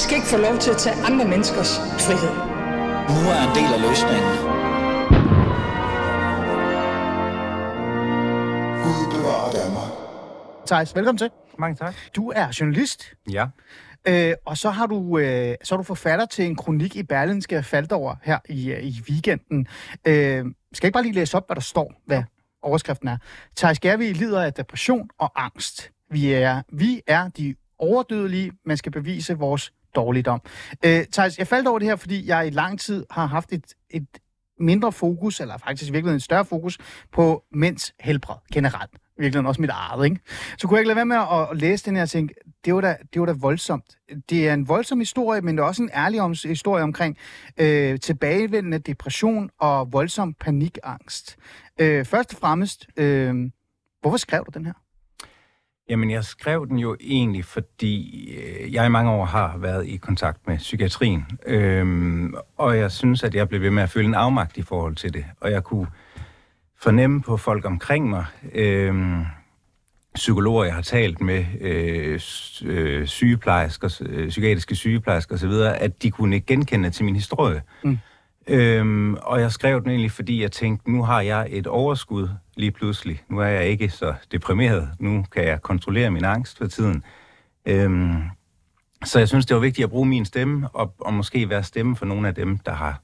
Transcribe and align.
skal 0.00 0.16
ikke 0.16 0.28
få 0.28 0.36
lov 0.36 0.58
til 0.58 0.70
at 0.70 0.76
tage 0.76 0.96
andre 1.08 1.24
menneskers 1.28 1.78
frihed. 2.06 2.34
Nu 3.14 3.20
er 3.34 3.40
en 3.48 3.54
del 3.58 3.70
af 3.76 3.80
løsningen. 3.88 4.32
Gud 8.84 9.04
bevarer 9.14 9.50
Danmark. 9.52 9.92
Thijs, 10.66 10.96
velkommen 10.96 11.18
til. 11.18 11.30
Mange 11.58 11.76
tak. 11.76 11.94
Du 12.16 12.32
er 12.36 12.56
journalist, 12.60 13.12
Ja. 13.30 13.46
øh, 14.08 14.34
og 14.46 14.56
så 14.56 14.70
har 14.70 14.86
du 14.86 15.18
øh, 15.18 15.54
så 15.62 15.74
er 15.74 15.76
du 15.76 15.82
forfatter 15.82 16.26
til 16.26 16.44
en 16.46 16.56
kronik 16.56 16.96
i 16.96 17.02
Berlinske 17.02 17.62
Faldover 17.62 18.14
her 18.22 18.38
i, 18.48 18.72
øh, 18.72 18.82
i 18.84 19.02
weekenden. 19.10 19.66
Øh, 20.06 20.14
skal 20.14 20.44
jeg 20.44 20.84
ikke 20.84 20.92
bare 20.92 21.02
lige 21.02 21.14
læse 21.14 21.36
op, 21.36 21.48
hvad 21.48 21.54
der 21.56 21.62
står, 21.62 21.92
hvad 22.06 22.22
overskriften 22.62 23.08
er? 23.08 23.16
Thijs 23.56 23.80
Gervi 23.80 24.12
lider 24.12 24.42
af 24.42 24.52
depression 24.52 25.08
og 25.18 25.32
angst. 25.44 25.90
Vi 26.10 26.32
er, 26.32 26.62
vi 26.72 27.00
er 27.06 27.28
de 27.28 27.54
overdødelige, 27.78 28.52
man 28.66 28.76
skal 28.76 28.92
bevise 28.92 29.38
vores 29.38 29.72
dårligdom. 29.94 30.40
Øh, 30.84 31.04
Thijs, 31.12 31.38
jeg 31.38 31.46
faldt 31.46 31.68
over 31.68 31.78
det 31.78 31.88
her, 31.88 31.96
fordi 31.96 32.28
jeg 32.28 32.46
i 32.46 32.50
lang 32.50 32.80
tid 32.80 33.06
har 33.10 33.26
haft 33.26 33.52
et, 33.52 33.74
et 33.90 34.06
mindre 34.60 34.92
fokus, 34.92 35.40
eller 35.40 35.58
faktisk 35.58 35.88
i 35.88 35.92
virkeligheden 35.92 36.16
et 36.16 36.22
større 36.22 36.44
fokus, 36.44 36.78
på 37.12 37.44
mænds 37.52 37.94
helbred 38.00 38.36
generelt. 38.52 38.90
I 38.94 39.22
virkeligheden 39.22 39.46
også 39.46 39.60
mit 39.60 39.70
eget, 39.70 40.04
ikke? 40.04 40.20
Så 40.58 40.68
kunne 40.68 40.76
jeg 40.76 40.80
ikke 40.80 40.88
lade 40.88 40.96
være 40.96 41.06
med 41.06 41.16
at, 41.16 41.48
at 41.50 41.56
læse 41.56 41.84
den 41.84 41.96
her 41.96 42.02
og 42.02 42.08
tænke, 42.08 42.34
det 42.64 42.74
var, 42.74 42.80
da, 42.80 42.96
det 43.12 43.20
var 43.20 43.26
da 43.26 43.32
voldsomt. 43.32 43.96
Det 44.30 44.48
er 44.48 44.54
en 44.54 44.68
voldsom 44.68 44.98
historie, 44.98 45.40
men 45.40 45.56
det 45.56 45.62
er 45.62 45.66
også 45.66 45.82
en 45.82 45.90
ærlig 45.94 46.20
om, 46.20 46.34
historie 46.44 46.82
omkring 46.82 47.16
øh, 47.56 48.00
tilbagevendende 48.00 48.78
depression 48.78 49.50
og 49.60 49.92
voldsom 49.92 50.34
panikangst. 50.34 51.36
Øh, 51.80 52.04
først 52.04 52.32
og 52.32 52.38
fremmest, 52.40 52.86
øh, 52.96 53.34
hvorfor 54.00 54.16
skrev 54.16 54.44
du 54.44 54.58
den 54.58 54.66
her? 54.66 54.72
Jamen, 55.90 56.10
jeg 56.10 56.24
skrev 56.24 56.66
den 56.68 56.78
jo 56.78 56.96
egentlig, 57.00 57.44
fordi 57.44 58.30
øh, 58.36 58.74
jeg 58.74 58.86
i 58.86 58.88
mange 58.88 59.10
år 59.10 59.24
har 59.24 59.58
været 59.58 59.86
i 59.86 59.96
kontakt 59.96 60.46
med 60.46 60.58
psykiatrien. 60.58 61.26
Øhm, 61.46 62.34
og 62.56 62.78
jeg 62.78 62.92
synes, 62.92 63.24
at 63.24 63.34
jeg 63.34 63.48
blev 63.48 63.60
ved 63.60 63.70
med 63.70 63.82
at 63.82 63.90
føle 63.90 64.06
en 64.06 64.14
afmagt 64.14 64.56
i 64.56 64.62
forhold 64.62 64.96
til 64.96 65.14
det. 65.14 65.24
Og 65.40 65.50
jeg 65.50 65.64
kunne 65.64 65.86
fornemme 66.80 67.22
på 67.22 67.36
folk 67.36 67.64
omkring 67.64 68.08
mig, 68.08 68.24
øhm, 68.54 69.24
psykologer, 70.14 70.64
jeg 70.64 70.74
har 70.74 70.82
talt 70.82 71.20
med, 71.20 71.44
øh, 71.60 72.20
øh, 72.64 73.06
sygeplejersker, 73.06 74.02
øh, 74.06 74.28
psykiatriske 74.28 74.74
sygeplejersker 74.74 75.34
osv., 75.34 75.52
at 75.84 76.02
de 76.02 76.10
kunne 76.10 76.36
ikke 76.36 76.46
genkende 76.46 76.90
til 76.90 77.04
min 77.04 77.14
historie. 77.14 77.62
Mm. 77.84 77.98
Øhm, 78.48 79.14
og 79.14 79.40
jeg 79.40 79.52
skrev 79.52 79.82
den 79.82 79.90
egentlig, 79.90 80.10
fordi 80.10 80.42
jeg 80.42 80.52
tænkte, 80.52 80.90
nu 80.90 81.02
har 81.02 81.20
jeg 81.20 81.46
et 81.50 81.66
overskud 81.66 82.28
lige 82.56 82.70
pludselig. 82.70 83.22
Nu 83.28 83.38
er 83.38 83.46
jeg 83.46 83.66
ikke 83.66 83.88
så 83.88 84.14
deprimeret. 84.32 84.88
Nu 84.98 85.24
kan 85.32 85.44
jeg 85.44 85.62
kontrollere 85.62 86.10
min 86.10 86.24
angst 86.24 86.58
for 86.58 86.66
tiden. 86.66 87.04
Øhm, 87.66 88.22
så 89.04 89.18
jeg 89.18 89.28
synes, 89.28 89.46
det 89.46 89.54
var 89.54 89.60
vigtigt 89.60 89.84
at 89.84 89.90
bruge 89.90 90.06
min 90.06 90.24
stemme, 90.24 90.68
og, 90.68 90.94
og 90.98 91.14
måske 91.14 91.48
være 91.48 91.62
stemme 91.62 91.96
for 91.96 92.06
nogle 92.06 92.28
af 92.28 92.34
dem, 92.34 92.58
der 92.58 92.72
har 92.72 93.00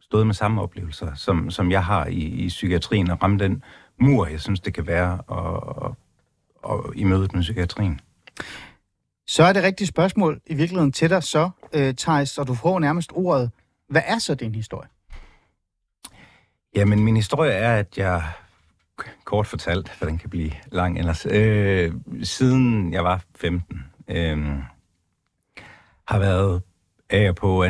stået 0.00 0.26
med 0.26 0.34
samme 0.34 0.62
oplevelser, 0.62 1.14
som, 1.14 1.50
som 1.50 1.70
jeg 1.70 1.84
har 1.84 2.06
i, 2.06 2.18
i 2.18 2.48
psykiatrien, 2.48 3.10
og 3.10 3.22
ramme 3.22 3.38
den 3.38 3.62
mur, 4.00 4.26
jeg 4.26 4.40
synes, 4.40 4.60
det 4.60 4.74
kan 4.74 4.86
være 4.86 5.20
og, 5.26 5.76
og, 5.82 5.96
og 6.62 6.92
i 6.96 7.04
mødet 7.04 7.34
med 7.34 7.42
psykiatrien. 7.42 8.00
Så 9.26 9.42
er 9.42 9.52
det 9.52 9.62
rigtige 9.62 9.88
spørgsmål 9.88 10.40
i 10.46 10.54
virkeligheden 10.54 10.92
til 10.92 11.10
dig 11.10 11.22
så, 11.22 11.50
øh, 11.72 11.94
Thijs, 11.94 12.38
og 12.38 12.46
du 12.46 12.54
får 12.54 12.78
nærmest 12.78 13.10
ordet. 13.14 13.50
Hvad 13.88 14.02
er 14.04 14.18
så 14.18 14.34
din 14.34 14.54
historie? 14.54 14.88
Jamen, 16.76 17.04
min 17.04 17.16
historie 17.16 17.52
er, 17.52 17.76
at 17.76 17.98
jeg 17.98 18.22
kort 19.24 19.46
fortalt, 19.46 19.88
for 19.88 20.06
den 20.06 20.18
kan 20.18 20.30
blive 20.30 20.50
lang 20.66 20.98
ellers, 20.98 21.26
øh, 21.30 21.92
siden 22.22 22.92
jeg 22.92 23.04
var 23.04 23.22
15, 23.36 23.84
øh, 24.08 24.38
har 26.04 26.18
været 26.18 26.62
af 27.10 27.28
og 27.28 27.36
på 27.36 27.62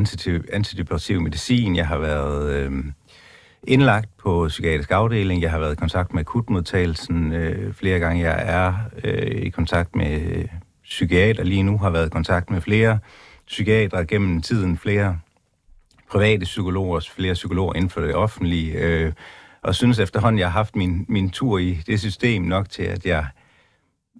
antidepressiv 0.53 1.21
medicin. 1.21 1.77
Jeg 1.77 1.87
har 1.87 1.99
været 1.99 2.53
øh, 2.53 2.85
indlagt 3.67 4.17
på 4.17 4.47
psykiatrisk 4.49 4.91
afdeling. 4.91 5.43
Jeg 5.43 5.51
har 5.51 5.59
været 5.59 5.73
i 5.73 5.77
kontakt 5.77 6.15
med 6.15 6.21
akutmodtagelsen 6.21 7.33
øh, 7.33 7.75
flere 7.75 7.99
gange. 7.99 8.25
Jeg 8.25 8.43
er 8.47 8.75
øh, 9.05 9.43
i 9.43 9.51
kontakt 9.51 9.97
med 9.97 10.21
øh, 10.21 10.49
psykiater 10.85 11.45
lige 11.45 11.63
nu, 11.63 11.79
har 11.79 11.91
været 11.91 12.07
i 12.07 12.11
kontakt 12.11 12.51
med 12.51 12.61
flere 12.61 12.99
psykiater 13.47 14.05
gennem 14.05 14.43
tiden, 14.43 14.79
flere 14.79 15.21
private 16.11 16.45
psykologer, 16.45 17.01
flere 17.13 17.35
psykologer 17.35 17.75
inden 17.75 17.91
for 17.91 18.01
det 18.01 18.15
offentlige, 18.15 18.73
øh, 18.73 19.13
og 19.63 19.75
synes 19.75 19.99
efterhånden, 19.99 20.39
jeg 20.39 20.47
har 20.47 20.59
haft 20.59 20.77
min, 20.77 21.07
min 21.09 21.31
tur 21.31 21.59
i 21.59 21.79
det 21.87 22.01
system 22.01 22.43
nok 22.43 22.69
til, 22.69 22.83
at 22.83 23.07
jeg 23.07 23.27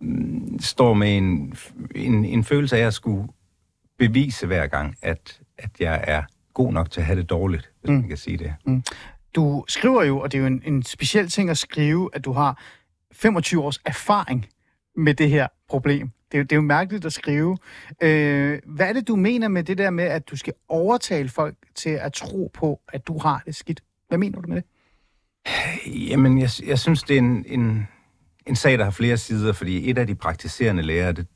mm, 0.01 0.59
står 0.61 0.95
med 0.95 1.17
en, 1.17 1.57
en, 1.95 2.25
en 2.25 2.45
følelse 2.45 2.77
af 2.77 2.87
at 2.87 2.95
skulle 2.95 3.29
bevise 3.99 4.47
hver 4.47 4.67
gang, 4.67 4.97
at, 5.03 5.41
at 5.59 5.71
jeg 5.81 6.05
er 6.07 6.23
god 6.55 6.73
nok 6.73 6.91
til 6.91 7.01
at 7.01 7.07
have 7.07 7.19
det 7.19 7.31
dårligt, 7.31 7.71
hvis 7.81 7.91
mm. 7.91 7.95
man 7.97 8.09
kan 8.09 8.17
sige 8.17 8.39
det. 8.39 8.55
Du 9.35 9.65
skriver 9.69 10.03
jo, 10.03 10.21
og 10.21 10.33
det 10.33 10.39
er 10.39 10.43
jo 10.43 10.47
en, 10.47 10.63
en 10.65 10.83
speciel 10.83 11.29
ting 11.29 11.51
at 11.51 11.59
skrive, 11.59 12.11
at 12.13 12.25
du 12.25 12.33
har 12.33 12.63
25 13.13 13.63
års 13.63 13.79
erfaring 13.85 14.47
med 14.97 15.15
det 15.15 15.31
her 15.31 15.47
problem. 15.69 16.11
Det 16.33 16.35
er, 16.35 16.39
jo- 16.39 16.43
det 16.43 16.53
er 16.53 16.57
jo 16.57 16.63
mærkeligt 16.63 17.05
at 17.05 17.13
skrive. 17.13 17.57
Øh, 18.03 18.59
hvad 18.67 18.89
er 18.89 18.93
det, 18.93 19.09
du 19.09 19.17
mener 19.17 19.49
med 19.49 19.63
det 19.65 19.79
der 19.79 19.91
med, 19.91 20.05
at 20.05 20.31
du 20.31 20.37
skal 20.37 20.53
overtale 20.69 21.29
folk 21.29 21.55
til 21.75 21.91
at 21.91 22.13
tro 22.13 22.51
på, 22.55 22.81
at 22.93 23.07
du 23.07 23.19
har 23.19 23.43
det 23.47 23.55
skidt? 23.55 23.81
Hvad 24.09 24.19
mener 24.19 24.41
du 24.41 24.49
med 24.49 24.57
det? 24.57 24.65
Jamen, 26.11 26.39
jeg, 26.39 26.51
jeg 26.67 26.79
synes, 26.79 27.03
det 27.03 27.15
er 27.15 27.19
en, 27.19 27.45
en, 27.49 27.89
en 28.47 28.57
sag, 28.57 28.79
der 28.79 28.85
har 28.85 28.91
flere 28.91 29.17
sider, 29.17 29.53
fordi 29.53 29.91
et 29.91 29.99
af 29.99 30.07
de 30.07 30.15
praktiserende 30.15 30.83
læger, 30.83 31.13
det 31.13 31.27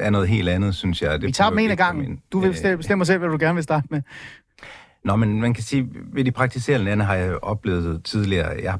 er 0.00 0.10
noget 0.10 0.28
helt 0.28 0.48
andet, 0.48 0.74
synes 0.74 1.02
jeg. 1.02 1.20
Det 1.20 1.26
Vi 1.26 1.32
tager 1.32 1.50
dem 1.50 1.58
en 1.58 1.70
af 1.70 1.76
gangen. 1.76 2.20
Du 2.32 2.38
vil 2.40 2.50
bestemme, 2.50 2.76
bestemmer 2.76 3.04
selv, 3.04 3.18
hvad 3.18 3.28
du 3.28 3.36
gerne 3.40 3.54
vil 3.54 3.62
starte 3.64 3.86
med. 3.90 4.02
Nå, 5.04 5.16
men 5.16 5.40
man 5.40 5.54
kan 5.54 5.64
sige, 5.64 5.88
ved 6.12 6.24
de 6.24 6.30
praktiserende 6.32 6.84
lande 6.84 7.04
har 7.04 7.14
jeg 7.14 7.44
oplevet 7.44 8.04
tidligere, 8.04 8.62
jeg 8.62 8.78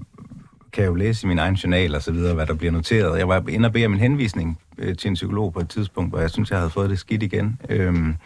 kan 0.73 0.85
jo 0.85 0.95
læse 0.95 1.27
i 1.27 1.29
min 1.29 1.39
egen 1.39 1.55
journal 1.55 1.95
og 1.95 2.03
så 2.03 2.13
videre, 2.13 2.35
hvad 2.35 2.47
der 2.47 2.55
bliver 2.55 2.73
noteret. 2.73 3.19
Jeg 3.19 3.29
var 3.29 3.45
inde 3.49 3.67
og 3.67 3.73
bede 3.73 3.87
om 3.87 3.93
en 3.93 3.99
henvisning 3.99 4.59
øh, 4.79 4.97
til 4.97 5.09
en 5.09 5.15
psykolog 5.15 5.53
på 5.53 5.61
et 5.61 5.69
tidspunkt, 5.69 6.11
hvor 6.11 6.21
jeg 6.21 6.31
synes, 6.31 6.51
jeg 6.51 6.59
havde 6.59 6.71
fået 6.71 6.91
det 6.91 6.99
skidt 6.99 7.23
igen. 7.23 7.61
Øhm, 7.69 8.17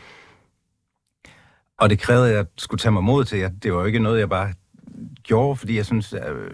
og 1.79 1.91
det 1.91 1.99
krævede, 1.99 2.31
at 2.31 2.37
jeg 2.37 2.47
skulle 2.57 2.79
tage 2.79 2.93
mig 2.93 3.05
mod 3.05 3.25
til. 3.25 3.39
Jeg, 3.39 3.53
det 3.63 3.73
var 3.73 3.79
jo 3.81 3.85
ikke 3.85 3.99
noget, 3.99 4.21
jeg 4.21 4.29
bare 4.29 4.53
gjorde, 5.23 5.57
fordi 5.57 5.77
jeg 5.77 5.87
synes, 5.87 6.13
at, 6.13 6.33
øh, 6.33 6.51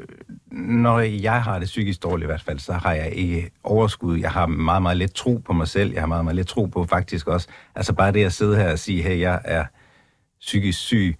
når 0.52 1.00
jeg 1.00 1.42
har 1.42 1.58
det 1.58 1.66
psykisk 1.66 2.02
dårligt 2.02 2.24
i 2.24 2.26
hvert 2.26 2.42
fald, 2.42 2.58
så 2.58 2.72
har 2.72 2.92
jeg 2.92 3.12
ikke 3.12 3.50
overskud. 3.64 4.18
Jeg 4.18 4.30
har 4.30 4.46
meget, 4.46 4.82
meget 4.82 4.96
lidt 4.96 5.14
tro 5.14 5.36
på 5.46 5.52
mig 5.52 5.68
selv. 5.68 5.92
Jeg 5.92 6.02
har 6.02 6.06
meget, 6.06 6.24
meget 6.24 6.36
lidt 6.36 6.48
tro 6.48 6.66
på 6.66 6.84
faktisk 6.84 7.26
også. 7.26 7.48
Altså 7.74 7.92
bare 7.92 8.12
det 8.12 8.24
at 8.24 8.32
sidde 8.32 8.56
her 8.56 8.72
og 8.72 8.78
sige, 8.78 9.02
hey, 9.02 9.20
jeg 9.20 9.40
er 9.44 9.64
psykisk 10.40 10.78
syg, 10.78 11.16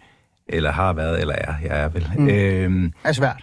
eller 0.52 0.70
har 0.72 0.92
været, 0.92 1.20
eller 1.20 1.34
er, 1.34 1.54
jeg 1.62 1.80
er 1.80 1.88
vel. 1.88 2.10
Mm. 2.18 2.28
Øhm, 2.28 2.92
er 3.04 3.12
svært. 3.12 3.42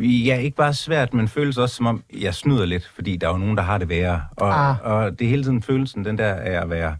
Ja, 0.00 0.36
ikke 0.38 0.56
bare 0.56 0.74
svært, 0.74 1.14
men 1.14 1.28
føles 1.28 1.58
også 1.58 1.74
som 1.76 1.86
om, 1.86 2.02
jeg 2.20 2.34
snyder 2.34 2.64
lidt, 2.66 2.90
fordi 2.94 3.16
der 3.16 3.26
er 3.28 3.32
jo 3.32 3.38
nogen, 3.38 3.56
der 3.56 3.62
har 3.62 3.78
det 3.78 3.88
værre. 3.88 4.22
Og, 4.36 4.68
Ah. 4.70 4.76
og 4.82 5.18
det 5.18 5.24
er 5.24 5.28
hele 5.28 5.42
tiden 5.44 5.62
følelsen, 5.62 6.04
den 6.04 6.18
der 6.18 6.34
af 6.34 6.62
at 6.62 6.70
være... 6.70 6.96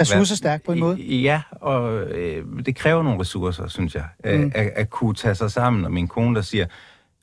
Ressourcestærk 0.00 0.62
på 0.64 0.72
en 0.72 0.80
måde. 0.80 0.96
Ja, 1.02 1.42
og 1.50 2.00
øh, 2.00 2.44
det 2.66 2.76
kræver 2.76 3.02
nogle 3.02 3.20
ressourcer, 3.20 3.68
synes 3.68 3.94
jeg. 3.94 4.04
Mm. 4.24 4.30
Mm. 4.30 4.52
At, 4.54 4.66
at 4.76 4.90
kunne 4.90 5.14
tage 5.14 5.34
sig 5.34 5.50
sammen, 5.50 5.84
og 5.84 5.92
min 5.92 6.08
kone, 6.08 6.34
der 6.34 6.40
siger, 6.42 6.66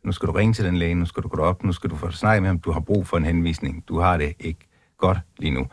nu 0.04 0.12
skal 0.12 0.28
du 0.28 0.32
ringe 0.34 0.54
til 0.54 0.66
den 0.66 0.78
læge, 0.78 0.96
nu 0.96 1.06
skal 1.06 1.24
du 1.24 1.28
gå 1.28 1.42
op, 1.42 1.64
nu 1.64 1.72
skal 1.72 1.90
du 1.90 1.96
få 1.96 2.12
snakket 2.12 2.42
med 2.42 2.50
ham, 2.50 2.60
du 2.60 2.72
har 2.72 2.80
brug 2.80 3.08
for 3.08 3.18
en 3.18 3.26
henvisning, 3.26 3.84
du 3.88 4.00
har 4.00 4.18
det 4.18 4.34
ikke 4.40 4.68
godt 4.98 5.18
lige 5.38 5.52
nu. 5.52 5.68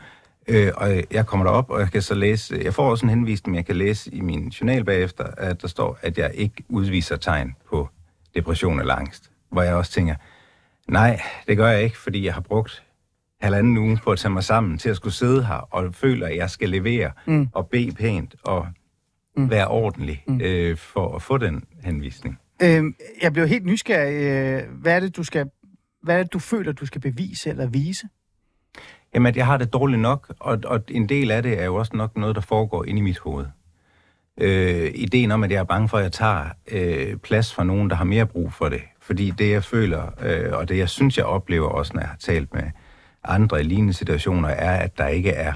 Øh, 0.49 0.73
og 0.77 1.03
jeg 1.11 1.27
kommer 1.27 1.47
derop, 1.47 1.71
og 1.71 1.81
jeg 1.81 1.91
kan 1.91 2.03
så 2.03 2.15
læse, 2.15 2.61
jeg 2.65 2.75
får 2.75 2.91
også 2.91 3.07
en 3.07 3.11
henvisning, 3.11 3.51
men 3.51 3.57
jeg 3.57 3.67
kan 3.67 3.77
læse 3.77 4.15
i 4.15 4.21
min 4.21 4.49
journal 4.49 4.85
bagefter, 4.85 5.25
at 5.25 5.63
der 5.63 5.69
står, 5.69 5.99
at 6.03 6.19
jeg 6.19 6.31
ikke 6.35 6.65
udviser 6.69 7.17
tegn 7.17 7.55
på 7.71 7.89
depression 8.35 8.81
eller 8.81 8.95
angst. 8.95 9.31
Hvor 9.53 9.63
jeg 9.63 9.75
også 9.75 9.93
tænker, 9.93 10.15
nej, 10.89 11.21
det 11.47 11.57
gør 11.57 11.69
jeg 11.69 11.83
ikke, 11.83 11.99
fordi 11.99 12.25
jeg 12.25 12.35
har 12.35 12.41
brugt 12.41 12.83
halvanden 13.41 13.79
uge 13.79 13.99
på 14.05 14.11
at 14.11 14.19
tage 14.19 14.33
mig 14.33 14.45
sammen 14.45 14.79
til 14.79 14.89
at 14.91 14.97
skulle 14.97 15.15
sidde 15.15 15.45
her 15.45 15.55
og 15.75 15.95
føler, 15.95 16.27
at 16.27 16.37
jeg 16.37 16.51
skal 16.51 16.69
levere 16.69 17.11
Mm. 17.27 17.49
og 17.53 17.69
bede 17.69 17.93
pænt 17.93 18.35
og 18.45 18.67
Mm. 19.39 19.51
være 19.51 19.69
ordentlig 19.69 20.25
øh, 20.43 20.77
for 20.77 21.15
at 21.17 21.23
få 21.23 21.39
den 21.39 21.65
henvisning. 21.85 22.39
Øh, 22.63 22.85
jeg 23.23 23.33
bliver 23.33 23.47
helt 23.47 23.67
nysgerrig. 23.67 24.15
Øh, 24.15 24.63
hvad 24.81 24.97
er 24.97 25.01
det, 25.01 25.17
du 25.17 25.23
skal... 25.25 25.51
Hvad 26.03 26.19
er 26.19 26.23
det, 26.23 26.33
du 26.33 26.39
føler, 26.39 26.73
du 26.73 26.87
skal 26.87 27.01
bevise 27.01 27.51
eller 27.51 27.67
vise? 27.67 28.09
Jamen, 29.17 29.27
at 29.27 29.37
jeg 29.37 29.47
har 29.47 29.57
det 29.57 29.73
dårligt 29.73 30.01
nok, 30.01 30.33
og, 30.41 30.59
og 30.65 30.81
en 30.89 31.09
del 31.09 31.31
af 31.31 31.43
det 31.43 31.61
er 31.61 31.65
jo 31.65 31.75
også 31.75 31.97
nok 31.97 32.17
noget, 32.17 32.37
der 32.37 32.43
foregår 32.43 32.85
inde 32.85 32.99
i 32.99 33.03
mit 33.03 33.19
hoved. 33.19 33.47
Øh, 34.41 34.91
ideen 34.95 35.31
om, 35.31 35.45
at 35.45 35.51
jeg 35.51 35.59
er 35.59 35.65
bange 35.65 35.89
for, 35.89 35.97
at 35.99 36.03
jeg 36.03 36.13
tager 36.13 36.45
øh, 36.71 37.17
plads 37.17 37.55
for 37.55 37.65
nogen, 37.65 37.91
der 37.91 37.97
har 37.97 38.05
mere 38.05 38.27
brug 38.27 38.53
for 38.53 38.69
det. 38.69 38.81
Fordi 39.01 39.31
det, 39.31 39.51
jeg 39.51 39.65
føler, 39.65 40.03
øh, 40.23 40.53
og 40.53 40.69
det, 40.69 40.79
jeg 40.79 40.89
synes, 40.89 41.17
jeg 41.17 41.25
oplever 41.25 41.69
også, 41.69 41.93
når 41.95 42.01
jeg 42.01 42.09
har 42.09 42.17
talt 42.17 42.55
med 42.55 42.63
andre 43.25 43.61
i 43.61 43.65
lignende 43.65 43.93
situationer, 43.93 44.49
er, 44.49 44.77
at 44.77 44.99
der 44.99 45.07
ikke 45.07 45.31
er 45.31 45.53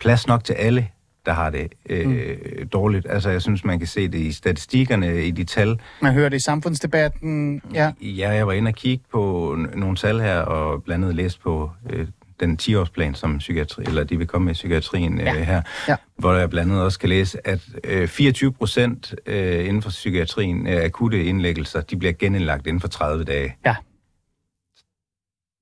plads 0.00 0.26
nok 0.26 0.44
til 0.44 0.52
alle, 0.52 0.88
der 1.26 1.32
har 1.32 1.50
det 1.50 1.72
øh, 1.88 2.06
mm. 2.06 2.68
dårligt. 2.68 3.06
Altså, 3.10 3.30
jeg 3.30 3.42
synes, 3.42 3.64
man 3.64 3.78
kan 3.78 3.88
se 3.88 4.08
det 4.08 4.18
i 4.18 4.32
statistikkerne, 4.32 5.24
i 5.24 5.30
de 5.30 5.44
tal, 5.44 5.80
Man 6.02 6.12
hører 6.12 6.28
det 6.28 6.36
i 6.36 6.40
samfundsdebatten. 6.40 7.62
Ja. 7.74 7.92
Ja, 8.00 8.30
jeg 8.30 8.46
var 8.46 8.52
inde 8.52 8.68
og 8.68 8.74
kigge 8.74 9.04
på 9.12 9.56
nogle 9.74 9.96
tal 9.96 10.20
her, 10.20 10.38
og 10.38 10.82
blandt 10.82 11.04
andet 11.04 11.16
læst 11.16 11.42
på 11.42 11.70
øh, 11.90 12.06
den 12.42 12.58
10-årsplan, 12.62 13.14
som 13.14 13.38
psykiatri, 13.38 13.82
eller 13.84 14.04
de 14.04 14.18
vil 14.18 14.26
komme 14.26 14.44
med 14.44 14.52
i 14.52 14.54
psykiatrien 14.54 15.18
Ja. 15.20 15.34
øh, 15.34 15.40
her, 15.40 15.62
Ja. 15.88 15.96
hvor 16.18 16.32
jeg 16.34 16.50
blandt 16.50 16.72
andet 16.72 16.84
også 16.84 16.98
kan 16.98 17.08
læse, 17.08 17.46
at 17.48 17.60
øh, 17.84 18.08
24 18.08 18.52
procent 18.52 19.14
øh, 19.26 19.66
inden 19.68 19.82
for 19.82 19.90
psykiatrien 19.90 20.66
af 20.66 20.84
akutte 20.84 21.24
indlæggelser, 21.24 21.80
de 21.80 21.96
bliver 21.96 22.12
genindlagt 22.12 22.66
inden 22.66 22.80
for 22.80 22.88
30 22.88 23.24
dage. 23.24 23.56
Ja. 23.66 23.76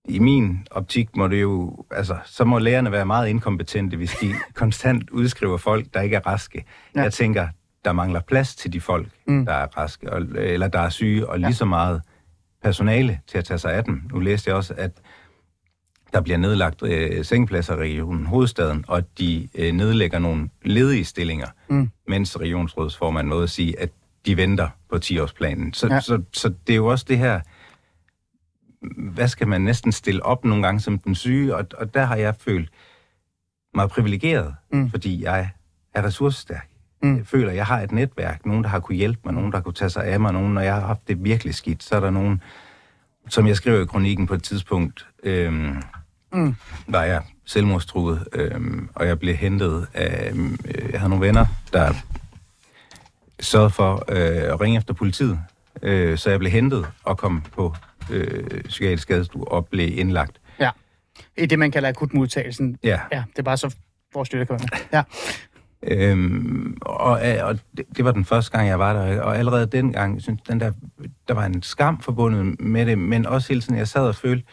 I 0.08 0.18
min 0.18 0.66
optik 0.70 1.16
må 1.16 1.28
det 1.28 1.40
jo, 1.40 1.84
altså, 1.90 2.16
så 2.24 2.44
må 2.44 2.58
lægerne 2.58 2.92
være 2.92 3.06
meget 3.06 3.28
inkompetente, 3.28 3.96
hvis 3.96 4.12
de 4.20 4.34
konstant 4.54 5.10
udskriver 5.10 5.56
folk, 5.56 5.86
der 5.94 6.00
ikke 6.00 6.16
er 6.16 6.26
raske. 6.26 6.64
Ja. 6.94 7.00
Ja. 7.00 7.04
Jeg 7.04 7.12
tænker, 7.12 7.48
der 7.84 7.92
mangler 7.92 8.20
plads 8.20 8.54
til 8.56 8.72
de 8.72 8.80
folk, 8.80 9.08
Mm. 9.26 9.44
der 9.46 9.52
er 9.52 9.66
raske, 9.66 10.12
og, 10.12 10.20
eller 10.36 10.68
der 10.68 10.78
er 10.80 10.88
syge, 10.88 11.28
og 11.28 11.38
lige 11.40 11.54
så 11.54 11.64
meget 11.64 12.02
personale 12.62 13.20
til 13.26 13.38
at 13.38 13.44
tage 13.44 13.58
sig 13.58 13.72
af 13.72 13.84
dem. 13.84 14.02
Nu 14.12 14.18
læste 14.20 14.48
jeg 14.48 14.56
også, 14.56 14.74
at 14.76 14.90
der 16.12 16.20
bliver 16.20 16.36
nedlagt 16.38 16.82
øh, 16.82 17.24
sengepladser 17.24 17.74
i 17.74 17.76
regionen 17.76 18.26
Hovedstaden, 18.26 18.84
og 18.88 19.18
de 19.18 19.48
øh, 19.54 19.72
nedlægger 19.72 20.18
nogle 20.18 20.50
ledige 20.64 21.04
stillinger, 21.04 21.46
Mm. 21.68 21.90
mens 22.08 22.40
regionsrådsformanden 22.40 23.28
nåede 23.28 23.42
at 23.42 23.50
sige, 23.50 23.80
at 23.80 23.90
de 24.26 24.36
venter 24.36 24.68
på 24.90 24.96
10-årsplanen. 24.96 25.72
Så, 25.72 25.86
Ja. 25.90 26.00
så, 26.00 26.22
så 26.32 26.48
det 26.66 26.72
er 26.72 26.76
jo 26.76 26.86
også 26.86 27.04
det 27.08 27.18
her, 27.18 27.40
hvad 28.96 29.28
skal 29.28 29.48
man 29.48 29.60
næsten 29.60 29.92
stille 29.92 30.22
op 30.26 30.44
nogle 30.44 30.62
gange 30.64 30.80
som 30.80 30.98
den 30.98 31.14
syge, 31.14 31.56
og, 31.56 31.66
og 31.78 31.94
der 31.94 32.04
har 32.04 32.16
jeg 32.16 32.34
følt 32.40 32.70
mig 33.74 33.88
privilegeret, 33.88 34.54
Mm. 34.72 34.90
fordi 34.90 35.22
jeg 35.24 35.48
er 35.94 36.04
ressourcestærk. 36.04 36.68
Mm. 37.02 37.16
Jeg 37.16 37.26
føler, 37.26 37.50
at 37.50 37.56
jeg 37.56 37.66
har 37.66 37.80
et 37.80 37.92
netværk, 37.92 38.46
nogen, 38.46 38.64
der 38.64 38.70
har 38.70 38.80
kunne 38.80 38.96
hjælpe 38.96 39.20
mig, 39.24 39.34
nogen, 39.34 39.52
der 39.52 39.58
har 39.58 39.62
kunne 39.62 39.74
tage 39.74 39.90
sig 39.90 40.04
af 40.04 40.20
mig, 40.20 40.32
nogen, 40.32 40.54
når 40.54 40.60
jeg 40.60 40.74
har 40.74 40.80
haft 40.86 41.08
det 41.08 41.24
virkelig 41.24 41.54
skidt, 41.54 41.82
så 41.82 41.96
er 41.96 42.00
der 42.00 42.10
nogen, 42.10 42.42
som 43.28 43.46
jeg 43.46 43.56
skrev 43.56 43.82
i 43.82 43.86
kronikken 43.86 44.26
på 44.26 44.34
et 44.34 44.42
tidspunkt, 44.42 45.06
øhm, 45.22 45.82
Mm. 46.32 46.54
var 46.88 47.02
jeg 47.02 47.22
selvmordstruet, 47.44 48.28
øhm, 48.32 48.88
og 48.94 49.06
jeg 49.06 49.18
blev 49.18 49.34
hentet 49.34 49.86
af, 49.94 50.32
øh, 50.34 50.92
jeg 50.92 51.00
havde 51.00 51.10
nogle 51.10 51.26
venner, 51.26 51.46
der 51.72 51.94
sørgede 53.40 53.70
for 53.70 54.04
øh, 54.08 54.52
at 54.52 54.60
ringe 54.60 54.78
efter 54.78 54.94
politiet, 54.94 55.40
øh, 55.82 56.18
så 56.18 56.30
jeg 56.30 56.38
blev 56.38 56.52
hentet 56.52 56.86
og 57.04 57.18
kom 57.18 57.42
på 57.52 57.74
øh, 58.10 58.64
psykiatrisk 58.64 59.02
skadestue 59.02 59.48
og 59.48 59.66
blev 59.66 59.98
indlagt. 59.98 60.40
Ja. 60.60 60.70
I 61.36 61.46
det, 61.46 61.58
man 61.58 61.70
kalder 61.70 61.88
akutmodtagelsen. 61.88 62.78
Ja. 62.82 63.00
Ja, 63.12 63.24
det 63.30 63.38
er 63.38 63.42
bare 63.42 63.56
så 63.56 63.76
vores 64.14 64.26
støtte 64.26 64.46
kan 64.46 64.52
være 64.60 64.68
med. 64.72 64.78
Ja. 64.92 65.02
Øhm, 65.82 66.78
og 66.82 67.28
øh, 67.28 67.46
og 67.46 67.58
det, 67.76 67.84
det 67.96 68.04
var 68.04 68.12
den 68.12 68.24
første 68.24 68.50
gang, 68.50 68.68
jeg 68.68 68.78
var 68.78 68.92
der, 68.92 69.20
og 69.20 69.38
allerede 69.38 69.66
dengang, 69.66 70.22
synes, 70.22 70.40
den 70.48 70.60
der, 70.60 70.72
der 71.28 71.34
var 71.34 71.44
en 71.44 71.62
skam 71.62 72.00
forbundet 72.00 72.60
med 72.60 72.86
det, 72.86 72.98
men 72.98 73.26
også 73.26 73.48
hele 73.48 73.60
tiden, 73.60 73.78
jeg 73.78 73.88
sad 73.88 74.02
og 74.02 74.14
følte, 74.14 74.46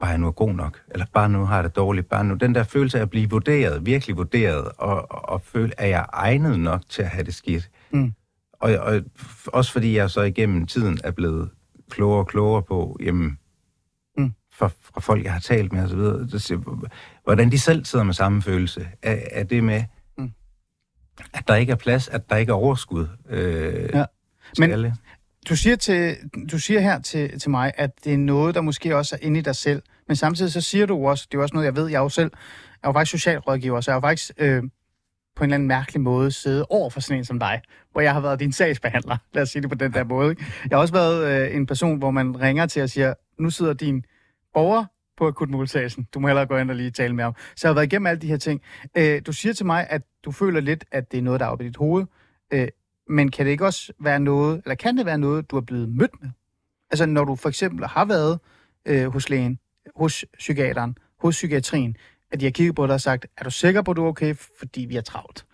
bare 0.00 0.10
jeg 0.10 0.18
nu 0.18 0.26
er 0.26 0.30
god 0.32 0.52
nok, 0.54 0.80
eller 0.90 1.06
bare 1.14 1.28
nu 1.28 1.44
har 1.44 1.54
jeg 1.54 1.64
det 1.64 1.76
dårligt, 1.76 2.08
bare 2.08 2.24
nu, 2.24 2.34
den 2.34 2.54
der 2.54 2.62
følelse 2.64 2.98
af 2.98 3.02
at 3.02 3.10
blive 3.10 3.30
vurderet, 3.30 3.86
virkelig 3.86 4.16
vurderet, 4.16 4.68
og, 4.78 5.10
og, 5.12 5.28
og 5.28 5.42
føle, 5.42 5.80
at 5.80 5.88
jeg 5.88 6.00
er 6.00 6.06
egnet 6.12 6.60
nok 6.60 6.82
til 6.88 7.02
at 7.02 7.08
have 7.08 7.24
det 7.24 7.34
skidt. 7.34 7.70
Mm. 7.90 8.12
Og, 8.52 8.70
og 8.76 9.02
også 9.46 9.72
fordi 9.72 9.96
jeg 9.96 10.10
så 10.10 10.22
igennem 10.22 10.66
tiden 10.66 10.98
er 11.04 11.10
blevet 11.10 11.50
klogere 11.90 12.18
og 12.18 12.26
klogere 12.26 12.62
på, 12.62 12.96
jamen, 13.02 13.38
Mm. 14.18 14.32
fra, 14.54 14.68
fra 14.68 15.00
folk, 15.00 15.24
jeg 15.24 15.32
har 15.32 15.40
talt 15.40 15.72
med 15.72 15.84
osv., 15.84 16.56
hvordan 17.24 17.50
de 17.50 17.58
selv 17.58 17.84
sidder 17.84 18.04
med 18.04 18.14
samme 18.14 18.42
følelse 18.42 18.88
af, 19.02 19.28
af 19.32 19.48
det 19.48 19.64
med, 19.64 19.82
Mm. 20.18 20.30
at 21.34 21.48
der 21.48 21.54
ikke 21.54 21.72
er 21.72 21.76
plads, 21.76 22.08
at 22.08 22.30
der 22.30 22.36
ikke 22.36 22.50
er 22.50 22.54
overskud. 22.56 23.06
Øh, 23.28 23.90
Ja. 23.94 24.04
Men, 24.58 24.70
alle. 24.70 24.94
Du 25.48 25.56
siger, 25.56 25.76
til, 25.76 26.16
du 26.52 26.58
siger 26.58 26.80
her 26.80 27.00
til, 27.00 27.40
til 27.40 27.50
mig, 27.50 27.72
at 27.76 28.04
det 28.04 28.12
er 28.12 28.18
noget, 28.18 28.54
der 28.54 28.60
måske 28.60 28.96
også 28.96 29.16
er 29.16 29.26
inde 29.26 29.38
i 29.38 29.42
dig 29.42 29.56
selv. 29.56 29.82
Men 30.08 30.16
samtidig 30.16 30.52
så 30.52 30.60
siger 30.60 30.86
du 30.86 31.08
også, 31.08 31.28
det 31.32 31.38
er 31.38 31.42
også 31.42 31.54
noget, 31.54 31.66
jeg 31.66 31.76
ved, 31.76 31.88
jeg 31.88 31.96
er 31.96 32.02
jo 32.02 32.08
selv, 32.08 32.30
jeg 32.82 32.88
er 32.88 32.88
jo 32.88 32.92
faktisk 32.92 33.10
socialrådgiver, 33.10 33.80
så 33.80 33.90
jeg 33.90 33.94
har 33.94 34.00
jo 34.00 34.08
faktisk 34.08 34.30
øh, 34.38 34.62
på 35.36 35.44
en 35.44 35.50
eller 35.50 35.54
anden 35.54 35.68
mærkelig 35.68 36.00
måde 36.00 36.30
siddet 36.30 36.64
over 36.70 36.90
for 36.90 37.00
sådan 37.00 37.18
en 37.18 37.24
som 37.24 37.38
dig, 37.38 37.60
hvor 37.92 38.00
jeg 38.00 38.12
har 38.12 38.20
været 38.20 38.40
din 38.40 38.52
sagsbehandler, 38.52 39.16
lad 39.32 39.42
os 39.42 39.48
sige 39.48 39.62
det 39.62 39.70
på 39.70 39.74
den 39.74 39.92
der 39.92 40.04
måde. 40.04 40.30
Ikke? 40.30 40.44
Jeg 40.70 40.76
har 40.76 40.80
også 40.80 40.94
været 40.94 41.48
øh, 41.50 41.56
en 41.56 41.66
person, 41.66 41.98
hvor 41.98 42.10
man 42.10 42.40
ringer 42.40 42.66
til 42.66 42.82
og 42.82 42.90
siger, 42.90 43.14
nu 43.38 43.50
sidder 43.50 43.72
din 43.72 44.04
borger 44.54 44.84
på 45.16 45.26
akutmodtagelsen. 45.26 46.06
Du 46.14 46.20
må 46.20 46.28
hellere 46.28 46.46
gå 46.46 46.56
ind 46.56 46.70
og 46.70 46.76
lige 46.76 46.90
tale 46.90 47.14
med 47.14 47.24
ham. 47.24 47.34
Så 47.56 47.68
jeg 47.68 47.70
har 47.70 47.74
været 47.74 47.86
igennem 47.86 48.06
alle 48.06 48.20
de 48.20 48.26
her 48.26 48.36
ting. 48.36 48.60
Øh, 48.96 49.22
du 49.26 49.32
siger 49.32 49.52
til 49.52 49.66
mig, 49.66 49.86
at 49.90 50.02
du 50.24 50.32
føler 50.32 50.60
lidt, 50.60 50.84
at 50.92 51.12
det 51.12 51.18
er 51.18 51.22
noget, 51.22 51.40
der 51.40 51.46
er 51.46 51.50
oppe 51.50 51.64
i 51.64 51.68
dit 51.68 51.76
hoved. 51.76 52.04
Øh, 52.52 52.68
men 53.08 53.30
kan 53.30 53.46
det 53.46 53.52
ikke 53.52 53.66
også 53.66 53.92
være 54.00 54.20
noget, 54.20 54.62
eller 54.64 54.74
kan 54.74 54.96
det 54.96 55.06
være 55.06 55.18
noget, 55.18 55.50
du 55.50 55.56
er 55.56 55.60
blevet 55.60 55.88
mødt 55.88 56.22
med? 56.22 56.30
Altså 56.90 57.06
når 57.06 57.24
du 57.24 57.36
for 57.36 57.48
eksempel 57.48 57.86
har 57.86 58.04
været 58.04 58.38
øh, 58.86 59.12
hos 59.12 59.30
lægen, 59.30 59.58
hos 59.96 60.24
psykiateren, 60.38 60.98
hos 61.20 61.34
psykiatrien, 61.34 61.96
at 62.32 62.40
de 62.40 62.44
har 62.44 62.50
kigget 62.50 62.74
på 62.74 62.86
dig 62.86 62.94
og 62.94 63.00
sagt, 63.00 63.26
er 63.38 63.44
du 63.44 63.50
sikker 63.50 63.82
på, 63.82 63.90
at 63.90 63.96
du 63.96 64.04
er 64.04 64.08
okay, 64.08 64.34
fordi 64.58 64.84
vi 64.84 64.96
er 64.96 65.00
travlt? 65.00 65.44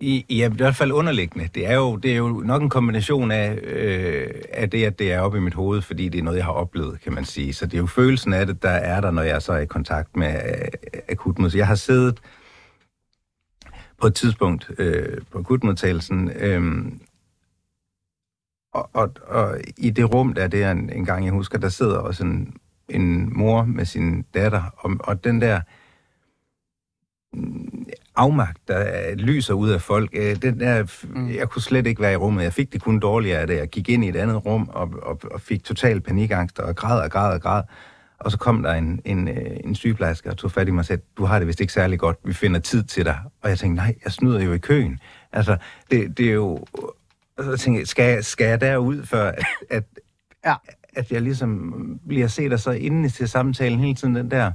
I, 0.00 0.26
ja, 0.30 0.48
i 0.48 0.52
hvert 0.52 0.76
fald 0.76 0.92
underliggende. 0.92 1.48
Det 1.54 1.66
er 1.66 1.74
jo, 1.74 1.96
det 1.96 2.12
er 2.12 2.16
jo 2.16 2.28
nok 2.28 2.62
en 2.62 2.70
kombination 2.70 3.30
af, 3.30 3.58
øh, 3.62 4.30
af 4.52 4.70
det, 4.70 4.84
at 4.84 4.98
det 4.98 5.12
er 5.12 5.20
oppe 5.20 5.38
i 5.38 5.40
mit 5.40 5.54
hoved, 5.54 5.82
fordi 5.82 6.08
det 6.08 6.18
er 6.18 6.22
noget, 6.22 6.36
jeg 6.36 6.44
har 6.44 6.52
oplevet, 6.52 7.00
kan 7.00 7.12
man 7.12 7.24
sige. 7.24 7.52
Så 7.52 7.66
det 7.66 7.74
er 7.74 7.78
jo 7.78 7.86
følelsen 7.86 8.32
af 8.32 8.46
det, 8.46 8.62
der 8.62 8.70
er 8.70 9.00
der, 9.00 9.10
når 9.10 9.22
jeg 9.22 9.42
så 9.42 9.52
er 9.52 9.58
i 9.58 9.66
kontakt 9.66 10.16
med 10.16 10.34
øh, 10.34 11.00
akutmodtagelsen. 11.08 11.58
Jeg 11.58 11.66
har 11.66 11.74
siddet 11.74 12.20
på 14.00 14.06
et 14.06 14.14
tidspunkt 14.14 14.70
øh, 14.78 15.18
på 15.32 15.38
akutmodtagelsen, 15.38 16.30
øh, 16.30 16.92
og, 18.72 18.90
og, 18.92 19.10
og 19.26 19.58
i 19.76 19.90
det 19.90 20.14
rum, 20.14 20.34
der 20.34 20.42
er 20.44 20.48
det 20.48 20.70
en, 20.70 20.90
en 20.90 21.04
gang, 21.04 21.24
jeg 21.24 21.32
husker, 21.32 21.58
der 21.58 21.68
sidder 21.68 21.98
også 21.98 22.24
en, 22.24 22.56
en 22.88 23.38
mor 23.38 23.64
med 23.64 23.84
sin 23.84 24.22
datter, 24.34 24.62
og, 24.76 24.96
og 25.00 25.24
den 25.24 25.40
der 25.40 25.60
mm, 27.32 27.86
afmagt, 28.16 28.68
der 28.68 29.14
lyser 29.14 29.54
ud 29.54 29.70
af 29.70 29.80
folk. 29.82 30.10
øh, 30.12 30.36
Den 30.42 30.60
der, 30.60 31.02
Mm. 31.04 31.30
jeg 31.30 31.48
kunne 31.48 31.62
slet 31.62 31.86
ikke 31.86 32.00
være 32.02 32.12
i 32.12 32.16
rummet. 32.16 32.42
Jeg 32.44 32.52
fik 32.52 32.72
det 32.72 32.82
kun 32.82 33.00
dårligere 33.00 33.40
af 33.40 33.46
det. 33.46 33.56
Jeg 33.56 33.68
gik 33.68 33.88
ind 33.88 34.04
i 34.04 34.08
et 34.08 34.16
andet 34.16 34.46
rum 34.46 34.68
og, 34.72 34.94
og, 35.02 35.20
og 35.30 35.40
fik 35.40 35.64
total 35.64 36.00
panikangst 36.00 36.58
og 36.58 36.76
græd 36.76 37.00
og 37.00 37.10
græd 37.10 37.34
og 37.34 37.40
græd. 37.42 37.62
Og 37.62 37.68
så 38.26 38.38
kom 38.38 38.62
der 38.62 38.72
en, 38.74 39.00
en, 39.04 39.28
øh, 39.28 39.56
en 39.64 39.74
sygeplejerske 39.74 40.30
og 40.30 40.36
tog 40.36 40.50
fat 40.52 40.68
i 40.68 40.70
mig 40.70 40.78
og 40.78 40.84
sagde, 40.84 41.02
du 41.16 41.24
har 41.24 41.38
det 41.38 41.48
vist 41.48 41.60
ikke 41.60 41.72
særlig 41.72 41.98
godt, 41.98 42.16
vi 42.24 42.32
finder 42.32 42.60
tid 42.60 42.82
til 42.84 43.04
dig. 43.04 43.18
Og 43.42 43.50
jeg 43.50 43.58
tænkte, 43.58 43.76
nej, 43.82 43.94
jeg 44.04 44.12
snyder 44.12 44.40
jo 44.42 44.52
i 44.52 44.58
køen. 44.58 44.98
Altså, 45.32 45.56
det, 45.90 46.18
det 46.18 46.28
er 46.28 46.32
jo... 46.32 46.64
Og 47.38 47.44
så 47.44 47.56
tænkte 47.56 47.80
jeg, 47.80 47.88
skal, 47.88 48.24
skal 48.24 48.46
jeg 48.46 48.60
derud, 48.60 49.04
før 49.06 49.30
at, 49.30 49.44
at, 49.70 49.84
Ja. 50.44 50.54
at 50.92 51.12
jeg 51.12 51.22
ligesom 51.22 52.00
bliver 52.08 52.26
set, 52.26 52.52
og 52.52 52.60
så 52.60 52.70
inden 52.70 53.08
til 53.10 53.28
samtalen 53.28 53.78
hele 53.80 53.94
tiden 53.94 54.14
den 54.14 54.30
der 54.30 54.52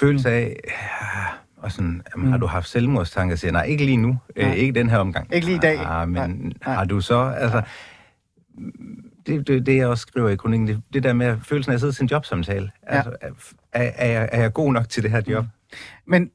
følelse 0.00 0.30
af, 0.30 0.56
og 1.56 1.72
sådan, 1.72 2.02
jamen, 2.14 2.28
har 2.28 2.36
Mm. 2.36 2.40
du 2.40 2.46
haft 2.46 2.68
selvmordstanker? 2.68 3.32
Jeg 3.32 3.38
siger, 3.38 3.52
nej, 3.52 3.64
ikke 3.64 3.84
lige 3.84 3.96
nu. 3.96 4.18
Nej. 4.36 4.48
Øh, 4.48 4.54
ikke 4.54 4.72
den 4.72 4.90
her 4.90 4.98
omgang. 4.98 5.34
Ikke 5.34 5.46
lige 5.46 5.56
i 5.56 5.60
dag. 5.60 5.78
Ah, 5.86 6.08
men 6.08 6.54
nej. 6.66 6.74
har 6.74 6.84
du 6.84 7.00
så, 7.00 7.18
altså, 7.36 7.62
det, 9.26 9.46
det, 9.46 9.66
det 9.66 9.76
jeg 9.76 9.86
også 9.86 10.02
skriver 10.02 10.28
i 10.28 10.36
kronikken, 10.36 10.68
det, 10.68 10.82
det 10.92 11.02
der 11.02 11.12
med 11.12 11.36
følelsen 11.42 11.72
af 11.72 11.74
at 11.74 11.80
sidde 11.80 11.92
til 11.92 12.02
en 12.02 12.08
jobsamtale. 12.08 12.70
Ja. 12.90 12.96
Altså, 12.96 13.10
er, 13.72 13.90
er, 13.94 14.06
jeg, 14.06 14.28
er 14.32 14.40
jeg 14.40 14.52
god 14.52 14.72
nok 14.72 14.88
til 14.88 15.02
det 15.02 15.10
her 15.10 15.22
job? 15.28 15.44
Men 16.06 16.30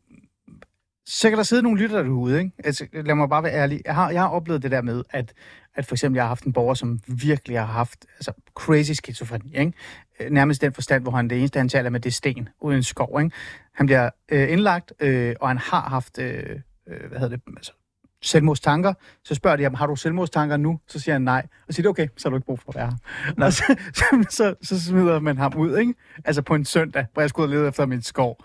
så 1.05 1.29
kan 1.29 1.37
der 1.37 1.43
sidde 1.43 1.61
nogle 1.61 1.81
lytter 1.81 2.03
derude, 2.03 2.39
ikke? 2.39 2.51
Altså, 2.63 2.87
lad 2.93 3.15
mig 3.15 3.29
bare 3.29 3.43
være 3.43 3.53
ærlig. 3.53 3.81
Jeg 3.85 3.95
har, 3.95 4.11
jeg 4.11 4.21
har 4.21 4.29
oplevet 4.29 4.63
det 4.63 4.71
der 4.71 4.81
med, 4.81 5.03
at, 5.09 5.33
at 5.75 5.85
for 5.85 5.95
eksempel 5.95 6.15
jeg 6.17 6.23
har 6.23 6.27
haft 6.27 6.43
en 6.43 6.53
borger, 6.53 6.73
som 6.73 6.99
virkelig 7.07 7.59
har 7.59 7.65
haft 7.65 8.05
altså, 8.17 8.31
crazy 8.55 8.91
skizofreni, 8.91 9.57
ikke? 9.57 9.73
Øh, 10.19 10.31
Nærmest 10.31 10.61
den 10.61 10.73
forstand, 10.73 11.03
hvor 11.03 11.11
han 11.11 11.29
det 11.29 11.37
eneste, 11.37 11.59
han 11.59 11.69
taler 11.69 11.89
med, 11.89 11.99
det 11.99 12.09
er 12.09 12.13
sten 12.13 12.49
uden 12.61 12.83
skov, 12.83 13.21
ikke? 13.23 13.35
Han 13.73 13.85
bliver 13.85 14.09
øh, 14.31 14.51
indlagt, 14.51 14.93
øh, 14.99 15.35
og 15.41 15.47
han 15.47 15.57
har 15.57 15.81
haft, 15.81 16.19
øh, 16.19 16.59
øh, 16.87 17.09
hvad 17.09 17.19
hedder 17.19 17.37
det, 17.37 17.41
altså, 17.57 17.73
selvmordstanker. 18.21 18.93
Så 19.25 19.35
spørger 19.35 19.57
de 19.57 19.63
ham, 19.63 19.73
har 19.73 19.87
du 19.87 19.95
selvmordstanker 19.95 20.57
nu? 20.57 20.79
Så 20.87 20.99
siger 20.99 21.15
han 21.15 21.21
nej. 21.21 21.47
Og 21.67 21.73
siger, 21.73 21.83
det 21.83 21.89
okay, 21.89 22.07
så 22.17 22.27
har 22.27 22.29
du 22.29 22.35
ikke 22.35 22.45
brug 22.45 22.59
for 22.59 22.69
at 22.71 22.75
være 22.75 22.97
her. 23.37 23.49
Så, 23.49 23.63
så, 23.99 24.25
så, 24.29 24.55
så 24.61 24.81
smider 24.81 25.19
man 25.19 25.37
ham 25.37 25.53
ud, 25.57 25.77
ikke? 25.77 25.93
Altså 26.25 26.41
på 26.41 26.55
en 26.55 26.65
søndag, 26.65 27.05
hvor 27.13 27.21
jeg 27.21 27.29
skulle 27.29 27.55
lede 27.55 27.67
efter 27.67 27.85
min 27.85 28.01
skov 28.01 28.37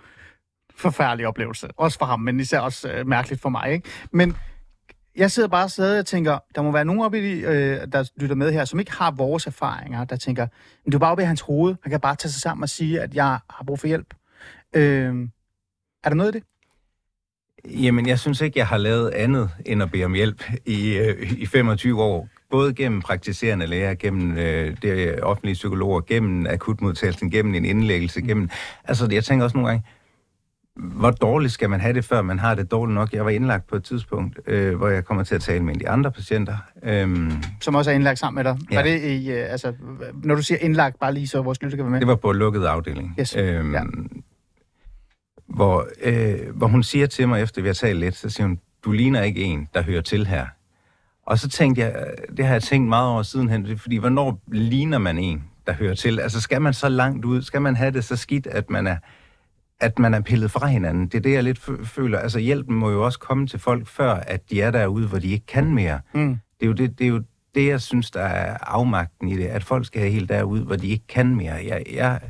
forfærdelig 0.76 1.26
oplevelse. 1.26 1.68
Også 1.76 1.98
for 1.98 2.06
ham, 2.06 2.20
men 2.20 2.40
især 2.40 2.60
også 2.60 2.88
øh, 2.88 3.06
mærkeligt 3.06 3.42
for 3.42 3.48
mig. 3.48 3.72
Ikke? 3.72 3.88
Men 4.12 4.36
jeg 5.16 5.30
sidder 5.30 5.48
bare 5.48 5.68
stadig 5.68 5.98
og 5.98 6.06
tænker, 6.06 6.38
der 6.54 6.62
må 6.62 6.70
være 6.70 6.84
nogen 6.84 7.02
oppe 7.02 7.18
i, 7.18 7.22
de, 7.22 7.40
øh, 7.40 7.92
der 7.92 8.10
lytter 8.16 8.36
med 8.36 8.52
her, 8.52 8.64
som 8.64 8.78
ikke 8.78 8.92
har 8.92 9.10
vores 9.10 9.46
erfaringer, 9.46 10.04
der 10.04 10.16
tænker, 10.16 10.46
men 10.84 10.92
det 10.92 10.94
er 10.94 10.98
bare 10.98 11.10
oppe 11.10 11.22
i 11.22 11.26
hans 11.26 11.40
hoved. 11.40 11.76
Han 11.82 11.90
kan 11.90 12.00
bare 12.00 12.16
tage 12.16 12.32
sig 12.32 12.40
sammen 12.40 12.62
og 12.62 12.68
sige, 12.68 13.00
at 13.00 13.14
jeg 13.14 13.38
har 13.50 13.64
brug 13.66 13.78
for 13.78 13.86
hjælp. 13.86 14.14
Øh, 14.76 15.14
er 16.04 16.08
der 16.08 16.14
noget 16.14 16.34
i 16.34 16.38
det? 16.38 16.46
Jamen, 17.70 18.06
jeg 18.08 18.18
synes 18.18 18.40
ikke, 18.40 18.58
jeg 18.58 18.66
har 18.66 18.76
lavet 18.78 19.10
andet 19.10 19.50
end 19.66 19.82
at 19.82 19.90
bede 19.90 20.04
om 20.04 20.14
hjælp 20.14 20.42
i, 20.66 20.96
øh, 20.96 21.32
i 21.32 21.46
25 21.46 22.02
år. 22.02 22.28
Både 22.50 22.74
gennem 22.74 23.00
praktiserende 23.02 23.66
læger, 23.66 23.94
gennem 23.94 24.38
øh, 24.38 24.76
det 24.82 25.20
offentlige 25.22 25.54
psykologer, 25.54 26.00
gennem 26.00 26.46
akutmodtagelsen, 26.50 27.30
gennem 27.30 27.54
en 27.54 27.64
indlæggelse, 27.64 28.20
gennem... 28.22 28.48
Altså, 28.84 29.08
jeg 29.12 29.24
tænker 29.24 29.44
også 29.44 29.56
nogle 29.56 29.68
gange, 29.70 29.86
hvor 30.76 31.10
dårligt 31.10 31.52
skal 31.52 31.70
man 31.70 31.80
have 31.80 31.94
det, 31.94 32.04
før 32.04 32.22
man 32.22 32.38
har 32.38 32.54
det 32.54 32.70
dårligt 32.70 32.94
nok? 32.94 33.12
Jeg 33.12 33.24
var 33.24 33.30
indlagt 33.30 33.66
på 33.66 33.76
et 33.76 33.84
tidspunkt, 33.84 34.38
øh, 34.46 34.74
hvor 34.76 34.88
jeg 34.88 35.04
kommer 35.04 35.24
til 35.24 35.34
at 35.34 35.40
tale 35.40 35.64
med 35.64 35.74
en 35.74 35.80
af 35.80 35.84
de 35.84 35.88
andre 35.88 36.10
patienter. 36.12 36.56
Øhm, 36.82 37.32
Som 37.60 37.74
også 37.74 37.90
er 37.90 37.94
indlagt 37.94 38.18
sammen 38.18 38.44
med 38.44 38.52
dig. 38.52 38.60
Ja. 38.70 38.76
Var 38.76 38.82
det 38.82 39.02
i, 39.02 39.30
øh, 39.30 39.52
altså, 39.52 39.72
når 40.24 40.34
du 40.34 40.42
siger 40.42 40.58
indlagt, 40.60 40.98
bare 41.00 41.14
lige 41.14 41.26
så 41.28 41.42
vores 41.42 41.62
lytter 41.62 41.76
kan 41.76 41.84
være 41.84 41.90
med? 41.90 42.00
det 42.00 42.08
var 42.08 42.16
på 42.16 42.32
lukket 42.32 42.64
afdeling. 42.64 43.14
Yes. 43.20 43.36
Øhm, 43.36 43.74
Ja. 43.74 43.80
Hvor, 45.48 45.86
øh, 46.02 46.56
hvor 46.56 46.66
hun 46.66 46.82
siger 46.82 47.06
til 47.06 47.28
mig, 47.28 47.42
efter 47.42 47.62
vi 47.62 47.68
har 47.68 47.74
talt 47.74 48.00
lidt, 48.00 48.16
så 48.16 48.30
siger 48.30 48.46
hun, 48.46 48.58
du 48.84 48.92
ligner 48.92 49.22
ikke 49.22 49.42
en, 49.42 49.68
der 49.74 49.82
hører 49.82 50.00
til 50.00 50.26
her. 50.26 50.46
Og 51.26 51.38
så 51.38 51.48
tænkte 51.48 51.82
jeg, 51.82 52.06
det 52.36 52.44
har 52.46 52.52
jeg 52.52 52.62
tænkt 52.62 52.88
meget 52.88 53.10
over 53.10 53.22
sidenhen, 53.22 53.78
fordi, 53.78 53.96
hvornår 53.96 54.42
ligner 54.52 54.98
man 54.98 55.18
en, 55.18 55.44
der 55.66 55.72
hører 55.72 55.94
til? 55.94 56.20
Altså, 56.20 56.40
skal 56.40 56.62
man 56.62 56.74
så 56.74 56.88
langt 56.88 57.24
ud? 57.24 57.42
Skal 57.42 57.62
man 57.62 57.76
have 57.76 57.90
det 57.90 58.04
så 58.04 58.16
skidt, 58.16 58.46
at 58.46 58.70
man 58.70 58.86
er, 58.86 58.96
at 59.80 59.98
man 59.98 60.14
er 60.14 60.20
pillet 60.20 60.50
fra 60.50 60.66
hinanden? 60.66 61.06
Det 61.08 61.14
er 61.14 61.20
det, 61.20 61.32
jeg 61.32 61.42
lidt 61.42 61.58
fø- 61.58 61.84
føler. 61.84 62.18
Altså, 62.18 62.38
hjælpen 62.38 62.74
må 62.76 62.90
jo 62.90 63.04
også 63.04 63.18
komme 63.18 63.46
til 63.46 63.58
folk, 63.58 63.86
før 63.86 64.14
at 64.14 64.50
de 64.50 64.62
er 64.62 64.70
derude, 64.70 65.08
hvor 65.08 65.18
de 65.18 65.28
ikke 65.28 65.46
kan 65.46 65.74
mere. 65.74 66.00
Mm. 66.14 66.28
Det 66.60 66.62
er 66.62 66.66
jo 66.66 66.72
det, 66.72 66.98
det, 66.98 67.04
er 67.04 67.08
jo 67.08 67.22
det 67.54 67.66
jeg 67.66 67.80
synes, 67.80 68.10
der 68.10 68.20
er 68.22 68.56
afmagten 68.60 69.28
i 69.28 69.36
det, 69.36 69.44
at 69.46 69.64
folk 69.64 69.86
skal 69.86 70.00
have 70.00 70.12
helt 70.12 70.28
derude, 70.28 70.62
hvor 70.64 70.76
de 70.76 70.88
ikke 70.88 71.06
kan 71.06 71.36
mere. 71.36 71.54
Jeg, 71.54 71.82
jeg 71.92 72.20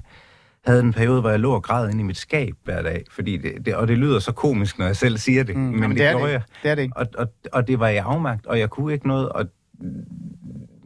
havde 0.66 0.80
en 0.80 0.92
periode, 0.92 1.20
hvor 1.20 1.30
jeg 1.30 1.40
lå 1.40 1.52
og 1.52 1.62
græd 1.62 1.88
inde 1.90 2.00
i 2.00 2.02
mit 2.04 2.16
skab 2.16 2.54
hver 2.64 2.82
dag, 2.82 3.04
fordi 3.10 3.36
det, 3.36 3.66
det, 3.66 3.74
og 3.74 3.88
det 3.88 3.98
lyder 3.98 4.18
så 4.18 4.32
komisk, 4.32 4.78
når 4.78 4.86
jeg 4.86 4.96
selv 4.96 5.18
siger 5.18 5.42
det, 5.42 5.56
Mm. 5.56 5.62
men, 5.62 5.72
Jamen, 5.74 5.90
det, 5.90 5.98
det 5.98 6.06
er 6.06 6.10
gjorde 6.12 6.26
det. 6.26 6.32
jeg. 6.32 6.42
Det 6.62 6.70
er 6.70 6.74
det 6.74 6.82
ikke. 6.82 6.96
Og, 6.96 7.06
og, 7.18 7.28
og 7.52 7.68
det 7.68 7.80
var 7.80 7.88
i 7.88 7.96
afmagt, 7.96 8.46
og 8.46 8.58
jeg 8.58 8.70
kunne 8.70 8.92
ikke 8.94 9.08
noget, 9.08 9.28
og 9.28 9.46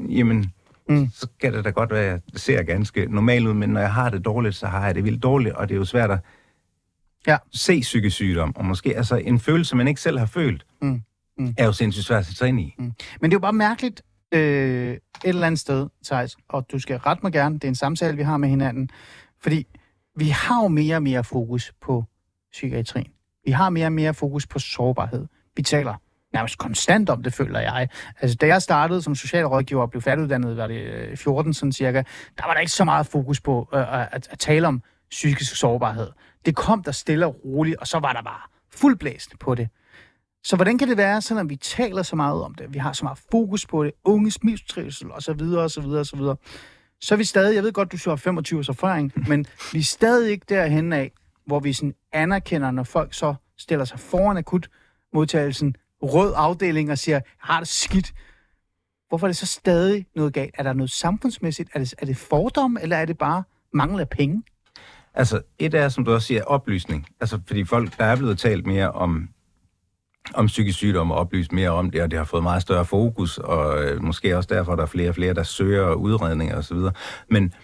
jamen, 0.09 0.53
Mm. 0.89 0.97
mm. 0.97 1.09
så 1.15 1.29
skal 1.39 1.53
det 1.53 1.65
da 1.65 1.71
godt 1.71 1.91
være, 1.91 2.05
at 2.05 2.11
jeg 2.33 2.41
ser 2.41 2.63
ganske 2.63 3.07
normalt 3.15 3.47
ud, 3.47 3.55
men 3.55 3.69
når 3.71 3.81
jeg 3.81 3.93
har 3.95 4.11
det 4.11 4.25
dårligt, 4.25 4.55
så 4.55 4.67
har 4.67 4.87
jeg 4.87 4.95
det 4.95 5.05
vildt 5.05 5.23
dårligt, 5.23 5.55
og 5.55 5.69
det 5.69 5.75
er 5.75 5.79
jo 5.79 5.85
svært 5.85 6.11
at 6.11 6.19
Ja. 7.27 7.37
se 7.53 7.81
psykisk 7.81 8.17
sygdom, 8.17 8.57
og 8.57 8.65
måske 8.65 8.97
altså 8.97 9.17
en 9.17 9.39
følelse, 9.39 9.77
man 9.77 9.89
ikke 9.89 10.01
selv 10.01 10.19
har 10.19 10.27
følt, 10.27 10.65
Mm. 10.83 11.03
Mm. 11.39 11.55
er 11.59 11.65
jo 11.65 11.73
sindssygt 11.73 12.07
svært 12.07 12.19
at 12.19 12.27
sætte 12.27 12.39
sig 12.39 12.49
ind 12.49 12.61
i. 12.61 12.75
Men 12.79 12.91
det 13.23 13.25
er 13.25 13.33
jo 13.33 13.39
bare 13.39 13.53
mærkeligt 13.53 14.03
øh, 14.35 14.91
et 14.93 14.99
eller 15.25 15.47
andet 15.47 15.61
sted, 15.61 15.87
Thijs, 16.05 16.37
og 16.49 16.67
du 16.73 16.79
skal 16.79 16.97
rette 16.97 17.21
mig 17.23 17.33
gerne, 17.33 17.55
det 17.55 17.65
er 17.65 17.69
en 17.69 17.75
samtale, 17.75 18.17
vi 18.17 18.23
har 18.23 18.37
med 18.37 18.49
hinanden, 18.49 18.91
fordi 19.43 19.67
vi 20.17 20.29
har 20.29 20.63
jo 20.63 20.69
mere 20.69 20.97
og 20.97 21.03
mere 21.03 21.25
fokus 21.25 21.73
på 21.81 22.05
psykiatrien. 22.53 23.13
Vi 23.45 23.51
har 23.51 23.71
mere 23.71 23.87
og 23.87 23.93
mere 23.93 24.15
fokus 24.15 24.47
på 24.47 24.59
sårbarhed. 24.59 25.27
Vi 25.57 25.63
taler 25.63 25.95
nærmest 26.33 26.59
konstant 26.59 27.11
om 27.11 27.23
det, 27.23 27.35
føler 27.35 27.61
jeg. 27.61 27.89
Altså, 28.21 28.37
da 28.37 28.47
jeg 28.47 28.63
startede 28.63 29.03
som 29.03 29.15
socialrådgiver 29.15 29.83
og 29.83 29.91
blev 29.91 30.03
færdiguddannet, 30.03 30.57
var 30.57 30.67
det 30.67 30.81
øh, 30.81 31.17
14 31.17 31.55
sådan 31.55 31.73
cirka, 31.73 32.03
der 32.39 32.47
var 32.47 32.53
der 32.53 32.61
ikke 32.61 32.73
så 32.73 32.85
meget 32.85 33.07
fokus 33.07 33.41
på 33.41 33.69
øh, 33.75 33.81
øh 33.81 34.15
at, 34.15 34.29
at 34.31 34.39
tale 34.39 34.69
om 34.69 34.83
psykisk 35.11 35.57
sårbarhed. 35.57 36.11
Det 36.47 36.57
kom 36.57 36.83
der 36.83 36.93
stille 36.93 37.27
og 37.27 37.37
roligt, 37.45 37.77
og 37.77 37.87
så 37.87 37.99
var 37.99 38.13
der 38.13 38.23
bare 38.23 38.41
fuldblæsende 38.73 39.37
på 39.37 39.55
det. 39.55 39.69
Så 40.45 40.57
hvordan 40.57 40.79
kan 40.79 40.89
det 40.89 40.97
være, 40.97 41.23
selvom 41.23 41.51
vi 41.51 41.57
taler 41.57 42.03
så 42.03 42.17
meget 42.17 42.43
om 42.43 42.55
det, 42.55 42.75
vi 42.75 42.79
har 42.79 42.93
så 42.93 43.05
meget 43.05 43.19
fokus 43.31 43.67
på 43.67 43.85
det, 43.85 43.93
unges 44.05 44.43
mistrivsel 44.43 45.13
og 45.13 45.23
så 45.23 45.33
videre 45.33 45.63
og 45.63 45.71
så 47.01 47.15
er 47.15 47.17
vi 47.17 47.25
stadig, 47.25 47.55
jeg 47.55 47.63
ved 47.63 47.73
godt, 47.73 47.93
du 47.93 47.99
så 47.99 48.11
har 48.11 48.17
25 48.17 48.59
års 48.59 48.69
erfaring, 48.69 49.13
men 49.29 49.47
vi 49.73 49.79
er 49.79 49.83
stadig 49.83 50.31
ikke 50.31 50.47
derhen 50.49 50.93
af, 50.93 51.13
hvor 51.47 51.61
vi 51.61 51.73
sådan 51.73 51.95
anerkender, 52.13 52.71
når 52.71 52.83
folk 52.83 53.15
så 53.15 53.35
stiller 53.59 53.85
sig 53.85 54.01
foran 54.01 54.37
akut 54.37 54.69
modtagelsen, 55.13 55.77
rød 56.03 56.33
afdeling 56.37 56.91
og 56.91 56.99
siger, 56.99 57.15
jeg 57.15 57.23
har 57.39 57.59
det 57.59 57.69
skidt. 57.69 58.13
Hvorfor 59.09 59.27
er 59.27 59.29
det 59.29 59.37
så 59.37 59.47
stadig 59.47 60.07
noget 60.17 60.33
galt? 60.33 60.55
Er 60.59 60.63
der 60.63 60.73
noget 60.73 60.91
samfundsmæssigt? 60.91 61.71
Er 61.75 61.79
det, 61.79 61.95
er 61.99 62.07
det 62.07 62.17
fordom, 62.17 62.79
eller 62.83 62.97
er 62.97 63.05
det 63.05 63.19
bare 63.19 63.43
mangel 63.73 64.01
af 64.01 64.09
penge? 64.09 64.43
Altså, 65.15 65.43
et 65.59 65.75
er, 65.75 65.89
som 65.89 66.05
du 66.05 66.13
også 66.13 66.27
siger, 66.27 66.45
oplysning. 66.45 67.07
Altså, 67.21 67.41
fordi 67.47 67.65
folk, 67.65 67.99
der 67.99 68.05
er 68.05 68.17
blevet 68.17 68.39
talt 68.39 68.67
mere 68.67 68.91
om, 68.91 69.29
om 70.35 70.47
psykisk 70.47 70.79
sygdom 70.79 71.11
og 71.11 71.19
oplyst 71.19 71.53
mere 71.53 71.71
om 71.71 71.91
det, 71.91 72.03
og 72.03 72.11
det 72.11 72.19
har 72.19 72.25
fået 72.25 72.43
meget 72.43 72.63
større 72.63 72.85
fokus, 72.85 73.39
og 73.39 73.85
øh, 73.85 74.03
måske 74.03 74.37
også 74.37 74.49
derfor, 74.53 74.77
der 74.77 74.83
er 74.83 74.87
flere 74.87 75.09
og 75.09 75.15
flere, 75.15 75.35
der 75.35 75.43
søger 75.43 75.93
udredninger 75.93 76.57
osv. 76.57 76.77
Men, 77.31 77.55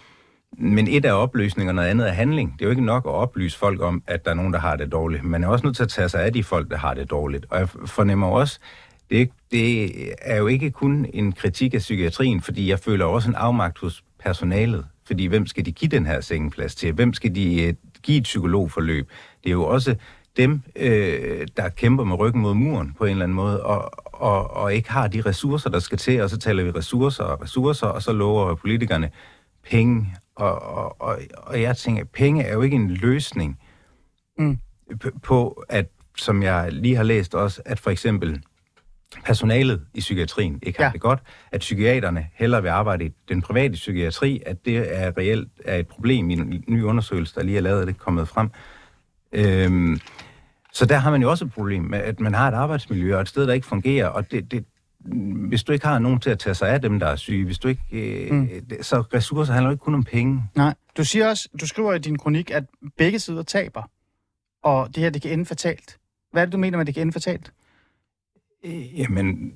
men 0.57 0.87
et 0.87 1.05
er 1.05 1.11
oplysning, 1.11 1.69
og 1.69 1.75
noget 1.75 1.87
andet 1.87 2.07
er 2.07 2.11
handling. 2.11 2.53
Det 2.53 2.61
er 2.61 2.65
jo 2.65 2.69
ikke 2.69 2.85
nok 2.85 3.05
at 3.05 3.11
oplyse 3.11 3.57
folk 3.57 3.81
om, 3.81 4.03
at 4.07 4.25
der 4.25 4.31
er 4.31 4.35
nogen, 4.35 4.53
der 4.53 4.59
har 4.59 4.75
det 4.75 4.91
dårligt. 4.91 5.23
Man 5.23 5.43
er 5.43 5.47
også 5.47 5.65
nødt 5.65 5.75
til 5.75 5.83
at 5.83 5.89
tage 5.89 6.09
sig 6.09 6.23
af 6.23 6.33
de 6.33 6.43
folk, 6.43 6.69
der 6.71 6.77
har 6.77 6.93
det 6.93 7.09
dårligt. 7.09 7.45
Og 7.49 7.59
jeg 7.59 7.69
fornemmer 7.85 8.27
også, 8.27 8.59
det 9.09 9.29
det 9.51 9.91
er 10.21 10.37
jo 10.37 10.47
ikke 10.47 10.71
kun 10.71 11.05
en 11.13 11.31
kritik 11.31 11.73
af 11.73 11.79
psykiatrien, 11.79 12.41
fordi 12.41 12.69
jeg 12.69 12.79
føler 12.79 13.05
også 13.05 13.29
en 13.29 13.35
afmagt 13.35 13.79
hos 13.79 14.03
personalet. 14.19 14.85
Fordi 15.07 15.25
hvem 15.25 15.47
skal 15.47 15.65
de 15.65 15.71
give 15.71 15.89
den 15.89 16.05
her 16.05 16.21
sengeplads 16.21 16.75
til? 16.75 16.93
Hvem 16.93 17.13
skal 17.13 17.35
de 17.35 17.63
øh, 17.63 17.73
give 18.03 18.17
et 18.17 18.23
psykologforløb? 18.23 19.09
Det 19.43 19.49
er 19.49 19.53
jo 19.53 19.63
også 19.63 19.95
dem, 20.37 20.61
øh, 20.75 21.47
der 21.57 21.69
kæmper 21.69 22.03
med 22.03 22.19
ryggen 22.19 22.41
mod 22.41 22.53
muren 22.53 22.93
på 22.97 23.05
en 23.05 23.11
eller 23.11 23.23
anden 23.23 23.35
måde, 23.35 23.63
og, 23.63 23.91
og, 24.05 24.51
og 24.51 24.73
ikke 24.73 24.91
har 24.91 25.07
de 25.07 25.21
ressourcer, 25.21 25.69
der 25.69 25.79
skal 25.79 25.97
til, 25.97 26.21
og 26.21 26.29
så 26.29 26.37
taler 26.37 26.63
vi 26.63 26.71
ressourcer 26.71 27.23
og 27.23 27.41
ressourcer, 27.41 27.87
og 27.87 28.03
så 28.03 28.13
lover 28.13 28.55
politikerne 28.55 29.09
penge. 29.69 30.15
Og, 30.35 30.61
og, 30.61 31.01
og, 31.01 31.19
og 31.37 31.61
jeg 31.61 31.77
tænker, 31.77 32.03
penge 32.03 32.43
er 32.43 32.53
jo 32.53 32.61
ikke 32.61 32.75
en 32.75 32.91
løsning 32.91 33.59
Mm. 34.39 34.57
på, 35.23 35.63
at, 35.69 35.85
som 36.17 36.43
jeg 36.43 36.71
lige 36.71 36.95
har 36.95 37.03
læst 37.03 37.35
også, 37.35 37.61
at 37.65 37.79
for 37.79 37.89
eksempel 37.91 38.41
personalet 39.25 39.81
i 39.93 39.99
psykiatrien 39.99 40.59
ikke 40.63 40.79
har 40.79 40.85
Ja. 40.85 40.91
det 40.91 41.01
godt, 41.01 41.19
at 41.51 41.59
psykiaterne 41.59 42.27
hellere 42.33 42.61
vil 42.61 42.69
arbejde 42.69 43.05
i 43.05 43.11
den 43.29 43.41
private 43.41 43.73
psykiatri, 43.73 44.41
at 44.45 44.65
det 44.65 44.77
er 45.01 45.17
reelt 45.17 45.49
er 45.65 45.75
et 45.75 45.87
problem 45.87 46.29
i 46.29 46.33
en 46.33 46.63
ny 46.67 46.83
undersøgelse, 46.83 47.35
der 47.35 47.43
lige 47.43 47.57
er 47.57 47.61
lavet, 47.61 47.87
det 47.87 47.93
er 47.93 47.97
kommet 47.97 48.27
frem. 48.27 48.49
Øhm, 49.31 49.99
så 50.77 50.85
der 50.85 50.97
har 50.97 51.11
man 51.11 51.21
jo 51.21 51.29
også 51.29 51.45
et 51.45 51.51
problem 51.51 51.83
med, 51.83 51.99
at 51.99 52.19
man 52.19 52.33
har 52.33 52.47
et 52.47 52.53
arbejdsmiljø 52.53 53.15
og 53.15 53.21
et 53.21 53.27
sted, 53.27 53.47
der 53.47 53.53
ikke 53.53 53.67
fungerer, 53.67 54.07
og 54.07 54.31
det, 54.31 54.51
det, 54.51 54.65
hvis 55.49 55.63
du 55.63 55.71
ikke 55.71 55.85
har 55.85 55.99
nogen 55.99 56.19
til 56.19 56.29
at 56.29 56.39
tage 56.39 56.53
sig 56.55 56.69
af 56.69 56.81
dem, 56.81 56.99
der 56.99 57.07
er 57.07 57.15
syge, 57.15 57.45
hvis 57.45 57.59
du 57.59 57.67
ikke, 57.67 57.81
øh, 57.91 58.31
Mm. 58.33 58.49
så 58.81 59.01
ressourcer 59.01 59.53
handler 59.53 59.69
jo 59.69 59.73
ikke 59.73 59.83
kun 59.83 59.93
om 59.93 60.03
penge. 60.03 60.43
Nej. 60.55 60.73
Du 60.97 61.03
siger 61.05 61.29
også, 61.29 61.49
du 61.61 61.67
skriver 61.67 61.93
i 61.93 61.99
din 61.99 62.17
kronik, 62.17 62.51
at 62.51 62.63
begge 62.97 63.19
sider 63.19 63.43
taber, 63.43 63.89
og 64.63 64.87
det 64.95 64.97
her, 65.03 65.09
det 65.09 65.21
kan 65.21 65.31
ende 65.31 65.45
fatalt. 65.45 65.97
Hvad 66.31 66.41
er 66.41 66.45
det, 66.45 66.53
du 66.53 66.57
mener 66.57 66.77
med, 66.77 66.81
at 66.83 66.87
det 66.87 66.95
kan 66.95 67.01
ende 67.01 67.13
fatalt? 67.13 67.51
Øh, 68.65 68.99
Jamen, 68.99 69.53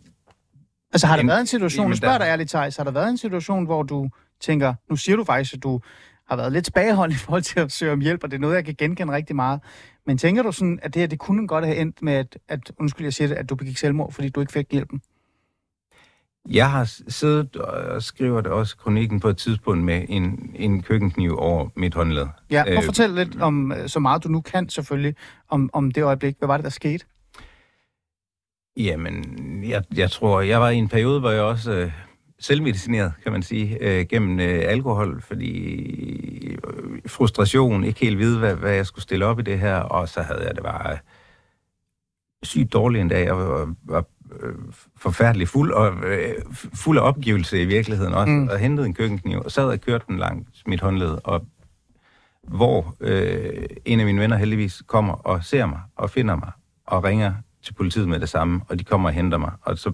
Altså 0.94 1.08
har 1.08 1.16
der 1.16 1.22
En- 1.22 1.28
været 1.28 1.40
en 1.40 1.48
situation, 1.48 1.84
jamen, 1.84 1.98
spørger 1.98 2.18
der- 2.18 2.26
dig 2.26 2.32
ærligt, 2.32 2.50
Thijs, 2.50 2.78
har 2.78 2.84
der 2.84 2.92
været 2.92 3.10
en 3.10 3.18
situation, 3.18 3.66
hvor 3.66 3.84
du 3.84 4.10
tænker, 4.40 4.74
nu 4.90 4.96
siger 4.96 5.16
du 5.16 5.24
faktisk, 5.24 5.54
at 5.54 5.64
du 5.64 5.82
har 6.32 6.38
været 6.38 6.52
lidt 6.52 6.66
tilbageholdende 6.66 7.16
i 7.22 7.24
forhold 7.26 7.42
til 7.42 7.60
at 7.60 7.72
søge 7.72 7.92
om 7.92 8.02
hjælp, 8.02 8.24
og 8.24 8.32
det 8.32 8.38
er 8.38 8.42
noget, 8.42 8.56
jeg 8.56 8.66
kan 8.66 8.76
genkende 8.78 9.14
rigtig 9.14 9.36
meget. 9.36 9.60
Men 10.06 10.18
tænker 10.18 10.44
du 10.44 10.52
sådan, 10.52 10.80
at 10.82 10.94
det 10.94 11.00
her, 11.00 11.08
det 11.08 11.20
kunne 11.20 11.48
godt 11.48 11.66
have 11.66 11.78
endt 11.78 12.02
med, 12.02 12.14
at, 12.14 12.38
at 12.48 12.72
undskyld, 12.80 13.06
jeg 13.06 13.14
siger 13.14 13.28
det, 13.28 13.36
at 13.36 13.50
du 13.50 13.56
begik 13.56 13.78
selvmord, 13.78 14.12
fordi 14.12 14.30
du 14.30 14.40
ikke 14.40 14.54
fik 14.54 14.72
hjælpen? 14.72 15.02
Jeg 16.50 16.72
har 16.72 17.02
siddet 17.08 17.56
og 17.56 18.04
skriver 18.04 18.42
det 18.42 18.52
også 18.52 18.78
kronikken 18.78 19.20
på 19.20 19.30
et 19.30 19.38
tidspunkt 19.38 19.84
med 19.84 20.06
en, 20.10 20.56
en 20.56 20.82
køkkenkniv 20.82 21.38
over 21.38 21.70
mit 21.76 21.94
håndled. 21.94 22.28
Ja, 22.52 22.64
at 22.68 22.78
Øh, 22.78 22.84
fortælle 22.84 23.24
lidt 23.24 23.42
om, 23.42 23.72
øh, 23.72 23.90
så 23.90 24.00
meget 24.00 24.24
du 24.24 24.30
nu 24.30 24.42
kan 24.42 24.70
selvfølgelig, 24.70 25.16
om, 25.50 25.70
om 25.74 25.92
det 25.92 26.04
øjeblik. 26.04 26.36
Hvad 26.38 26.48
var 26.48 26.58
det, 26.58 26.64
der 26.64 26.70
skete? 26.70 27.06
Jamen, 28.78 29.24
jeg, 29.64 29.84
jeg 29.96 30.12
tror, 30.12 30.42
jeg 30.42 30.62
var 30.62 30.70
i 30.70 30.76
en 30.76 30.88
periode, 30.88 31.20
hvor 31.20 31.32
jeg 31.32 31.42
også 31.42 31.72
øh, 31.72 31.92
selvmedicineret, 32.42 33.14
kan 33.24 33.32
man 33.32 33.44
sige, 33.44 33.78
øh, 33.82 34.06
gennem 34.10 34.40
øh, 34.40 34.62
alkohol, 34.68 35.22
fordi 35.22 35.52
øh, 36.54 37.00
frustration, 37.08 37.84
ikke 37.84 38.00
helt 38.00 38.18
vide, 38.20 38.40
hvad, 38.40 38.56
hvad 38.56 38.74
jeg 38.74 38.86
skulle 38.86 39.04
stille 39.04 39.26
op 39.26 39.40
i 39.40 39.44
det 39.44 39.60
her, 39.60 39.76
og 39.76 40.10
så 40.10 40.22
havde 40.22 40.44
jeg 40.48 40.56
det 40.56 40.64
bare 40.64 40.92
øh, 40.92 40.98
sygt 42.44 42.74
dårligt 42.74 43.02
en 43.02 43.08
dag. 43.08 43.26
Jeg 43.26 43.38
var, 43.38 43.74
var 43.84 44.04
øh, 44.40 44.54
forfærdelig 44.98 45.48
fuld, 45.48 45.72
og 45.72 45.94
øh, 46.06 46.36
fuld 46.74 46.98
af 46.98 47.02
opgivelse 47.02 47.62
i 47.62 47.66
virkeligheden 47.66 48.14
også, 48.14 48.32
Mm. 48.32 48.48
og 48.48 48.58
hentede 48.60 48.88
en 48.88 48.94
køkkenkniv, 48.94 49.42
og 49.46 49.52
sad 49.52 49.66
og 49.66 49.82
kørte 49.82 50.06
den 50.08 50.18
langt 50.18 50.48
mit 50.68 50.82
håndled, 50.82 51.18
og 51.24 51.46
hvor 52.44 52.96
øh, 53.00 53.64
en 53.86 54.00
af 54.00 54.06
mine 54.06 54.22
venner 54.22 54.38
heldigvis 54.38 54.84
kommer 54.88 55.14
og 55.14 55.44
ser 55.44 55.66
mig, 55.66 55.80
og 55.96 56.10
finder 56.10 56.36
mig, 56.36 56.52
og 56.88 57.04
ringer 57.04 57.34
til 57.64 57.74
politiet 57.74 58.10
med 58.10 58.20
det 58.20 58.30
samme, 58.30 58.62
og 58.70 58.80
de 58.80 58.84
kommer 58.84 59.10
og 59.10 59.16
henter 59.16 59.38
mig, 59.38 59.52
og 59.62 59.78
så 59.78 59.94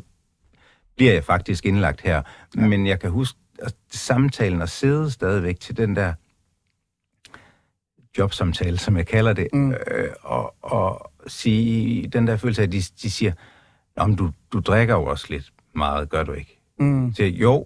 bliver 0.98 1.14
jeg 1.14 1.24
faktisk 1.24 1.66
indlagt 1.66 2.02
her. 2.02 2.22
Ja. 2.56 2.62
Men 2.68 2.88
jeg 2.88 3.00
kan 3.00 3.10
huske 3.10 3.40
at 3.62 3.76
samtalen 3.92 4.62
og 4.62 4.70
sidde 4.70 5.12
stadigvæk 5.12 5.60
til 5.60 5.78
den 5.78 5.96
der 5.96 6.14
jobsamtale, 8.18 8.78
som 8.78 8.98
jeg 8.98 9.08
kalder 9.08 9.34
det, 9.34 9.48
Mm. 9.54 9.72
øh, 9.72 10.10
og, 10.22 10.56
og 10.62 11.12
sige 11.28 12.08
den 12.08 12.28
der 12.28 12.38
følelse 12.38 12.62
af, 12.62 12.66
at 12.66 12.72
de, 12.72 12.78
de 13.02 13.12
siger, 13.12 13.32
om 13.96 14.16
du, 14.16 14.32
du 14.54 14.60
drikker 14.60 14.94
jo 14.96 15.04
også 15.06 15.26
lidt 15.30 15.54
meget, 15.76 16.10
gør 16.10 16.24
du 16.24 16.32
ikke? 16.32 16.60
Mm. 16.80 17.14
Så 17.14 17.24
jo, 17.24 17.66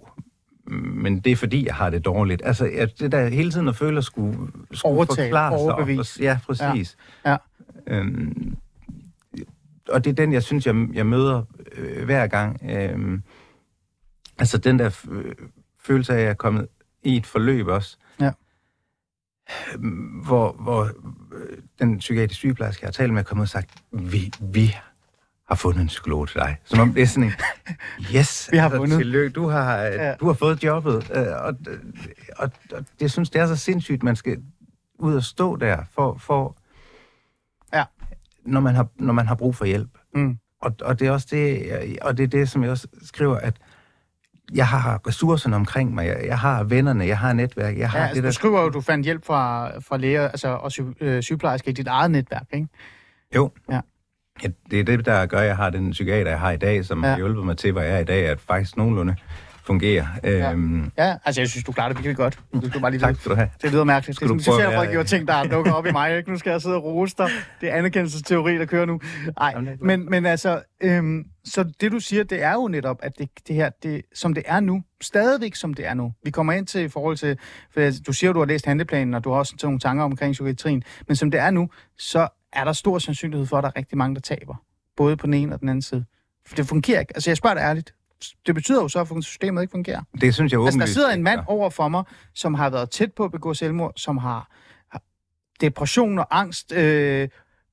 men 0.66 1.20
det 1.20 1.32
er 1.32 1.36
fordi, 1.36 1.66
jeg 1.66 1.74
har 1.74 1.90
det 1.90 2.04
dårligt. 2.04 2.42
Altså, 2.44 2.70
at 2.76 3.00
det 3.00 3.12
der 3.12 3.28
hele 3.28 3.50
tiden 3.50 3.68
at 3.68 3.76
føle 3.76 3.98
at 3.98 4.04
skulle, 4.04 4.38
skulle 4.72 4.94
Overtale, 4.96 5.26
forklare 5.28 5.50
sig. 5.52 5.58
overbevise. 5.58 6.22
Ja, 6.22 6.38
præcis. 6.46 6.96
Ja. 7.26 7.36
Øhm, 7.86 8.56
og 9.88 10.04
det 10.04 10.10
er 10.10 10.14
den, 10.14 10.32
jeg 10.32 10.42
synes, 10.42 10.66
jeg, 10.66 10.86
jeg 10.92 11.06
møder 11.06 11.42
øh, 11.72 12.04
hver 12.04 12.26
gang. 12.26 12.60
Øhm, 12.70 13.22
altså 14.38 14.58
den 14.58 14.78
der 14.78 14.90
øh, 15.10 15.34
følelse 15.84 16.12
af, 16.12 16.16
at 16.16 16.22
jeg 16.22 16.30
er 16.30 16.34
kommet 16.34 16.68
i 17.02 17.16
et 17.16 17.26
forløb 17.26 17.66
også. 17.66 17.96
Ja. 18.20 18.30
Øhm, 19.74 19.88
Hvor, 20.24 20.52
hvor 20.52 20.82
øh, 21.34 21.58
den 21.78 21.98
psykiatriske 21.98 22.34
sygeplejerske, 22.38 22.82
jeg 22.82 22.86
har 22.88 22.92
talt 22.92 23.12
med, 23.12 23.20
er 23.20 23.24
kommet 23.24 23.42
og 23.42 23.48
sagt, 23.48 23.70
vi, 23.92 24.32
vi 24.40 24.74
har 25.48 25.54
fundet 25.54 25.80
en 25.80 25.86
psykolog 25.86 26.28
til 26.28 26.40
dig. 26.40 26.56
Som 26.64 26.78
om 26.80 26.94
det 26.94 27.02
er 27.02 27.06
sådan 27.06 27.24
en, 27.24 27.32
yes, 28.16 28.48
Vi 28.52 28.56
har 28.56 28.64
altså, 28.64 28.76
fundet. 28.76 28.98
tillykke, 28.98 29.30
du 29.30 29.46
har, 29.48 29.76
Ja. 29.78 30.08
ja. 30.08 30.14
du 30.20 30.26
har 30.26 30.32
fået 30.32 30.64
jobbet. 30.64 31.10
Øh, 31.14 31.22
og, 31.44 31.54
og, 32.36 32.50
og 32.72 32.84
jeg 33.00 33.10
synes, 33.10 33.30
det 33.30 33.40
er 33.40 33.46
så 33.46 33.56
sindssygt, 33.56 34.02
man 34.02 34.16
skal 34.16 34.42
ud 34.98 35.14
og 35.14 35.22
stå 35.22 35.56
der, 35.56 35.84
for, 35.94 36.16
for. 36.18 36.56
Når, 38.44 38.60
man 38.60 38.74
har, 38.74 38.86
når 38.98 39.12
man 39.12 39.26
har 39.26 39.34
brug 39.34 39.56
for 39.56 39.64
hjælp. 39.64 39.98
Mm. 40.14 40.36
Og, 40.60 40.74
og 40.82 41.00
det 41.00 41.06
er 41.06 41.10
også 41.10 41.28
det, 41.30 41.72
og 42.02 42.16
det 42.16 42.22
er 42.22 42.28
det, 42.28 42.48
som 42.48 42.62
jeg 42.62 42.70
også 42.70 42.86
skriver, 43.02 43.36
at 43.36 43.56
jeg 44.54 44.68
har 44.68 45.00
ressourcerne 45.08 45.56
omkring 45.56 45.94
mig, 45.94 46.06
jeg, 46.06 46.24
jeg 46.26 46.38
har 46.38 46.64
vennerne, 46.64 47.06
jeg 47.06 47.18
har 47.18 47.32
netværk, 47.32 47.78
jeg 47.78 47.90
har 47.90 47.98
Ja, 47.98 48.04
det 48.04 48.08
altså, 48.08 48.22
der... 48.22 48.28
du 48.28 48.34
skriver 48.34 48.60
jo, 48.60 48.66
at 48.66 48.74
du 48.74 48.80
fandt 48.80 49.04
hjælp 49.04 49.24
fra, 49.24 49.70
fra 49.80 49.96
læger 49.96 50.28
altså, 50.28 50.48
og 50.48 50.72
sy, 50.72 50.80
øh, 51.00 51.22
sygeplejersker 51.22 51.70
i 51.70 51.74
dit 51.74 51.86
eget 51.86 52.10
netværk, 52.10 52.46
ikke? 52.52 52.68
Jo. 53.34 53.50
Ja. 53.70 53.80
Ja, 54.42 54.48
det 54.70 54.80
er 54.80 54.84
det, 54.84 55.06
der 55.06 55.26
gør, 55.26 55.38
at 55.38 55.46
jeg 55.46 55.56
har 55.56 55.70
den 55.70 55.90
psykiater, 55.90 56.30
jeg 56.30 56.40
har 56.40 56.50
i 56.50 56.56
dag, 56.56 56.84
som 56.84 57.04
ja. 57.04 57.10
har 57.10 57.16
hjulpet 57.16 57.44
mig 57.46 57.56
til, 57.56 57.72
hvor 57.72 57.80
jeg 57.80 57.94
er 57.94 57.98
i 57.98 58.04
dag, 58.04 58.28
at 58.28 58.40
faktisk 58.40 58.76
nogenlunde 58.76 59.16
fungerer. 59.64 60.06
Ja. 60.24 60.52
Øhm, 60.52 60.92
Ja, 60.98 61.16
altså 61.24 61.40
jeg 61.40 61.48
synes, 61.48 61.64
du 61.64 61.72
klarer 61.72 61.88
det 61.88 61.96
virkelig 61.98 62.16
godt. 62.16 62.38
Du 62.62 62.68
skal 62.68 62.80
bare 62.80 62.90
lige 62.90 63.00
tak 63.00 63.16
skal 63.16 63.30
du 63.30 63.36
have. 63.36 63.50
Det 63.62 63.72
lyder 63.72 63.84
mærkeligt. 63.84 64.20
Det 64.20 64.24
er 64.30 64.34
du 64.34 64.38
sådan 64.38 64.54
at 64.54 64.58
være- 64.58 64.70
socialrådgiver 64.70 65.02
ting, 65.02 65.28
der 65.28 65.44
dukker 65.44 65.72
op 65.72 65.86
i 65.86 65.92
mig. 65.92 66.16
Ikke? 66.16 66.30
Nu 66.30 66.38
skal 66.38 66.50
jeg 66.50 66.62
sidde 66.62 66.76
og 66.76 66.84
rose 66.84 67.14
dig. 67.18 67.28
Det 67.60 67.70
er 67.70 67.74
anerkendelsesteori, 67.74 68.58
der 68.58 68.64
kører 68.64 68.86
nu. 68.86 69.00
Nej, 69.38 69.54
men, 69.80 70.10
men 70.10 70.26
altså, 70.26 70.62
øhm, 70.82 71.24
så 71.44 71.72
det 71.80 71.92
du 71.92 71.98
siger, 72.00 72.24
det 72.24 72.42
er 72.42 72.52
jo 72.52 72.68
netop, 72.68 72.96
at 73.02 73.18
det, 73.18 73.28
det 73.48 73.56
her, 73.56 73.70
det, 73.82 74.02
som 74.14 74.34
det 74.34 74.42
er 74.46 74.60
nu, 74.60 74.82
stadigvæk 75.00 75.54
som 75.54 75.74
det 75.74 75.86
er 75.86 75.94
nu. 75.94 76.12
Vi 76.24 76.30
kommer 76.30 76.52
ind 76.52 76.66
til 76.66 76.80
i 76.80 76.88
forhold 76.88 77.16
til, 77.16 77.38
for 77.74 77.80
du 78.06 78.12
siger, 78.12 78.32
du 78.32 78.38
har 78.38 78.46
læst 78.46 78.66
handleplanen, 78.66 79.14
og 79.14 79.24
du 79.24 79.30
har 79.30 79.38
også 79.38 79.54
nogle 79.62 79.78
tanker 79.78 80.04
omkring 80.04 80.32
psykiatrien, 80.32 80.82
men 81.08 81.16
som 81.16 81.30
det 81.30 81.40
er 81.40 81.50
nu, 81.50 81.68
så 81.98 82.28
er 82.52 82.64
der 82.64 82.72
stor 82.72 82.98
sandsynlighed 82.98 83.46
for, 83.46 83.58
at 83.58 83.62
der 83.62 83.68
er 83.68 83.76
rigtig 83.76 83.98
mange, 83.98 84.14
der 84.14 84.20
taber. 84.20 84.54
Både 84.96 85.16
på 85.16 85.26
den 85.26 85.34
ene 85.34 85.54
og 85.54 85.60
den 85.60 85.68
anden 85.68 85.82
side. 85.82 86.04
For 86.46 86.54
det 86.56 86.66
fungerer 86.66 87.00
ikke. 87.00 87.12
Altså, 87.16 87.30
jeg 87.30 87.36
spørger 87.36 87.54
dig 87.54 87.62
ærligt. 87.62 87.94
Det 88.46 88.54
betyder 88.54 88.82
jo 88.82 88.88
så, 88.88 89.00
at 89.00 89.24
systemet 89.24 89.62
ikke 89.62 89.70
fungerer. 89.70 90.02
Det 90.20 90.34
synes 90.34 90.52
jeg 90.52 90.60
Altså, 90.60 90.70
der 90.70 90.76
åbenlyst 90.76 90.92
sidder 90.92 91.10
en 91.10 91.22
mand 91.22 91.40
over 91.46 91.70
for 91.70 91.88
mig, 91.88 92.04
som 92.34 92.54
har 92.54 92.70
været 92.70 92.90
tæt 92.90 93.12
på 93.12 93.24
at 93.24 93.32
begå 93.32 93.54
selvmord, 93.54 93.92
som 93.96 94.18
har, 94.18 94.48
har 94.90 95.02
depression 95.60 96.18
og 96.18 96.26
angst, 96.30 96.72
øh, 96.72 97.28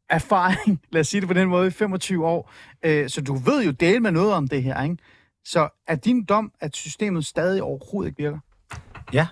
erfaring, 0.09 0.81
lad 0.91 1.01
os 1.01 1.07
sige 1.07 1.21
det 1.21 1.27
på 1.27 1.33
den 1.33 1.49
måde, 1.49 1.67
i 1.67 1.71
25 1.71 2.25
år. 2.27 2.51
Øh, 2.85 3.09
så 3.09 3.21
du 3.21 3.35
ved 3.35 3.63
jo 3.63 3.71
dele 3.71 3.99
med 3.99 4.11
noget 4.11 4.33
om 4.33 4.47
det 4.47 4.63
her, 4.63 4.83
ikke? 4.83 4.97
Så 5.45 5.69
er 5.87 5.95
din 5.95 6.25
dom, 6.25 6.51
at 6.59 6.75
systemet 6.75 7.25
stadig 7.25 7.63
overhovedet 7.63 8.09
ikke 8.09 8.23
virker? 8.23 8.39
Ja, 9.13 9.27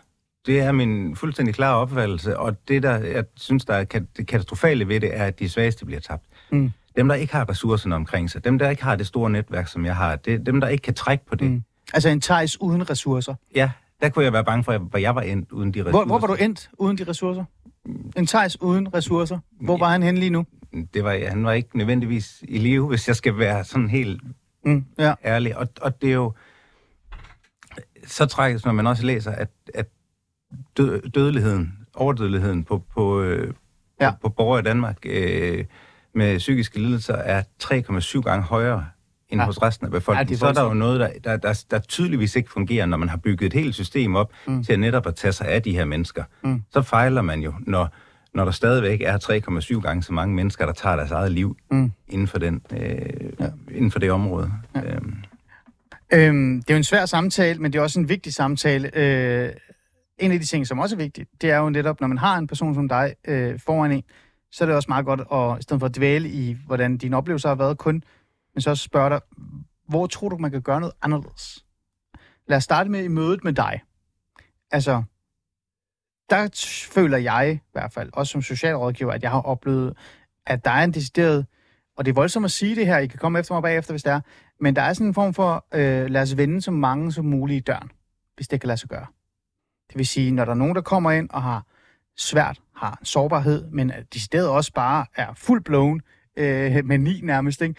det 0.45 0.59
er 0.59 0.71
min 0.71 1.15
fuldstændig 1.15 1.55
klare 1.55 1.75
opfattelse, 1.75 2.37
og 2.37 2.67
det, 2.67 2.83
der 2.83 2.97
jeg 2.97 3.23
synes, 3.37 3.65
der 3.65 3.73
er 3.73 3.83
det 3.83 4.27
katastrofale 4.27 4.87
ved 4.87 4.99
det, 4.99 5.17
er, 5.17 5.23
at 5.23 5.39
de 5.39 5.49
svageste 5.49 5.85
bliver 5.85 5.99
tabt. 6.01 6.23
Mm. 6.51 6.71
Dem, 6.97 7.07
der 7.07 7.15
ikke 7.15 7.33
har 7.33 7.49
ressourcerne 7.49 7.95
omkring 7.95 8.29
sig, 8.29 8.43
dem, 8.43 8.57
der 8.59 8.69
ikke 8.69 8.83
har 8.83 8.95
det 8.95 9.07
store 9.07 9.29
netværk, 9.29 9.67
som 9.67 9.85
jeg 9.85 9.95
har, 9.95 10.15
det 10.15 10.33
er 10.33 10.37
dem, 10.37 10.61
der 10.61 10.67
ikke 10.67 10.81
kan 10.81 10.93
trække 10.93 11.25
på 11.25 11.35
det. 11.35 11.51
Mm. 11.51 11.63
Altså 11.93 12.09
en 12.09 12.21
Thijs 12.21 12.61
uden 12.61 12.89
ressourcer. 12.89 13.35
Ja, 13.55 13.71
der 14.01 14.09
kunne 14.09 14.25
jeg 14.25 14.33
være 14.33 14.43
bange 14.43 14.63
for, 14.63 14.77
hvor 14.77 14.99
jeg 14.99 15.15
var 15.15 15.21
endt 15.21 15.51
uden 15.51 15.73
de 15.73 15.79
ressourcer. 15.79 16.05
Hvor, 16.05 16.05
hvor 16.05 16.27
var 16.27 16.27
du 16.27 16.43
endt 16.43 16.69
uden 16.73 16.97
de 16.97 17.03
ressourcer? 17.03 17.43
En 18.17 18.27
Thijs 18.27 18.61
uden 18.61 18.93
ressourcer. 18.93 19.39
Hvor 19.61 19.77
var 19.77 19.89
han 19.89 20.03
henne 20.03 20.19
lige 20.19 20.29
nu? 20.29 20.45
Det 20.93 21.03
var, 21.03 21.29
han 21.29 21.45
var 21.45 21.51
ikke 21.51 21.77
nødvendigvis 21.77 22.43
i 22.47 22.57
live, 22.57 22.87
hvis 22.87 23.07
jeg 23.07 23.15
skal 23.15 23.37
være 23.37 23.63
sådan 23.63 23.89
helt 23.89 24.21
Mm. 24.65 24.85
Ja. 24.99 25.13
ærlig. 25.25 25.57
Og, 25.57 25.67
og 25.81 26.01
det 26.01 26.09
er 26.09 26.13
jo 26.13 26.33
så 28.07 28.25
tragisk, 28.25 28.65
når 28.65 28.71
man 28.71 28.87
også 28.87 29.05
læser, 29.05 29.31
at, 29.31 29.49
at 29.73 29.87
død, 30.77 31.01
dødeligheden, 31.09 31.73
overdødeligheden 31.93 32.63
på, 32.63 32.83
på, 32.93 33.21
øh, 33.21 33.53
ja. 34.01 34.11
på, 34.11 34.17
på 34.21 34.29
borgere 34.29 34.59
i 34.59 34.63
Danmark 34.63 34.97
øh, 35.05 35.65
med 36.17 36.37
psykiske 36.37 36.79
lidelser 36.79 37.15
er 37.15 37.43
3,7 37.63 38.21
gange 38.21 38.43
højere 38.43 38.85
end 39.29 39.39
Ja. 39.39 39.43
ja. 39.43 39.45
hos 39.45 39.61
resten 39.61 39.85
af 39.87 39.89
Ja, 39.91 39.97
befolkningen. 39.97 40.33
er 40.33 40.37
så 40.37 40.47
er 40.47 40.53
der 40.53 40.63
jo 40.63 40.73
noget, 40.73 40.99
der, 40.99 41.09
der, 41.23 41.37
der, 41.37 41.63
der 41.71 41.79
tydeligvis 41.79 42.35
ikke 42.35 42.51
fungerer, 42.51 42.85
når 42.85 42.97
man 42.97 43.09
har 43.09 43.17
bygget 43.17 43.45
et 43.47 43.53
helt 43.53 43.75
system 43.75 44.15
op 44.15 44.31
Mm. 44.47 44.63
til 44.63 44.79
netop 44.79 45.07
at 45.07 45.15
tage 45.15 45.31
sig 45.31 45.47
af 45.47 45.61
de 45.63 45.71
her 45.71 45.85
mennesker. 45.85 46.23
Mm. 46.43 46.61
Så 46.71 46.81
fejler 46.81 47.21
man 47.21 47.39
jo, 47.41 47.53
når, 47.59 47.89
når 48.33 48.45
der 48.45 48.51
stadigvæk 48.51 49.01
er 49.01 49.17
3,7 49.75 49.79
gange 49.81 50.03
så 50.03 50.13
mange 50.13 50.35
mennesker, 50.35 50.65
der 50.65 50.73
tager 50.73 50.95
deres 50.95 51.11
eget 51.11 51.31
liv 51.31 51.57
Mm. 51.71 51.91
inden, 52.07 52.27
for 52.27 52.37
den, 52.39 52.61
øh, 52.71 52.79
Ja. 52.79 52.95
ja. 53.39 53.49
inden 53.71 53.91
for 53.91 53.99
det 53.99 54.11
område. 54.11 54.51
Ja. 54.75 54.79
Ja. 54.81 54.95
Øhm, 54.95 55.13
Øhm, 56.13 56.55
det 56.61 56.69
er 56.69 56.73
jo 56.73 56.77
en 56.77 56.83
svær 56.83 57.05
samtale, 57.05 57.59
men 57.61 57.73
det 57.73 57.79
er 57.79 57.83
også 57.83 57.99
en 57.99 58.09
vigtig 58.09 58.33
samtale. 58.33 58.91
Øh, 58.97 59.49
en 60.19 60.31
af 60.31 60.39
de 60.39 60.45
ting, 60.45 60.67
som 60.67 60.79
også 60.79 60.95
er 60.95 60.97
vigtigt, 60.97 61.29
det 61.41 61.51
er 61.51 61.57
jo 61.57 61.69
netop, 61.69 62.01
når 62.01 62.07
man 62.07 62.17
har 62.17 62.37
en 62.37 62.47
person 62.47 62.75
som 62.75 62.89
dig 62.89 63.13
øh, 63.27 63.59
foran 63.65 63.91
en, 63.91 64.03
så 64.51 64.63
er 64.63 64.65
det 64.65 64.75
også 64.75 64.89
meget 64.89 65.05
godt, 65.05 65.19
at, 65.19 65.59
i 65.59 65.61
stedet 65.61 65.79
for 65.79 65.87
at 65.87 65.95
dvæle 65.95 66.29
i, 66.29 66.53
hvordan 66.65 66.97
dine 66.97 67.17
oplevelser 67.17 67.49
har 67.49 67.55
været 67.55 67.77
kun, 67.77 68.03
men 68.53 68.61
så 68.61 68.69
også 68.69 68.83
spørge 68.83 69.09
dig, 69.09 69.21
hvor 69.87 70.07
tror 70.07 70.29
du, 70.29 70.37
man 70.37 70.51
kan 70.51 70.61
gøre 70.61 70.79
noget 70.79 70.93
anderledes? 71.01 71.65
Lad 72.47 72.57
os 72.57 72.63
starte 72.63 72.89
med 72.89 73.03
i 73.03 73.07
mødet 73.07 73.43
med 73.43 73.53
dig. 73.53 73.81
Altså, 74.71 75.03
der 76.29 76.49
t- 76.55 76.91
føler 76.93 77.17
jeg 77.17 77.53
i 77.53 77.59
hvert 77.71 77.93
fald, 77.93 78.09
også 78.13 78.31
som 78.31 78.41
socialrådgiver, 78.41 79.13
at 79.13 79.23
jeg 79.23 79.31
har 79.31 79.41
oplevet, 79.41 79.97
at 80.45 80.65
der 80.65 80.71
er 80.71 80.83
en 80.83 80.93
decideret, 80.93 81.45
og 81.97 82.05
det 82.05 82.11
er 82.11 82.15
voldsomt 82.15 82.45
at 82.45 82.51
sige 82.51 82.75
det 82.75 82.85
her, 82.85 82.97
I 82.97 83.07
kan 83.07 83.19
komme 83.19 83.39
efter 83.39 83.55
mig 83.55 83.61
bagefter, 83.61 83.93
hvis 83.93 84.03
det 84.03 84.13
er, 84.13 84.21
men 84.59 84.75
der 84.75 84.81
er 84.81 84.93
sådan 84.93 85.07
en 85.07 85.13
form 85.13 85.33
for, 85.33 85.65
øh, 85.73 86.05
lad 86.05 86.21
os 86.21 86.37
vende 86.37 86.61
så 86.61 86.71
mange 86.71 87.11
som 87.11 87.25
muligt 87.25 87.57
i 87.57 87.63
døren, 87.63 87.91
hvis 88.35 88.47
det 88.47 88.61
kan 88.61 88.67
lade 88.67 88.77
sig 88.77 88.89
gøre. 88.89 89.05
Det 89.87 89.97
vil 89.97 90.07
sige, 90.07 90.31
når 90.31 90.45
der 90.45 90.51
er 90.51 90.55
nogen, 90.55 90.75
der 90.75 90.81
kommer 90.81 91.11
ind 91.11 91.29
og 91.29 91.43
har 91.43 91.65
svært, 92.17 92.61
har 92.77 92.97
en 93.01 93.05
sårbarhed, 93.05 93.67
men 93.71 93.91
at 93.91 94.13
de 94.13 94.21
stedet 94.21 94.49
også 94.49 94.73
bare 94.73 95.05
er 95.15 95.33
fuld 95.33 95.63
blown 95.63 96.01
øh, 96.37 96.85
med 96.85 96.97
ni 96.97 97.21
nærmest, 97.21 97.61
ikke? 97.61 97.75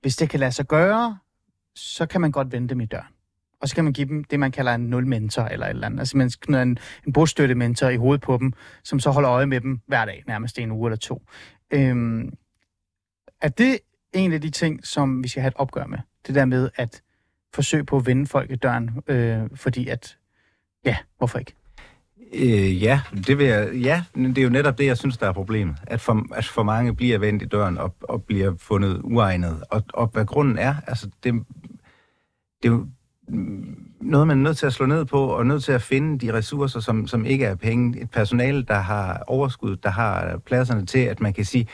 hvis 0.00 0.16
det 0.16 0.30
kan 0.30 0.40
lade 0.40 0.52
sig 0.52 0.66
gøre, 0.66 1.18
så 1.74 2.06
kan 2.06 2.20
man 2.20 2.32
godt 2.32 2.52
vende 2.52 2.68
dem 2.68 2.80
i 2.80 2.84
døren. 2.84 3.14
Og 3.60 3.68
så 3.68 3.74
kan 3.74 3.84
man 3.84 3.92
give 3.92 4.08
dem 4.08 4.24
det, 4.24 4.40
man 4.40 4.52
kalder 4.52 4.74
en 4.74 4.80
nulmentor 4.80 5.42
eller 5.42 5.66
et 5.66 5.70
eller 5.70 5.86
andet. 5.86 5.98
Altså 5.98 6.16
man 6.16 6.30
knyder 6.40 6.62
en, 6.62 6.78
en 7.06 7.12
bostøttementor 7.12 7.88
i 7.88 7.96
hovedet 7.96 8.20
på 8.20 8.36
dem, 8.36 8.52
som 8.84 9.00
så 9.00 9.10
holder 9.10 9.30
øje 9.30 9.46
med 9.46 9.60
dem 9.60 9.80
hver 9.86 10.04
dag, 10.04 10.24
nærmest 10.26 10.58
en 10.58 10.70
uge 10.70 10.88
eller 10.88 10.96
to. 10.96 11.22
Øhm, 11.70 12.32
er 13.40 13.48
det 13.48 13.78
en 14.12 14.32
af 14.32 14.40
de 14.40 14.50
ting, 14.50 14.86
som 14.86 15.22
vi 15.22 15.28
skal 15.28 15.40
have 15.40 15.48
et 15.48 15.56
opgør 15.56 15.86
med? 15.86 15.98
Det 16.26 16.34
der 16.34 16.44
med 16.44 16.70
at 16.76 17.02
forsøge 17.54 17.84
på 17.84 17.96
at 17.96 18.06
vende 18.06 18.26
folk 18.26 18.50
i 18.50 18.56
døren, 18.56 18.90
øh, 19.06 19.50
fordi 19.54 19.88
at, 19.88 20.18
ja, 20.84 20.96
hvorfor 21.18 21.38
ikke? 21.38 21.54
Øh, 22.34 22.82
ja, 22.82 23.00
det 23.26 23.38
vil 23.38 23.46
jeg, 23.46 23.74
ja, 23.74 24.02
det 24.14 24.38
er 24.38 24.42
jo 24.42 24.48
netop 24.48 24.78
det, 24.78 24.86
jeg 24.86 24.98
synes, 24.98 25.16
der 25.16 25.28
er 25.28 25.32
problemet. 25.32 25.76
At 25.86 26.00
for, 26.00 26.26
at 26.34 26.44
for 26.44 26.62
mange 26.62 26.94
bliver 26.94 27.18
vendt 27.18 27.42
i 27.42 27.46
døren 27.46 27.78
og, 27.78 27.94
og 28.00 28.24
bliver 28.24 28.54
fundet 28.58 29.00
uegnet. 29.04 29.62
Og, 29.70 29.82
og 29.94 30.06
hvad 30.06 30.24
grunden 30.24 30.58
er, 30.58 30.74
altså 30.86 31.08
det, 31.24 31.34
det 32.62 32.68
er 32.68 32.72
jo 32.72 32.86
noget, 34.00 34.26
man 34.26 34.38
er 34.38 34.42
nødt 34.42 34.58
til 34.58 34.66
at 34.66 34.72
slå 34.72 34.86
ned 34.86 35.04
på, 35.04 35.24
og 35.24 35.46
nødt 35.46 35.64
til 35.64 35.72
at 35.72 35.82
finde 35.82 36.26
de 36.26 36.32
ressourcer, 36.32 36.80
som, 36.80 37.06
som 37.06 37.24
ikke 37.24 37.44
er 37.44 37.54
penge. 37.54 38.02
Et 38.02 38.10
personale, 38.10 38.62
der 38.62 38.78
har 38.78 39.24
overskud, 39.26 39.76
der 39.76 39.90
har 39.90 40.38
pladserne 40.46 40.86
til, 40.86 40.98
at 40.98 41.20
man 41.20 41.32
kan 41.32 41.44
sige, 41.44 41.68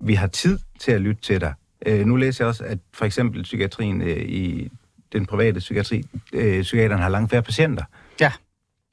vi 0.00 0.14
har 0.14 0.26
tid 0.26 0.58
til 0.78 0.92
at 0.92 1.00
lytte 1.00 1.22
til 1.22 1.40
dig. 1.40 1.54
Øh, 1.86 2.06
nu 2.06 2.16
læser 2.16 2.44
jeg 2.44 2.48
også, 2.48 2.64
at 2.64 2.78
for 2.92 3.04
eksempel 3.04 3.42
psykiatrien 3.42 4.02
øh, 4.02 4.22
i 4.22 4.70
den 5.12 5.26
private 5.26 5.58
psykiatri, 5.58 6.04
øh, 6.32 6.62
psykiateren 6.62 7.02
har 7.02 7.08
langt 7.08 7.30
færre 7.30 7.42
patienter. 7.42 7.84
Ja, 8.20 8.32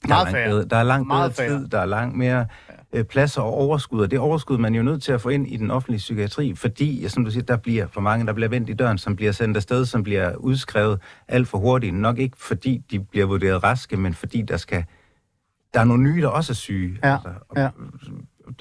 der 0.07 0.15
er 0.15 0.23
meget 0.23 0.33
langt 0.33 0.69
Der 0.71 0.77
er 0.77 0.83
langt 0.83 1.07
Meget 1.07 1.35
bedre 1.37 1.59
tid, 1.59 1.67
der 1.67 1.79
er 1.79 1.85
langt 1.85 2.17
mere 2.17 2.45
øh, 2.93 3.03
plads 3.03 3.37
og 3.37 3.45
overskud, 3.45 4.01
og 4.01 4.11
det 4.11 4.19
overskud 4.19 4.57
man 4.57 4.73
er 4.73 4.77
jo 4.77 4.83
nødt 4.83 5.03
til 5.03 5.11
at 5.11 5.21
få 5.21 5.29
ind 5.29 5.47
i 5.47 5.57
den 5.57 5.71
offentlige 5.71 5.97
psykiatri, 5.97 6.55
fordi, 6.55 7.09
som 7.09 7.25
du 7.25 7.31
siger, 7.31 7.43
der 7.43 7.57
bliver 7.57 7.87
for 7.87 8.01
mange, 8.01 8.25
der 8.25 8.33
bliver 8.33 8.49
vendt 8.49 8.69
i 8.69 8.73
døren, 8.73 8.97
som 8.97 9.15
bliver 9.15 9.31
sendt 9.31 9.57
afsted, 9.57 9.85
som 9.85 10.03
bliver 10.03 10.35
udskrevet 10.35 10.99
alt 11.27 11.47
for 11.47 11.57
hurtigt. 11.57 11.95
Nok 11.95 12.17
ikke 12.19 12.37
fordi 12.37 12.81
de 12.91 12.99
bliver 12.99 13.25
vurderet 13.25 13.63
raske, 13.63 13.97
men 13.97 14.13
fordi 14.13 14.41
der 14.41 14.57
skal 14.57 14.85
der 15.73 15.79
er 15.79 15.83
nogle 15.83 16.03
nye, 16.03 16.21
der 16.21 16.27
også 16.27 16.53
er 16.53 16.55
syge. 16.55 16.99
Ja, 17.03 17.17
og, 17.49 17.57
ja. 17.57 17.69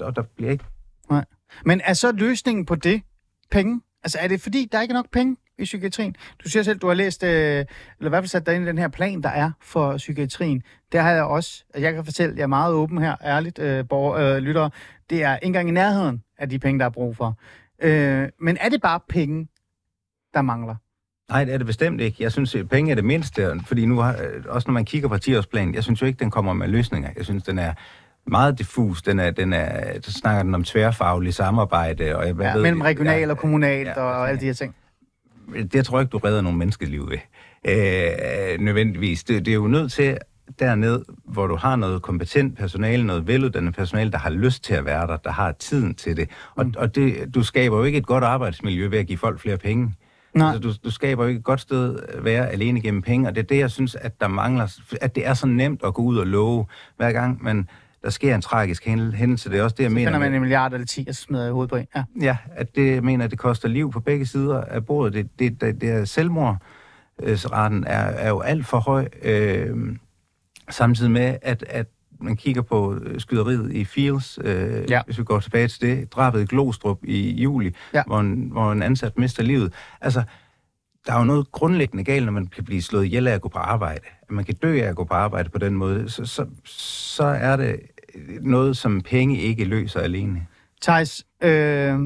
og 0.01 0.15
der 0.15 0.21
bliver 0.35 0.51
ikke 0.51 0.65
Men 1.65 1.81
er 1.83 1.93
så 1.93 2.11
løsningen 2.11 2.65
på 2.65 2.75
det 2.75 3.01
penge? 3.51 3.81
Altså 4.03 4.17
er 4.21 4.27
det 4.27 4.41
fordi, 4.41 4.69
der 4.71 4.81
ikke 4.81 4.91
er 4.91 4.95
nok 4.95 5.11
penge 5.11 5.37
i 5.59 5.63
psykiatrien? 5.63 6.15
Du 6.43 6.49
siger 6.49 6.63
selv, 6.63 6.79
du 6.79 6.87
har 6.87 6.93
læst, 6.93 7.23
øh, 7.23 7.29
eller 7.29 7.65
i 8.05 8.09
hvert 8.09 8.21
fald 8.21 8.27
sat 8.27 8.45
dig 8.45 8.55
ind 8.55 8.63
i 8.63 8.67
den 8.67 8.77
her 8.77 8.87
plan, 8.87 9.21
der 9.21 9.29
er 9.29 9.51
for 9.61 9.97
psykiatrien. 9.97 10.63
Der 10.91 11.01
har 11.01 11.11
jeg 11.11 11.23
også, 11.23 11.63
altså 11.73 11.85
jeg 11.85 11.93
kan 11.93 12.05
fortælle, 12.05 12.35
jeg 12.35 12.43
er 12.43 12.47
meget 12.47 12.73
åben 12.73 12.97
her, 12.97 13.15
ærligt, 13.23 13.59
øh, 13.59 13.87
borger, 13.87 14.35
øh, 14.35 14.37
lyttere. 14.37 14.69
Det 15.09 15.23
er 15.23 15.35
ikke 15.35 15.45
engang 15.45 15.69
i 15.69 15.71
nærheden 15.71 16.23
af 16.37 16.49
de 16.49 16.59
penge, 16.59 16.79
der 16.79 16.85
er 16.85 16.89
brug 16.89 17.17
for. 17.17 17.37
Øh, 17.81 18.29
men 18.39 18.57
er 18.61 18.69
det 18.69 18.81
bare 18.81 18.99
penge, 19.09 19.47
der 20.33 20.41
mangler? 20.41 20.75
Nej, 21.29 21.43
det 21.43 21.53
er 21.53 21.57
det 21.57 21.67
bestemt 21.67 22.01
ikke. 22.01 22.23
Jeg 22.23 22.31
synes, 22.31 22.55
at 22.55 22.69
penge 22.69 22.91
er 22.91 22.95
det 22.95 23.05
mindste, 23.05 23.59
fordi 23.65 23.85
nu 23.85 23.99
har, 23.99 24.11
øh, 24.11 24.43
også 24.49 24.67
når 24.67 24.73
man 24.73 24.85
kigger 24.85 25.09
på 25.09 25.15
10-årsplanen, 25.15 25.75
jeg 25.75 25.83
synes 25.83 26.01
jo 26.01 26.05
ikke, 26.05 26.19
den 26.19 26.31
kommer 26.31 26.53
med 26.53 26.67
løsninger. 26.67 27.09
Jeg 27.17 27.25
synes, 27.25 27.43
den 27.43 27.59
er 27.59 27.73
meget 28.25 28.59
diffus. 28.59 29.01
Den 29.01 29.19
er, 29.19 29.31
den 29.31 29.53
er, 29.53 30.01
så 30.01 30.11
snakker 30.11 30.43
den 30.43 30.55
om 30.55 30.63
tværfaglig 30.63 31.33
samarbejde. 31.33 32.15
Og 32.15 32.25
jeg, 32.25 32.33
hvad 32.33 32.45
Ja, 32.45 32.53
ved, 32.53 32.61
mellem 32.61 32.81
regionalt 32.81 33.21
ja, 33.21 33.29
og 33.29 33.37
kommunalt 33.37 33.87
ja, 33.87 34.01
og 34.01 34.15
altså, 34.15 34.29
alle 34.29 34.41
de 34.41 34.45
her 34.45 34.53
ting. 34.53 34.75
Det 35.71 35.85
tror 35.85 35.97
jeg 35.97 36.01
ikke, 36.01 36.11
du 36.11 36.17
redder 36.17 36.41
nogen 36.41 36.59
menneskeliv 36.59 37.09
ved. 37.09 37.17
Øh, 37.67 38.59
nødvendigvis. 38.59 39.23
Det, 39.23 39.45
det 39.45 39.51
er 39.51 39.55
jo 39.55 39.67
nødt 39.67 39.91
til 39.91 40.17
derned, 40.59 41.01
hvor 41.25 41.47
du 41.47 41.55
har 41.55 41.75
noget 41.75 42.01
kompetent 42.01 42.57
personale, 42.57 43.05
noget 43.05 43.27
veluddannet 43.27 43.75
personale, 43.75 44.11
der 44.11 44.17
har 44.17 44.29
lyst 44.29 44.63
til 44.63 44.73
at 44.73 44.85
være 44.85 45.07
der, 45.07 45.17
der 45.17 45.31
har 45.31 45.51
tiden 45.51 45.95
til 45.95 46.17
det. 46.17 46.29
Og, 46.55 46.65
mm. 46.65 46.73
og 46.77 46.95
det, 46.95 47.35
du 47.35 47.43
skaber 47.43 47.77
jo 47.77 47.83
ikke 47.83 47.97
et 47.97 48.05
godt 48.05 48.23
arbejdsmiljø 48.23 48.87
ved 48.87 48.99
at 48.99 49.07
give 49.07 49.17
folk 49.17 49.39
flere 49.39 49.57
penge. 49.57 49.93
Nej. 50.33 50.47
Altså, 50.47 50.69
du, 50.69 50.73
du 50.83 50.91
skaber 50.91 51.23
jo 51.23 51.27
ikke 51.27 51.39
et 51.39 51.43
godt 51.43 51.61
sted 51.61 51.99
at 52.07 52.23
være 52.23 52.49
alene 52.49 52.81
gennem 52.81 53.01
penge, 53.01 53.27
og 53.27 53.35
det 53.35 53.41
er 53.41 53.47
det, 53.47 53.57
jeg 53.57 53.71
synes, 53.71 53.95
at 53.95 54.21
der 54.21 54.27
mangler, 54.27 54.77
at 55.01 55.15
det 55.15 55.27
er 55.27 55.33
så 55.33 55.47
nemt 55.47 55.81
at 55.85 55.93
gå 55.93 56.01
ud 56.01 56.17
og 56.17 56.27
love, 56.27 56.65
hver 56.97 57.11
gang 57.11 57.43
man, 57.43 57.69
der 58.03 58.09
sker 58.09 58.35
en 58.35 58.41
tragisk 58.41 58.85
hændel- 58.85 59.13
hændelse. 59.15 59.49
Det 59.49 59.59
er 59.59 59.63
også 59.63 59.75
det, 59.77 59.83
jeg 59.83 59.91
Så 59.91 59.95
mener. 59.95 60.07
finder 60.07 60.19
man 60.19 60.33
en 60.33 60.39
milliard 60.41 60.73
eller 60.73 60.85
10, 60.87 61.05
og 61.09 61.15
så 61.15 61.21
smider 61.21 61.43
jeg 61.43 61.49
i 61.49 61.53
hovedet 61.53 61.69
på 61.69 61.75
en. 61.75 61.87
Ja. 61.95 62.03
Ja, 62.21 62.37
at 62.55 62.75
det 62.75 62.93
jeg 62.95 63.03
mener, 63.03 63.25
at 63.25 63.31
det 63.31 63.39
koster 63.39 63.67
liv 63.69 63.91
på 63.91 63.99
begge 63.99 64.25
sider 64.25 64.61
af 64.61 64.85
bordet. 64.85 65.13
Det, 65.13 65.39
det, 65.39 65.61
det, 65.61 65.81
det 65.81 65.89
er 65.89 66.05
selvmordsraten 66.05 67.83
er, 67.87 67.99
er 68.05 68.29
jo 68.29 68.39
alt 68.39 68.65
for 68.65 68.79
høj, 68.79 69.07
øh, 69.21 69.77
samtidig 70.69 71.11
med, 71.11 71.37
at, 71.41 71.65
at 71.69 71.87
man 72.21 72.35
kigger 72.35 72.61
på 72.61 72.95
øh, 73.03 73.19
skyderiet 73.19 73.71
i 73.73 73.85
Fields, 73.85 74.39
øh, 74.43 74.83
Ja. 74.91 75.01
hvis 75.05 75.17
vi 75.19 75.23
går 75.23 75.39
tilbage 75.39 75.67
til 75.67 75.81
det, 75.81 76.13
drabet 76.13 76.41
i 76.41 76.45
Glostrup 76.45 76.99
i 77.03 77.31
juli, 77.41 77.75
ja. 77.93 78.03
hvor, 78.07 78.19
en, 78.19 78.49
hvor 78.51 78.71
en 78.71 78.83
ansat 78.83 79.17
mister 79.17 79.43
livet. 79.43 79.73
Altså, 80.01 80.23
der 81.07 81.13
er 81.13 81.17
jo 81.17 81.23
noget 81.23 81.51
grundlæggende 81.51 82.03
galt, 82.03 82.25
når 82.25 82.31
man 82.31 82.47
kan 82.47 82.63
blive 82.63 82.81
slået 82.81 83.05
ihjel 83.05 83.27
af 83.27 83.33
at 83.33 83.41
gå 83.41 83.49
på 83.49 83.57
arbejde. 83.59 84.01
At 84.21 84.31
man 84.31 84.45
kan 84.45 84.55
dø 84.55 84.79
af 84.81 84.89
at 84.89 84.95
gå 84.95 85.03
på 85.03 85.13
arbejde 85.13 85.49
på 85.49 85.57
den 85.57 85.73
måde. 85.75 86.09
Så, 86.09 86.25
så, 86.25 86.45
så 86.65 87.23
er 87.23 87.55
det 87.55 87.79
noget, 88.41 88.77
som 88.77 89.01
penge 89.01 89.37
ikke 89.37 89.65
løser 89.65 89.99
alene. 89.99 90.47
Thijs, 90.81 91.25
øh, 91.41 91.99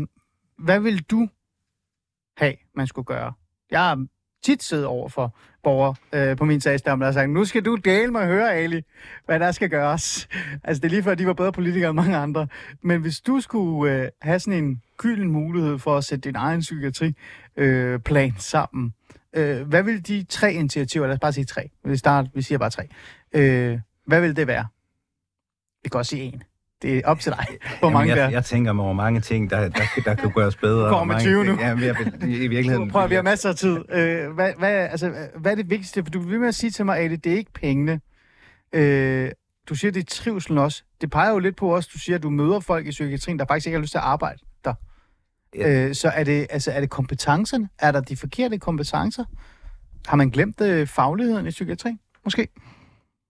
hvad 0.57 0.79
vil 0.79 1.03
du 1.03 1.27
have, 2.37 2.53
man 2.75 2.87
skulle 2.87 3.05
gøre? 3.05 3.33
Jeg 3.71 3.79
har 3.79 4.05
tit 4.43 4.63
siddet 4.63 4.85
over 4.85 5.09
for 5.09 5.37
borgere 5.63 5.95
øh, 6.13 6.37
på 6.37 6.45
min 6.45 6.61
sagsdom, 6.61 6.99
der 6.99 7.05
har 7.05 7.13
sagt, 7.13 7.29
nu 7.29 7.45
skal 7.45 7.65
du 7.65 7.75
dele 7.75 8.11
mig 8.11 8.25
høre, 8.25 8.55
Ali, 8.55 8.81
hvad 9.25 9.39
der 9.39 9.51
skal 9.51 9.69
gøres. 9.69 10.27
Altså, 10.63 10.81
det 10.81 10.85
er 10.85 10.89
lige 10.89 11.03
før, 11.03 11.15
de 11.15 11.27
var 11.27 11.33
bedre 11.33 11.51
politikere 11.51 11.89
end 11.89 11.95
mange 11.95 12.17
andre. 12.17 12.47
Men 12.81 13.01
hvis 13.01 13.21
du 13.21 13.39
skulle 13.39 13.93
øh, 13.93 14.09
have 14.21 14.39
sådan 14.39 14.63
en 14.63 14.81
gylden 14.97 15.31
mulighed 15.31 15.79
for 15.79 15.97
at 15.97 16.03
sætte 16.03 16.29
din 16.29 16.35
egen 16.35 16.59
psykiatriplan 16.59 17.15
øh, 17.57 17.99
plan 17.99 18.33
sammen, 18.37 18.93
øh, 19.33 19.61
hvad 19.67 19.83
vil 19.83 20.07
de 20.07 20.25
tre 20.29 20.53
initiativer, 20.53 21.07
lad 21.07 21.13
os 21.13 21.19
bare 21.19 21.33
sige 21.33 21.45
tre, 21.45 21.69
vi, 21.83 21.97
starter, 21.97 22.29
vi 22.33 22.41
siger 22.41 22.57
bare 22.57 22.69
tre, 22.69 22.87
øh, 23.33 23.79
hvad 24.05 24.21
vil 24.21 24.35
det 24.35 24.47
være? 24.47 24.67
Vi 25.83 25.89
kan 25.89 25.97
også 25.97 26.09
sige 26.09 26.23
en. 26.23 26.43
Det 26.81 26.97
er 26.97 27.01
op 27.05 27.19
til 27.19 27.31
dig, 27.31 27.45
hvor 27.79 27.89
mange 27.89 28.09
Jamen, 28.09 28.17
der 28.17 28.23
jeg, 28.23 28.31
jeg 28.33 28.45
tænker 28.45 28.73
mig 28.73 28.85
over 28.85 28.93
mange 28.93 29.19
ting, 29.21 29.49
der, 29.49 29.69
der, 29.69 29.83
der 30.05 30.13
kan 30.15 30.31
gøres 30.31 30.55
bedre. 30.55 30.81
Kommer 30.89 30.99
og 30.99 31.07
med 31.07 31.15
mange 31.15 31.29
20 31.29 31.43
ting- 31.45 31.55
nu. 31.55 31.61
Ja, 31.61 31.75
men 31.75 31.83
jeg, 31.83 31.95
i 32.21 32.47
virkeligheden... 32.47 32.91
Prøv 32.91 33.03
at 33.03 33.09
vi 33.09 33.15
har 33.15 33.21
masser 33.21 33.49
af 33.49 33.55
tid. 33.55 33.77
Øh, 33.91 34.31
hvad, 34.31 34.53
hvad, 34.59 34.69
altså, 34.71 35.13
hvad 35.39 35.51
er 35.51 35.55
det 35.55 35.69
vigtigste? 35.69 36.03
For 36.03 36.11
du 36.11 36.19
vil 36.19 36.39
med 36.39 36.47
at 36.47 36.55
sige 36.55 36.71
til 36.71 36.85
mig, 36.85 36.97
Ali, 36.99 37.15
det 37.15 37.31
er 37.33 37.37
ikke 37.37 37.53
pengene. 37.53 37.99
Øh, 38.73 39.31
du 39.69 39.75
siger, 39.75 39.91
det 39.91 39.99
er 39.99 40.05
trivselen 40.15 40.57
også. 40.57 40.83
Det 41.01 41.09
peger 41.11 41.31
jo 41.31 41.39
lidt 41.39 41.55
på 41.55 41.75
også, 41.75 41.89
du 41.93 41.99
siger, 41.99 42.15
at 42.15 42.23
du 42.23 42.29
møder 42.29 42.59
folk 42.59 42.87
i 42.87 42.89
psykiatrien, 42.89 43.39
der 43.39 43.45
faktisk 43.45 43.67
ikke 43.67 43.77
har 43.77 43.81
lyst 43.81 43.91
til 43.91 43.97
at 43.97 44.03
arbejde 44.03 44.39
der. 44.65 44.73
Ja. 45.55 45.87
Øh, 45.87 45.95
så 45.95 46.09
er 46.09 46.23
det, 46.23 46.47
altså, 46.49 46.71
er 46.71 46.79
det 46.79 46.89
kompetencerne? 46.89 47.69
Er 47.79 47.91
der 47.91 48.01
de 48.01 48.17
forkerte 48.17 48.57
kompetencer? 48.57 49.23
Har 50.07 50.17
man 50.17 50.29
glemt 50.29 50.61
øh, 50.61 50.87
fagligheden 50.87 51.47
i 51.47 51.49
psykiatrien? 51.49 51.99
Måske. 52.23 52.47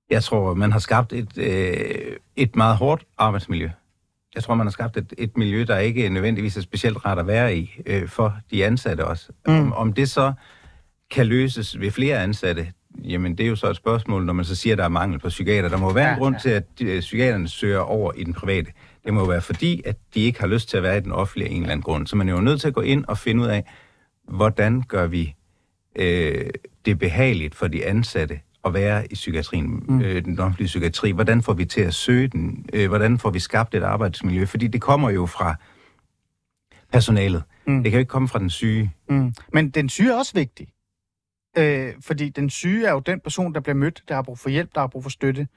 Jeg 0.10 0.24
tror, 0.24 0.54
man 0.54 0.72
har 0.72 0.80
skabt 0.80 1.13
et, 1.13 1.38
øh, 1.38 2.15
et 2.36 2.56
meget 2.56 2.78
hårdt 2.78 3.04
arbejdsmiljø. 3.17 3.70
Jeg 4.36 4.43
tror, 4.43 4.56
man 4.56 4.65
har 4.67 4.72
skabt 4.72 4.98
et, 4.98 5.13
et 5.17 5.38
miljø, 5.38 5.65
der 5.67 5.78
ikke 5.78 6.10
nødvendigvis 6.10 6.58
er 6.58 6.62
specielt 6.62 7.06
rart 7.06 7.20
at 7.20 7.28
være 7.28 7.58
i 7.58 7.82
øh, 7.86 8.08
for 8.08 8.38
de 8.52 8.65
ansatte 8.65 9.06
også. 9.06 9.30
Mm. 9.48 9.54
Om, 9.54 9.74
om 9.74 9.93
det 9.93 10.10
så 10.10 10.34
kan 11.12 11.26
løses 11.28 11.80
ved 11.80 11.91
flere 11.91 12.24
ansatte, 12.24 12.72
jamen 13.04 13.38
det 13.38 13.43
er 13.43 13.48
jo 13.48 13.56
så 13.56 13.70
et 13.70 13.76
spørgsmål, 13.76 14.26
når 14.26 14.34
man 14.34 14.46
så 14.46 14.56
siger, 14.56 14.74
at 14.74 14.78
der 14.78 14.84
er 14.84 14.89
mangel 14.89 15.20
på 15.20 15.28
psykiater. 15.30 15.70
Der 15.70 15.78
må 15.78 15.93
være 15.93 16.06
Ja, 16.08 16.13
en 16.13 16.20
grund 16.20 16.36
ja. 16.36 16.39
til, 16.39 16.50
at 16.50 16.63
de, 16.80 16.86
øh, 16.86 17.00
psykiaterne 17.00 17.48
søger 17.48 17.80
over 17.80 18.12
i 18.13 18.24
den 18.24 18.34
private. 18.34 18.72
Det 19.06 19.13
må 19.13 19.26
være 19.28 19.41
fordi, 19.41 19.82
at 19.86 19.96
de 20.13 20.20
ikke 20.20 20.39
har 20.39 20.48
lyst 20.48 20.70
til 20.70 20.78
at 20.78 20.84
være 20.84 20.98
i 20.98 21.02
den 21.02 21.12
offentlige 21.12 21.50
af 21.50 21.54
en 21.54 21.62
eller 21.62 21.72
anden 21.72 21.84
grund. 21.84 22.08
Så 22.08 22.15
man 22.15 22.30
er 22.30 22.34
jo 22.34 22.41
nødt 22.41 22.62
til 22.62 22.67
at 22.67 22.74
gå 22.74 22.82
ind 22.82 23.06
og 23.06 23.17
finde 23.17 23.43
ud 23.43 23.48
af, 23.48 23.63
hvordan 24.28 24.82
gør 24.82 25.08
vi 25.08 25.36
øh, 25.96 26.46
det 26.86 27.00
behageligt 27.00 27.56
for 27.56 27.67
de 27.67 27.86
ansatte 27.86 28.39
at 28.65 28.74
være 28.74 29.12
i 29.12 29.13
psykiatrien, 29.13 29.84
mm. 29.88 30.02
øh, 30.02 30.26
den 30.26 30.39
offentlige 30.39 30.67
psykiatri. 30.67 31.12
Hvordan 31.12 31.41
får 31.41 31.54
vi 31.54 31.65
til 31.65 31.82
at 31.82 31.93
søge 31.93 32.28
den? 32.28 32.65
Øh, 32.74 32.88
hvordan 32.88 33.20
får 33.20 33.30
vi 33.30 33.39
skabt 33.39 33.76
et 33.76 33.84
arbejdsmiljø? 33.84 34.46
Fordi 34.46 34.67
det 34.67 34.82
kommer 34.82 35.10
jo 35.10 35.26
fra 35.26 35.56
personalet. 36.91 37.43
Mm. 37.67 37.84
Det 37.84 37.91
kan 37.91 37.98
jo 37.98 38.00
ikke 38.00 38.10
komme 38.10 38.28
fra 38.28 38.39
den 38.39 38.50
syge. 38.50 38.93
Mm. 39.10 39.34
Men 39.54 39.70
den 39.70 39.89
syge 39.89 40.12
er 40.12 40.17
også 40.17 40.34
vigtig. 40.34 40.67
Øh, 41.58 41.93
fordi 42.02 42.30
den 42.30 42.50
syge 42.50 42.88
er 42.88 42.91
jo 42.91 43.00
den 43.00 43.20
person, 43.20 43.54
der 43.54 43.60
bliver 43.60 43.76
mødt, 43.76 44.04
der 44.08 44.15
har 44.15 44.22
brug 44.22 44.39
for 44.39 44.50
hjælp, 44.50 44.76
der 44.76 44.80
har 44.82 44.88
brug 44.88 45.04
for 45.04 45.10
støtte. 45.10 45.48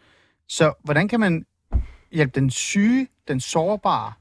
Så 0.49 0.73
hvordan 0.85 1.09
kan 1.09 1.21
man 1.21 1.47
hjælpe 2.13 2.41
den 2.41 2.51
syge, 2.51 3.09
den 3.29 3.41
sårbare, 3.41 4.13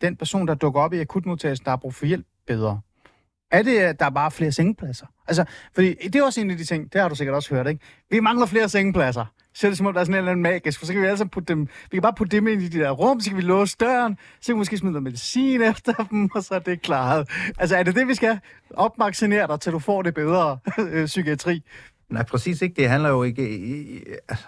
den 0.00 0.16
person, 0.16 0.48
der 0.48 0.54
dukker 0.54 0.80
op 0.80 0.92
i 0.92 1.00
akutmodtagelsen, 1.00 1.64
der 1.64 1.70
har 1.70 1.76
brug 1.76 1.94
for 1.94 2.06
hjælp 2.06 2.26
bedre? 2.46 2.80
Er 3.52 3.62
det, 3.62 3.78
at 3.78 4.00
der 4.00 4.06
er 4.06 4.10
bare 4.10 4.30
flere 4.30 4.52
sengepladser? 4.52 5.06
Altså, 5.28 5.44
fordi 5.74 5.94
det 5.94 6.16
er 6.16 6.22
også 6.22 6.40
en 6.40 6.50
af 6.50 6.56
de 6.56 6.64
ting, 6.64 6.92
det 6.92 7.00
har 7.00 7.08
du 7.08 7.14
sikkert 7.14 7.36
også 7.36 7.54
hørt, 7.54 7.66
ikke? 7.66 7.80
Vi 8.10 8.20
mangler 8.20 8.46
flere 8.46 8.68
sengepladser. 8.68 9.24
Så 9.54 9.66
er 9.66 9.70
det 9.70 9.78
som 9.78 9.86
om, 9.86 9.92
der 9.92 10.00
er 10.00 10.04
sådan 10.04 10.14
en 10.14 10.18
eller 10.18 10.30
anden 10.30 10.42
magisk, 10.42 10.78
for 10.78 10.86
så 10.86 10.92
kan 10.92 11.02
vi 11.02 11.06
alle 11.06 11.28
putte 11.28 11.54
dem, 11.54 11.66
vi 11.66 11.96
kan 11.96 12.02
bare 12.02 12.12
putte 12.16 12.36
dem 12.36 12.46
ind 12.46 12.62
i 12.62 12.68
de 12.68 12.78
der 12.78 12.90
rum, 12.90 13.20
så 13.20 13.30
kan 13.30 13.36
vi 13.36 13.42
låse 13.42 13.76
døren, 13.80 14.18
så 14.40 14.46
kan 14.46 14.54
vi 14.54 14.58
måske 14.58 14.78
smide 14.78 14.92
noget 14.92 15.02
medicin 15.02 15.62
efter 15.72 15.92
dem, 15.92 16.30
og 16.34 16.42
så 16.42 16.54
er 16.54 16.58
det 16.58 16.82
klaret. 16.82 17.30
Altså, 17.58 17.76
er 17.76 17.82
det 17.82 17.94
det, 17.94 18.08
vi 18.08 18.14
skal 18.14 18.40
opmaksinere 18.70 19.46
dig, 19.46 19.60
til 19.60 19.72
du 19.72 19.78
får 19.78 20.02
det 20.02 20.14
bedre 20.14 20.58
øh, 20.78 21.06
psykiatri? 21.06 21.62
Nej, 22.10 22.22
præcis 22.22 22.62
ikke. 22.62 22.74
Det 22.76 22.88
handler 22.88 23.08
jo 23.08 23.22
ikke 23.22 23.58
i, 23.58 23.96
i, 23.96 24.04
altså, 24.28 24.44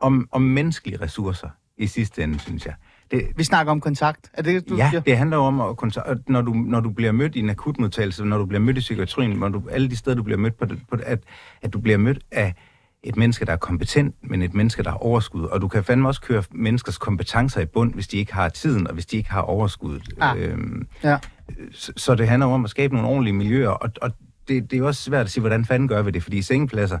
om, 0.00 0.28
om 0.32 0.42
menneskelige 0.42 1.00
ressourcer 1.00 1.48
i 1.76 1.86
sidste 1.86 2.22
ende, 2.22 2.40
synes 2.40 2.66
jeg. 2.66 2.74
Det, 3.12 3.22
Vi 3.36 3.44
snakker 3.44 3.72
om 3.72 3.80
kontakt. 3.80 4.30
Er 4.34 4.42
det, 4.42 4.68
du 4.68 4.76
ja, 4.76 4.90
siger? 4.90 5.00
det 5.00 5.16
handler 5.16 5.36
jo 5.36 5.42
om, 5.42 5.60
at 5.60 5.76
konta- 5.82 6.22
når 6.28 6.42
du, 6.42 6.52
når 6.52 6.80
du 6.80 6.90
bliver 6.90 7.12
mødt 7.12 7.36
i 7.36 7.38
en 7.38 7.50
akutmodtagelse, 7.50 8.24
når 8.24 8.38
du 8.38 8.46
bliver 8.46 8.60
mødt 8.60 8.76
i 8.76 8.80
psykiatrien, 8.80 9.30
når 9.38 9.48
du, 9.48 9.62
alle 9.70 9.90
de 9.90 9.96
steder, 9.96 10.16
du 10.16 10.22
bliver 10.22 10.38
mødt 10.38 10.58
på, 10.58 10.66
på 10.66 10.96
at, 11.02 11.18
at 11.62 11.72
du 11.72 11.78
bliver 11.80 11.98
mødt 11.98 12.18
af 12.30 12.54
et 13.02 13.16
menneske, 13.16 13.44
der 13.44 13.52
er 13.52 13.56
kompetent, 13.56 14.14
men 14.22 14.42
et 14.42 14.54
menneske, 14.54 14.82
der 14.82 14.90
har 14.90 14.96
overskud. 14.96 15.44
Og 15.44 15.60
du 15.60 15.68
kan 15.68 15.84
fandme 15.84 16.08
også 16.08 16.20
køre 16.20 16.42
menneskers 16.50 16.98
kompetencer 16.98 17.60
i 17.60 17.66
bund, 17.66 17.94
hvis 17.94 18.08
de 18.08 18.16
ikke 18.18 18.34
har 18.34 18.48
tiden, 18.48 18.86
og 18.86 18.94
hvis 18.94 19.06
de 19.06 19.16
ikke 19.16 19.30
har 19.30 19.40
overskuddet. 19.40 20.02
Ah. 20.20 20.40
Øhm, 20.42 20.86
Ja. 21.04 21.18
så, 21.72 21.92
så 21.96 22.14
det 22.14 22.28
handler 22.28 22.46
om 22.46 22.64
at 22.64 22.70
skabe 22.70 22.94
nogle 22.94 23.08
ordentlige 23.08 23.34
miljøer, 23.34 23.68
og, 23.68 23.90
og 24.02 24.10
det, 24.48 24.70
det 24.70 24.72
er 24.76 24.78
jo 24.78 24.86
også 24.86 25.02
svært 25.02 25.24
at 25.26 25.30
sige, 25.30 25.40
hvordan 25.42 25.64
fanden 25.64 25.88
gør 25.88 26.02
vi 26.02 26.10
det, 26.10 26.22
fordi 26.22 26.42
sengepladser 26.42 26.98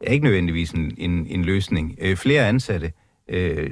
er 0.00 0.10
ikke 0.10 0.24
nødvendigvis 0.24 0.70
en, 0.70 0.92
en, 0.98 1.26
en 1.26 1.44
løsning. 1.44 1.94
Øh, 2.00 2.16
flere 2.16 2.48
ansatte, 2.48 2.92
øh, 3.28 3.70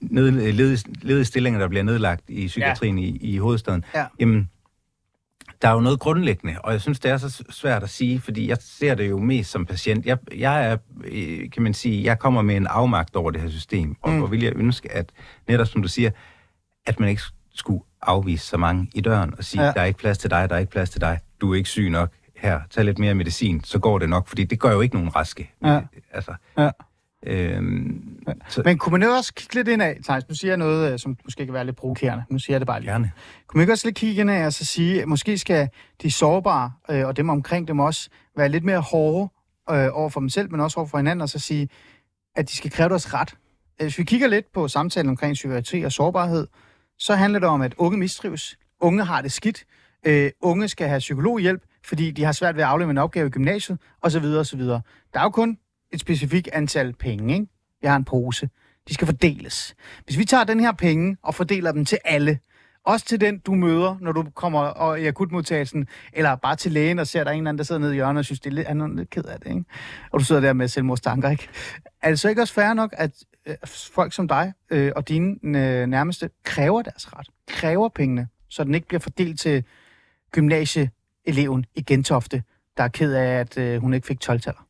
ned, 0.00 0.30
ledige, 0.52 0.78
ledige 1.02 1.24
stillinger, 1.24 1.60
der 1.60 1.68
bliver 1.68 1.82
nedlagt 1.82 2.22
i 2.30 2.46
psykiatrien 2.46 2.98
ja. 2.98 3.04
i, 3.06 3.16
i 3.20 3.38
hovedstaden, 3.38 3.84
Ja. 3.94 4.06
jamen, 4.20 4.50
der 5.62 5.68
er 5.68 5.72
jo 5.72 5.80
noget 5.80 6.00
grundlæggende, 6.00 6.56
og 6.64 6.72
jeg 6.72 6.80
synes, 6.80 7.00
det 7.00 7.10
er 7.10 7.16
så 7.16 7.44
svært 7.50 7.82
at 7.82 7.90
sige, 7.90 8.20
fordi 8.20 8.48
jeg 8.48 8.56
ser 8.60 8.94
det 8.94 9.08
jo 9.10 9.18
mest 9.18 9.50
som 9.50 9.66
patient. 9.66 10.06
Jeg, 10.06 10.18
jeg 10.36 10.66
er, 10.70 10.76
øh, 11.04 11.50
kan 11.50 11.62
man 11.62 11.74
sige, 11.74 12.04
jeg 12.04 12.18
kommer 12.18 12.42
med 12.42 12.56
en 12.56 12.66
afmagt 12.66 13.16
over 13.16 13.30
det 13.30 13.40
her 13.40 13.48
system, 13.50 13.96
og 14.02 14.10
Mm. 14.10 14.18
hvor 14.18 14.26
vil 14.26 14.42
jeg 14.42 14.52
ønske, 14.56 14.92
at 14.92 15.12
netop 15.48 15.66
som 15.66 15.82
du 15.82 15.88
siger, 15.88 16.10
at 16.86 17.00
man 17.00 17.08
ikke 17.08 17.22
skulle 17.54 17.80
afvise 18.02 18.46
så 18.46 18.56
mange 18.56 18.90
i 18.94 19.00
døren 19.00 19.34
og 19.38 19.44
sige, 19.44 19.62
ja. 19.64 19.72
der 19.72 19.80
er 19.80 19.84
ikke 19.84 19.98
plads 19.98 20.18
til 20.18 20.30
dig, 20.30 20.48
der 20.48 20.54
er 20.54 20.58
ikke 20.58 20.72
plads 20.72 20.90
til 20.90 21.00
dig, 21.00 21.18
du 21.40 21.52
er 21.52 21.56
ikke 21.56 21.68
syg 21.68 21.90
nok, 21.90 22.10
her, 22.36 22.60
tag 22.70 22.84
lidt 22.84 22.98
mere 22.98 23.14
medicin, 23.14 23.64
så 23.64 23.78
går 23.78 23.98
det 23.98 24.08
nok, 24.08 24.28
fordi 24.28 24.44
det 24.44 24.60
gør 24.60 24.72
jo 24.72 24.80
ikke 24.80 24.94
nogen 24.94 25.16
raske. 25.16 25.50
Ja. 25.64 25.80
Altså, 26.12 26.34
Ja. 26.58 26.70
Øhm, 27.26 28.18
så, 28.48 28.62
Men 28.64 28.78
kunne 28.78 28.98
man 28.98 29.08
også 29.08 29.34
kigge 29.34 29.54
lidt 29.54 29.68
ind 29.68 29.82
af, 29.82 29.98
Thijs, 30.04 30.28
nu 30.28 30.34
siger 30.34 30.50
jeg 30.50 30.58
noget, 30.58 30.92
øh, 30.92 30.98
som 30.98 31.16
måske 31.24 31.44
kan 31.44 31.54
være 31.54 31.64
lidt 31.64 31.76
provokerende. 31.76 32.24
Nu 32.30 32.38
siger 32.38 32.54
jeg 32.54 32.60
det 32.60 32.66
bare 32.66 32.80
lige. 32.80 32.90
gerne. 32.90 33.10
Kunne 33.46 33.58
man 33.58 33.62
ikke 33.62 33.72
også 33.72 33.86
lidt 33.86 33.96
kigge 33.96 34.20
ind 34.20 34.30
af 34.30 34.46
og 34.46 34.52
så 34.52 34.64
sige, 34.64 35.02
at 35.02 35.08
måske 35.08 35.38
skal 35.38 35.68
de 36.02 36.10
sårbare 36.10 36.72
øh, 36.90 37.06
og 37.06 37.16
dem 37.16 37.28
omkring 37.28 37.68
dem 37.68 37.78
også 37.78 38.08
være 38.36 38.48
lidt 38.48 38.64
mere 38.64 38.80
hårde 38.80 39.28
øh, 39.70 39.88
over 39.92 40.08
for 40.08 40.20
dem 40.20 40.28
selv, 40.28 40.50
men 40.50 40.60
også 40.60 40.80
over 40.80 40.88
for 40.88 40.98
hinanden, 40.98 41.20
og 41.22 41.28
så 41.28 41.38
sige, 41.38 41.68
at 42.36 42.48
de 42.50 42.56
skal 42.56 42.70
kræve 42.70 42.88
deres 42.88 43.14
ret. 43.14 43.30
Øh, 43.80 43.84
Hvis 43.84 43.98
vi 43.98 44.04
kigger 44.04 44.28
lidt 44.28 44.52
på 44.54 44.68
samtalen 44.68 45.08
omkring 45.10 45.34
psykiatri 45.34 45.82
og 45.82 45.92
sårbarhed, 45.92 46.46
så 46.98 47.14
handler 47.14 47.38
det 47.38 47.48
om, 47.48 47.62
at 47.62 47.74
unge 47.78 47.98
mistrives. 47.98 48.56
Unge 48.80 49.04
har 49.04 49.22
det 49.22 49.32
skidt. 49.32 49.64
Øh, 50.06 50.30
unge 50.40 50.68
skal 50.68 50.88
have 50.88 50.98
psykologhjælp, 50.98 51.62
fordi 51.84 52.10
de 52.10 52.24
har 52.24 52.32
svært 52.32 52.56
ved 52.56 52.62
at 52.62 52.68
aflevere 52.68 52.90
en 52.90 52.98
opgave 52.98 53.26
i 53.26 53.30
gymnasiet, 53.30 53.78
osv. 54.02 54.24
osv. 54.24 54.60
Der 54.60 54.80
er 55.14 55.22
jo 55.22 55.30
kun 55.30 55.58
et 55.92 56.00
specifikt 56.00 56.48
antal 56.52 56.92
penge, 56.92 57.34
ikke? 57.34 57.46
Jeg 57.82 57.90
har 57.90 57.96
en 57.96 58.04
pose. 58.04 58.48
De 58.88 58.94
skal 58.94 59.06
fordeles. 59.06 59.74
Hvis 60.04 60.18
vi 60.18 60.24
tager 60.24 60.44
den 60.44 60.60
her 60.60 60.72
penge 60.72 61.16
og 61.22 61.34
fordeler 61.34 61.72
dem 61.72 61.84
til 61.84 61.98
alle, 62.04 62.38
også 62.84 63.06
til 63.06 63.20
den, 63.20 63.38
du 63.38 63.54
møder, 63.54 63.96
når 64.00 64.12
du 64.12 64.24
kommer 64.34 64.60
og, 64.60 65.00
i 65.00 65.06
akutmodtagelsen, 65.06 65.86
eller 66.12 66.34
bare 66.34 66.56
til 66.56 66.72
lægen 66.72 66.98
og 66.98 67.06
ser, 67.06 67.20
at 67.20 67.26
der 67.26 67.32
er 67.32 67.34
en 67.34 67.40
eller 67.40 67.48
anden, 67.48 67.58
der 67.58 67.64
sidder 67.64 67.80
nede 67.80 67.92
i 67.92 67.94
hjørnet 67.94 68.18
og 68.18 68.24
synes, 68.24 68.40
det 68.40 68.50
er 68.50 68.54
lidt, 68.54 68.66
han 68.66 68.80
er 68.80 68.88
lidt 68.88 69.10
ked 69.10 69.24
af 69.24 69.40
det, 69.40 69.48
ikke? 69.48 69.64
Og 70.10 70.20
du 70.20 70.24
sidder 70.24 70.40
der 70.40 70.52
med 70.52 70.68
selvmordstanker, 70.68 71.30
ikke? 71.30 71.48
Er 72.02 72.08
det 72.08 72.20
så 72.20 72.28
ikke 72.28 72.42
også 72.42 72.54
fair 72.54 72.74
nok, 72.74 72.94
at 72.96 73.10
øh, 73.46 73.56
folk 73.66 74.12
som 74.12 74.28
dig 74.28 74.52
øh, 74.70 74.92
og 74.96 75.08
dine 75.08 75.36
øh, 75.44 75.86
nærmeste 75.86 76.30
kræver 76.44 76.82
deres 76.82 77.12
ret, 77.12 77.26
kræver 77.48 77.88
pengene, 77.88 78.28
så 78.48 78.64
den 78.64 78.74
ikke 78.74 78.88
bliver 78.88 79.00
fordelt 79.00 79.40
til 79.40 79.64
gymnasieeleven 80.32 81.64
i 81.74 81.82
Gentofte, 81.82 82.42
der 82.76 82.84
er 82.84 82.88
ked 82.88 83.14
af, 83.14 83.40
at 83.40 83.58
øh, 83.58 83.80
hun 83.80 83.94
ikke 83.94 84.06
fik 84.06 84.18
12-taller? 84.24 84.66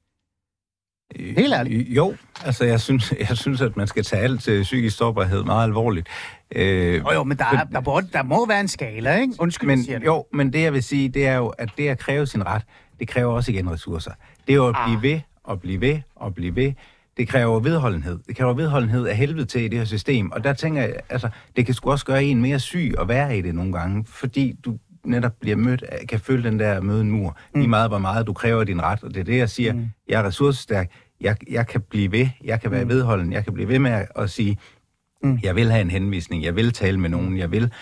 Helt 1.20 1.54
ærligt. 1.54 1.88
Jo, 1.88 2.14
altså 2.44 2.64
jeg 2.64 2.80
synes, 2.80 3.14
jeg 3.28 3.36
synes 3.36 3.60
at 3.60 3.76
man 3.76 3.86
skal 3.86 4.04
tage 4.04 4.22
alt 4.22 4.42
til 4.42 4.62
psykisk 4.62 4.96
sårbarhed 4.96 5.44
meget 5.44 5.64
alvorligt. 5.64 6.08
Øh, 6.56 6.94
Jo, 6.94 7.12
jo, 7.12 7.24
men 7.24 7.38
der, 7.38 7.44
er, 7.44 7.64
der, 7.64 7.80
må, 7.80 8.00
der 8.12 8.22
må 8.22 8.46
være 8.46 8.60
en 8.60 8.68
skala, 8.68 9.16
ikke? 9.20 9.34
Undskyld, 9.38 9.66
men, 9.68 9.84
siger 9.84 9.98
det. 9.98 10.06
jo, 10.06 10.26
men 10.32 10.52
det 10.52 10.62
jeg 10.62 10.72
vil 10.72 10.82
sige, 10.82 11.08
det 11.08 11.26
er 11.26 11.36
jo, 11.36 11.48
at 11.48 11.68
det 11.78 11.88
at 11.88 11.98
kræve 11.98 12.26
sin 12.26 12.46
ret, 12.46 12.62
det 13.00 13.08
kræver 13.08 13.32
også 13.32 13.52
igen 13.52 13.70
ressourcer. 13.70 14.10
Det 14.46 14.52
er 14.52 14.56
jo 14.56 14.68
at 14.68 14.76
blive 14.86 14.96
Ah. 14.96 15.02
ved, 15.02 15.20
og 15.44 15.60
blive 15.60 15.80
ved, 15.80 15.98
og 16.16 16.34
blive 16.34 16.56
ved. 16.56 16.72
Det 17.16 17.28
kræver 17.28 17.60
vedholdenhed. 17.60 18.18
Det 18.28 18.36
kræver 18.36 18.52
vedholdenhed 18.54 19.06
af 19.06 19.16
helvede 19.16 19.44
til 19.44 19.60
i 19.62 19.68
det 19.68 19.78
her 19.78 19.84
system. 19.86 20.32
Og 20.32 20.44
der 20.44 20.52
tænker 20.52 20.82
jeg, 20.82 20.94
altså, 21.08 21.28
det 21.56 21.66
kan 21.66 21.74
sgu 21.74 21.90
også 21.90 22.04
gøre 22.06 22.24
en 22.24 22.42
mere 22.42 22.58
syg 22.58 22.94
at 23.00 23.08
være 23.08 23.38
i 23.38 23.42
det 23.42 23.54
nogle 23.54 23.72
gange, 23.72 24.04
fordi 24.08 24.56
du 24.64 24.78
netop 25.06 25.32
bliver 25.40 25.56
mødt, 25.56 25.84
kan 26.08 26.20
føle 26.20 26.44
den 26.44 26.58
der 26.58 26.80
møde 26.80 27.00
en 27.00 27.10
mur. 27.10 27.36
Mm. 27.54 27.60
Lige 27.60 27.70
meget, 27.70 27.90
hvor 27.90 27.98
meget 27.98 28.26
du 28.26 28.32
kræver 28.32 28.64
din 28.64 28.82
ret. 28.82 29.02
Og 29.02 29.14
det 29.14 29.20
er 29.20 29.24
det, 29.24 29.38
jeg 29.38 29.50
siger. 29.50 29.72
Mm. 29.72 29.88
Jeg 30.08 30.20
er 30.20 30.24
ressourcestærk. 30.26 30.90
Jeg, 31.20 31.36
jeg 31.50 31.66
kan 31.66 31.80
blive 31.80 32.12
ved. 32.12 32.28
Jeg 32.44 32.60
kan 32.60 32.70
være 32.70 32.84
mm. 32.84 32.90
vedholden. 32.90 33.32
Jeg 33.32 33.44
kan 33.44 33.54
blive 33.54 33.68
ved 33.68 33.78
med 33.78 33.90
at, 33.90 34.08
at 34.16 34.30
sige, 34.30 34.58
mm. 35.22 35.38
jeg 35.42 35.56
vil 35.56 35.70
have 35.70 35.80
en 35.80 35.90
henvisning. 35.90 36.44
Jeg 36.44 36.56
vil 36.56 36.72
tale 36.72 37.00
med 37.00 37.10
nogen. 37.10 37.38
Jeg 37.38 37.50
vil 37.50 37.72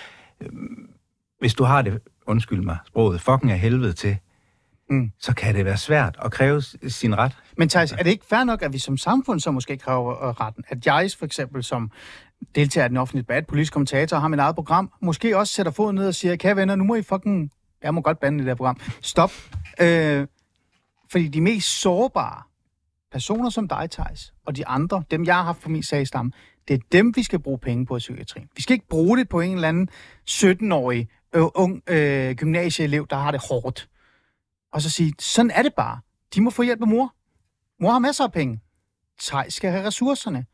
hvis 1.41 1.55
du 1.55 1.65
har 1.65 1.83
det, 1.83 2.01
undskyld 2.27 2.61
mig, 2.61 2.77
sproget, 2.87 3.21
fucking 3.21 3.53
af 3.53 3.59
helvede 3.59 3.93
til, 3.93 4.17
Mm. 4.91 5.11
så 5.21 5.35
kan 5.35 5.55
det 5.55 5.65
være 5.65 5.77
svært 5.77 6.19
at 6.25 6.33
kræve 6.33 6.63
sin 6.89 7.19
ret. 7.19 7.33
Men 7.57 7.69
Thijs, 7.69 7.93
er 7.93 7.97
det 7.97 8.11
ikke 8.11 8.27
fair 8.27 8.45
nok, 8.45 8.63
at 8.63 8.73
vi 8.73 8.79
som 8.79 8.97
samfund 8.97 9.41
så 9.41 9.51
måske 9.51 9.77
kræver 9.77 10.29
øh, 10.29 10.31
retten? 10.31 10.65
At 10.69 10.87
jeg 10.87 11.11
for 11.19 11.27
eksempel 11.27 11.65
som 11.65 11.91
deltager 12.55 12.85
i 12.85 12.89
den 12.89 12.97
offentlige 12.97 13.23
debat, 13.23 13.47
politisk 13.47 13.73
kommentator, 13.73 14.19
har 14.19 14.29
mit 14.29 14.41
eget 14.41 14.55
program, 14.55 14.93
måske 15.01 15.39
også 15.39 15.53
sætter 15.53 15.73
foden 15.73 15.97
ned 15.97 16.07
og 16.07 16.15
siger, 16.15 16.37
kære 16.37 16.57
venner, 16.57 16.77
nu 16.77 16.85
må 16.85 16.95
I 16.95 17.03
fucking... 17.03 17.51
Jeg 17.83 17.95
må 17.95 18.01
godt 18.01 18.21
bande 18.21 18.37
i 18.37 18.41
det 18.41 18.47
der 18.47 18.55
program. 18.55 18.81
Stop. 19.01 19.33
Øh, 19.81 20.27
fordi 21.11 21.29
de 21.29 21.41
mest 21.41 21.81
sårbare 21.81 22.43
personer 23.13 23.51
som 23.51 23.69
dig, 23.69 23.91
Thijs, 23.91 24.35
og 24.47 24.57
de 24.57 24.67
andre, 24.67 25.03
dem 25.11 25.25
jeg 25.25 25.35
har 25.35 25.43
haft 25.43 25.61
på 25.61 25.69
min 25.69 25.83
sagstamme, 25.83 26.33
det 26.69 26.75
er 26.75 26.81
dem, 26.93 27.17
vi 27.17 27.23
skal 27.23 27.39
bruge 27.39 27.59
penge 27.59 27.87
på 27.87 27.97
i 27.97 27.99
psykiatrien. 27.99 28.49
Vi 28.57 28.63
skal 28.63 28.75
ikke 28.75 28.89
bruge 28.89 29.19
det 29.19 29.29
på 29.29 29.41
en 29.41 29.55
eller 29.55 29.69
anden 29.69 29.89
17-årig 30.31 31.09
øh, 31.35 31.43
ung 31.55 31.83
øh, 31.87 32.35
gymnasieelev, 32.35 33.07
der 33.11 33.17
har 33.17 33.31
det 33.31 33.41
hårdt. 33.49 33.89
Og 34.73 34.83
så 34.83 34.91
sige, 34.91 35.15
sådan 35.19 35.51
er 35.51 35.63
det 35.63 35.75
bare. 35.75 36.01
De 36.35 36.41
må 36.41 36.51
få 36.51 36.63
hjælp 36.63 36.81
af 36.81 36.89
mor. 36.89 37.15
Mor 37.81 37.91
har 37.91 37.99
masser 37.99 38.25
af 38.25 38.33
penge. 38.33 38.61
Thijs 39.21 39.55
skal 39.55 39.71
have 39.71 39.87
ressourcerne. 39.87 40.47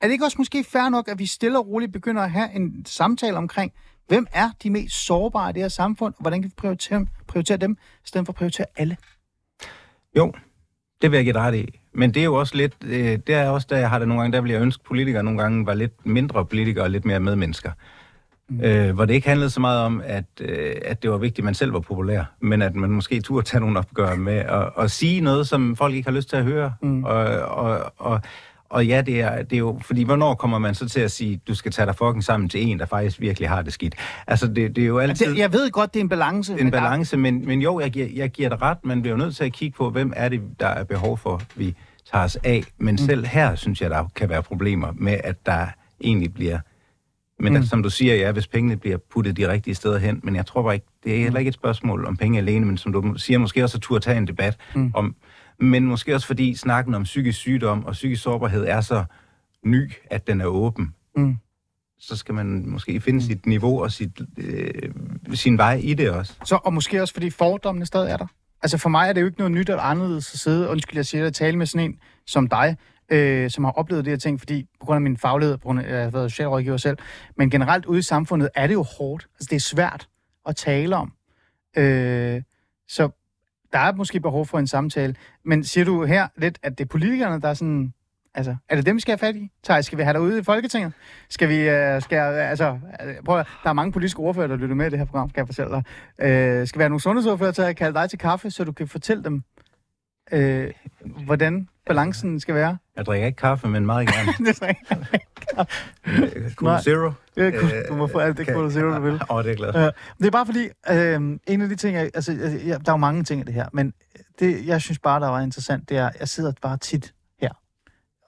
Er 0.00 0.06
det 0.06 0.12
ikke 0.12 0.24
også 0.24 0.38
måske 0.38 0.64
fair 0.64 0.88
nok, 0.88 1.08
at 1.08 1.18
vi 1.18 1.26
stille 1.26 1.58
og 1.58 1.68
roligt 1.68 1.92
begynder 1.92 2.22
at 2.22 2.30
have 2.30 2.52
en 2.54 2.84
samtale 2.86 3.36
omkring, 3.36 3.72
hvem 4.08 4.26
er 4.32 4.50
de 4.62 4.70
mest 4.70 5.06
sårbare 5.06 5.50
i 5.50 5.52
det 5.52 5.62
her 5.62 5.68
samfund, 5.68 6.14
og 6.14 6.20
hvordan 6.20 6.42
kan 6.42 6.50
vi 6.50 6.54
prioritere, 6.56 7.06
prioritere 7.26 7.56
dem, 7.56 7.72
i 8.04 8.06
stedet 8.06 8.26
for 8.26 8.32
at 8.32 8.36
prioritere 8.36 8.66
alle? 8.76 8.96
Jo, 10.16 10.32
det 11.02 11.10
vil 11.10 11.16
jeg 11.16 11.24
give 11.24 11.32
dig 11.32 11.42
ret 11.42 11.54
i. 11.54 11.80
Men 11.92 12.14
det 12.14 12.20
er 12.20 12.24
jo 12.24 12.34
også 12.34 12.56
lidt, 12.56 12.74
øh, 12.84 13.18
det 13.26 13.28
er 13.28 13.48
også 13.48 13.66
der, 13.70 13.76
jeg 13.76 13.90
har 13.90 13.98
det 13.98 14.08
nogle 14.08 14.22
gange, 14.22 14.36
der 14.36 14.42
vil 14.42 14.50
jeg 14.50 14.60
ønske, 14.60 14.80
at 14.80 14.88
politikere 14.88 15.22
nogle 15.22 15.42
gange 15.42 15.66
var 15.66 15.74
lidt 15.74 16.06
mindre 16.06 16.46
politikere 16.46 16.84
og 16.84 16.90
lidt 16.90 17.04
mere 17.04 17.20
medmennesker. 17.20 17.70
Mm. 18.48 18.60
Øh, 18.60 18.94
hvor 18.94 19.04
det 19.04 19.14
ikke 19.14 19.28
handlede 19.28 19.50
så 19.50 19.60
meget 19.60 19.80
om, 19.80 20.02
at, 20.04 20.24
øh, 20.40 20.74
at 20.84 21.02
det 21.02 21.10
var 21.10 21.18
vigtigt, 21.18 21.38
at 21.38 21.44
man 21.44 21.54
selv 21.54 21.72
var 21.72 21.80
populær, 21.80 22.24
men 22.40 22.62
at 22.62 22.74
man 22.74 22.90
måske 22.90 23.20
turde 23.20 23.46
tage 23.46 23.60
nogle 23.60 23.78
opgør 23.78 24.16
med 24.16 24.36
at, 24.36 24.70
at 24.78 24.90
sige 24.90 25.20
noget, 25.20 25.48
som 25.48 25.76
folk 25.76 25.94
ikke 25.94 26.08
har 26.08 26.16
lyst 26.16 26.28
til 26.28 26.36
at 26.36 26.44
høre. 26.44 26.74
Mm. 26.82 27.04
Og, 27.04 27.24
og, 27.36 27.92
og, 27.96 28.20
og 28.70 28.86
ja, 28.86 29.00
det 29.00 29.20
er, 29.20 29.42
det 29.42 29.52
er 29.52 29.58
jo... 29.58 29.78
Fordi 29.82 30.02
hvornår 30.02 30.34
kommer 30.34 30.58
man 30.58 30.74
så 30.74 30.88
til 30.88 31.00
at 31.00 31.10
sige, 31.10 31.40
du 31.48 31.54
skal 31.54 31.72
tage 31.72 31.86
dig 31.86 31.96
fucking 31.96 32.24
sammen 32.24 32.48
til 32.48 32.62
en, 32.62 32.78
der 32.78 32.86
faktisk 32.86 33.20
virkelig 33.20 33.48
har 33.48 33.62
det 33.62 33.72
skidt? 33.72 33.94
Altså, 34.26 34.46
det, 34.46 34.76
det 34.76 34.82
er 34.82 34.86
jo 34.86 34.98
altid... 34.98 35.26
Det, 35.26 35.38
jeg 35.38 35.52
ved 35.52 35.70
godt, 35.70 35.94
det 35.94 36.00
er 36.00 36.04
en 36.04 36.08
balance. 36.08 36.60
en 36.60 36.70
balance, 36.70 37.16
men, 37.16 37.46
men 37.46 37.62
jo, 37.62 37.80
jeg 37.80 37.90
giver, 37.90 38.06
jeg 38.14 38.30
giver 38.30 38.48
dig 38.48 38.62
ret. 38.62 38.78
Man 38.84 39.02
bliver 39.02 39.16
jo 39.16 39.18
nødt 39.18 39.36
til 39.36 39.44
at 39.44 39.52
kigge 39.52 39.76
på, 39.76 39.90
hvem 39.90 40.12
er 40.16 40.28
det, 40.28 40.40
der 40.60 40.66
er 40.66 40.84
behov 40.84 41.18
for, 41.18 41.42
vi 41.56 41.74
tager 42.12 42.24
os 42.24 42.36
af. 42.36 42.64
Men 42.78 42.92
mm. 42.92 42.98
selv 42.98 43.26
her 43.26 43.54
synes 43.54 43.80
jeg, 43.80 43.90
der 43.90 44.04
kan 44.16 44.28
være 44.28 44.42
problemer 44.42 44.88
med, 44.94 45.20
at 45.24 45.46
der 45.46 45.66
egentlig 46.00 46.34
bliver... 46.34 46.58
Men 47.38 47.52
mm. 47.52 47.60
der, 47.60 47.66
som 47.66 47.82
du 47.82 47.90
siger, 47.90 48.14
ja, 48.14 48.32
hvis 48.32 48.46
pengene 48.46 48.76
bliver 48.76 48.98
puttet 49.12 49.36
de 49.36 49.48
rigtige 49.48 49.74
steder 49.74 49.98
hen, 49.98 50.20
men 50.22 50.36
jeg 50.36 50.46
tror 50.46 50.62
bare 50.62 50.74
ikke, 50.74 50.86
det 51.04 51.14
er 51.14 51.18
heller 51.18 51.38
ikke 51.38 51.48
et 51.48 51.54
spørgsmål 51.54 52.04
om 52.06 52.16
penge 52.16 52.38
alene, 52.38 52.66
men 52.66 52.76
som 52.76 52.92
du 52.92 53.14
siger, 53.16 53.38
måske 53.38 53.64
også 53.64 53.78
at 53.78 53.82
turde 53.82 54.04
tage 54.04 54.18
en 54.18 54.26
debat 54.26 54.56
mm. 54.74 54.92
om, 54.94 55.14
men 55.60 55.86
måske 55.86 56.14
også 56.14 56.26
fordi 56.26 56.56
snakken 56.56 56.94
om 56.94 57.02
psykisk 57.02 57.38
sygdom 57.38 57.84
og 57.84 57.92
psykisk 57.92 58.22
sårbarhed 58.22 58.64
er 58.66 58.80
så 58.80 59.04
ny, 59.64 59.92
at 60.10 60.26
den 60.26 60.40
er 60.40 60.46
åben. 60.46 60.94
Mm. 61.16 61.36
Så 61.98 62.16
skal 62.16 62.34
man 62.34 62.68
måske 62.68 63.00
finde 63.00 63.22
sit 63.22 63.46
niveau 63.46 63.82
og 63.82 63.92
sit, 63.92 64.20
øh, 64.36 64.92
sin 65.34 65.58
vej 65.58 65.80
i 65.82 65.94
det 65.94 66.10
også. 66.10 66.34
Så, 66.44 66.58
og 66.64 66.72
måske 66.72 67.02
også 67.02 67.14
fordi 67.14 67.30
fordommene 67.30 67.86
stadig 67.86 68.10
er 68.10 68.16
der. 68.16 68.26
Altså 68.62 68.78
for 68.78 68.88
mig 68.88 69.08
er 69.08 69.12
det 69.12 69.20
jo 69.20 69.26
ikke 69.26 69.38
noget 69.38 69.52
nyt 69.52 69.68
eller 69.68 69.82
anderledes 69.82 70.34
at 70.34 70.40
sidde, 70.40 70.68
undskyld 70.68 70.96
jeg 70.96 71.06
siger 71.06 71.22
det, 71.22 71.26
at 71.26 71.34
tale 71.34 71.56
med 71.56 71.66
sådan 71.66 71.90
en 71.90 71.98
som 72.26 72.48
dig, 72.48 72.76
øh, 73.08 73.50
som 73.50 73.64
har 73.64 73.70
oplevet 73.70 74.04
de 74.04 74.10
her 74.10 74.16
ting, 74.16 74.40
fordi 74.40 74.66
på 74.80 74.86
grund 74.86 74.96
af 74.96 75.00
min 75.00 75.16
faglighed, 75.16 75.56
på 75.56 75.62
grund 75.62 75.80
af, 75.80 75.92
jeg 75.92 76.02
har 76.02 76.10
været 76.10 76.30
socialrådgiver 76.30 76.76
selv, 76.76 76.98
men 77.36 77.50
generelt 77.50 77.86
ude 77.86 77.98
i 77.98 78.02
samfundet 78.02 78.48
er 78.54 78.66
det 78.66 78.74
jo 78.74 78.82
hårdt. 78.82 79.26
Altså 79.34 79.48
det 79.50 79.56
er 79.56 79.60
svært 79.60 80.08
at 80.46 80.56
tale 80.56 80.96
om. 80.96 81.12
Øh, 81.76 82.42
så 82.88 83.23
der 83.74 83.80
er 83.80 83.92
måske 83.92 84.20
behov 84.20 84.46
for 84.46 84.58
en 84.58 84.66
samtale. 84.66 85.14
Men 85.44 85.64
siger 85.64 85.84
du 85.84 86.04
her 86.04 86.28
lidt, 86.36 86.58
at 86.62 86.78
det 86.78 86.84
er 86.84 86.88
politikerne, 86.88 87.40
der 87.40 87.48
er 87.48 87.54
sådan... 87.54 87.92
Altså, 88.34 88.56
er 88.68 88.76
det 88.76 88.86
dem, 88.86 88.96
vi 88.96 89.00
skal 89.00 89.12
have 89.12 89.18
fat 89.18 89.36
i? 89.36 89.50
Thaj, 89.64 89.82
skal 89.82 89.98
vi 89.98 90.02
have 90.02 90.12
dig 90.12 90.20
ude 90.20 90.38
i 90.38 90.42
Folketinget? 90.42 90.92
Skal 91.28 91.48
vi... 91.48 91.68
Øh, 91.68 92.02
skal, 92.02 92.18
altså, 92.18 92.78
øh, 93.04 93.14
prøv 93.24 93.38
at, 93.38 93.46
der 93.64 93.68
er 93.68 93.72
mange 93.72 93.92
politiske 93.92 94.20
ordfører, 94.20 94.46
der 94.46 94.56
lytter 94.56 94.74
med 94.74 94.86
i 94.86 94.90
det 94.90 94.98
her 94.98 95.06
program, 95.06 95.30
skal 95.30 95.40
jeg 95.40 95.46
fortælle 95.48 95.72
dig. 95.72 95.82
Øh, 96.18 96.66
skal 96.66 96.78
vi 96.78 96.82
have 96.82 96.88
nogle 96.88 97.00
sundhedsordfører 97.00 97.52
til 97.52 97.62
at 97.62 97.76
kalde 97.76 97.94
dig 97.98 98.10
til 98.10 98.18
kaffe, 98.18 98.50
så 98.50 98.64
du 98.64 98.72
kan 98.72 98.88
fortælle 98.88 99.24
dem, 99.24 99.42
øh, 100.32 100.70
hvordan 101.24 101.68
balancen 101.86 102.40
skal 102.40 102.54
være? 102.54 102.76
Jeg 102.96 103.06
drikker 103.06 103.26
ikke 103.26 103.36
kaffe, 103.36 103.68
men 103.68 103.86
meget 103.86 104.08
gerne. 104.08 104.32
det 104.46 104.56
Nej. 106.62 106.80
Zero. 106.80 107.12
Er 107.36 107.60
cool. 107.60 107.70
Du 107.88 107.94
må 107.94 108.06
få 108.06 108.18
alt 108.18 108.38
det 108.38 108.46
Cola 108.46 108.70
Zero, 108.70 108.94
du 108.94 109.00
vil. 109.00 109.14
Åh, 109.14 109.36
oh, 109.36 109.44
det 109.44 109.50
er 109.50 109.56
glad 109.56 109.72
for. 109.72 109.80
Ja, 109.80 109.90
det 110.18 110.26
er 110.26 110.30
bare 110.30 110.46
fordi, 110.46 110.68
øh, 110.90 111.38
en 111.46 111.62
af 111.62 111.68
de 111.68 111.76
ting, 111.76 111.96
jeg, 111.96 112.10
altså, 112.14 112.32
jeg, 112.66 112.86
der 112.86 112.92
er 112.92 112.92
jo 112.92 112.96
mange 112.96 113.24
ting 113.24 113.40
i 113.40 113.44
det 113.44 113.54
her, 113.54 113.68
men 113.72 113.92
det, 114.38 114.66
jeg 114.66 114.80
synes 114.80 114.98
bare, 114.98 115.20
der 115.20 115.28
var 115.28 115.40
interessant, 115.40 115.88
det 115.88 115.96
er, 115.96 116.10
jeg 116.20 116.28
sidder 116.28 116.52
bare 116.62 116.76
tit 116.76 117.14
her, 117.40 117.50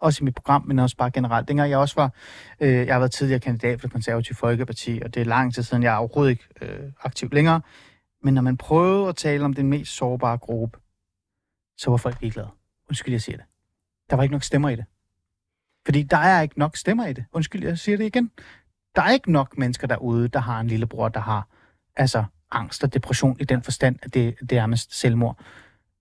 også 0.00 0.22
i 0.22 0.24
mit 0.24 0.34
program, 0.34 0.64
men 0.66 0.78
også 0.78 0.96
bare 0.96 1.10
generelt. 1.10 1.48
Dengang 1.48 1.70
jeg 1.70 1.78
også 1.78 1.94
var, 1.96 2.12
øh, 2.60 2.86
jeg 2.86 2.94
har 2.94 2.98
været 2.98 3.12
tidligere 3.12 3.40
kandidat 3.40 3.80
for 3.80 3.86
det 3.86 3.92
konservative 3.92 4.36
Folkeparti, 4.36 5.00
og 5.04 5.14
det 5.14 5.20
er 5.20 5.24
lang 5.24 5.54
tid 5.54 5.62
siden, 5.62 5.82
jeg 5.82 5.92
er 5.92 5.96
overhovedet 5.96 6.30
ikke 6.30 6.44
øh, 6.62 6.92
aktiv 7.04 7.28
længere, 7.32 7.60
men 8.22 8.34
når 8.34 8.42
man 8.42 8.56
prøvede 8.56 9.08
at 9.08 9.16
tale 9.16 9.44
om 9.44 9.54
den 9.54 9.68
mest 9.68 9.92
sårbare 9.92 10.38
gruppe, 10.38 10.78
så 11.78 11.90
var 11.90 11.96
folk 11.96 12.20
ligeglade. 12.20 12.48
Undskyld, 12.88 13.14
jeg 13.14 13.22
siger 13.22 13.36
det. 13.36 13.46
Der 14.10 14.16
var 14.16 14.22
ikke 14.22 14.32
nok 14.32 14.42
stemmer 14.42 14.68
i 14.68 14.76
det. 14.76 14.84
Fordi 15.86 16.02
der 16.02 16.16
er 16.16 16.42
ikke 16.42 16.58
nok 16.58 16.76
stemmer 16.76 17.06
i 17.06 17.12
det. 17.12 17.24
Undskyld, 17.32 17.64
jeg 17.64 17.78
siger 17.78 17.98
det 17.98 18.04
igen. 18.04 18.30
Der 18.96 19.02
er 19.02 19.10
ikke 19.10 19.32
nok 19.32 19.58
mennesker 19.58 19.86
derude, 19.86 20.28
der 20.28 20.38
har 20.38 20.60
en 20.60 20.66
lillebror, 20.66 21.08
der 21.08 21.20
har 21.20 21.48
altså 21.96 22.24
angst 22.52 22.84
og 22.84 22.94
depression 22.94 23.36
i 23.40 23.44
den 23.44 23.62
forstand, 23.62 23.96
at 24.02 24.14
det, 24.14 24.34
det 24.50 24.58
er 24.58 24.66
med 24.66 24.78
selvmord. 24.90 25.38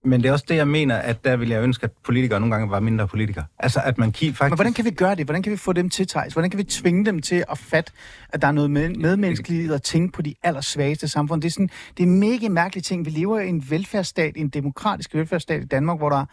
Men 0.05 0.23
det 0.23 0.29
er 0.29 0.33
også 0.33 0.45
det, 0.47 0.55
jeg 0.55 0.67
mener, 0.67 0.95
at 0.95 1.25
der 1.25 1.35
vil 1.35 1.49
jeg 1.49 1.63
ønske, 1.63 1.83
at 1.83 1.91
politikere 2.03 2.39
nogle 2.39 2.55
gange 2.55 2.71
var 2.71 2.79
mindre 2.79 3.07
politikere. 3.07 3.45
Altså, 3.59 3.81
at 3.83 3.97
man 3.97 4.11
kigger 4.11 4.35
faktisk... 4.35 4.51
Men 4.51 4.57
hvordan 4.57 4.73
kan 4.73 4.85
vi 4.85 4.91
gøre 4.91 5.15
det? 5.15 5.25
Hvordan 5.25 5.43
kan 5.43 5.51
vi 5.51 5.57
få 5.57 5.73
dem 5.73 5.89
til, 5.89 6.07
Thijs? 6.07 6.33
Hvordan 6.33 6.49
kan 6.49 6.57
vi 6.57 6.63
tvinge 6.63 7.05
dem 7.05 7.21
til 7.21 7.43
at 7.51 7.57
fatte, 7.57 7.91
at 8.29 8.41
der 8.41 8.47
er 8.47 8.51
noget 8.51 8.71
med, 8.71 8.89
medmenneskeligt 8.89 9.71
at 9.71 9.83
tænke 9.83 10.11
på 10.11 10.21
de 10.21 10.35
allersvageste 10.43 11.07
samfund? 11.07 11.41
Det 11.41 11.47
er, 11.47 11.51
sådan, 11.51 11.69
det 11.97 12.03
er 12.03 12.07
en 12.07 12.19
mega 12.19 12.49
mærkelig 12.49 12.83
ting. 12.83 13.05
Vi 13.05 13.09
lever 13.11 13.39
i 13.39 13.49
en 13.49 13.69
velfærdsstat, 13.69 14.33
en 14.35 14.49
demokratisk 14.49 15.13
velfærdsstat 15.13 15.63
i 15.63 15.65
Danmark, 15.65 15.97
hvor 15.97 16.09
der 16.09 16.25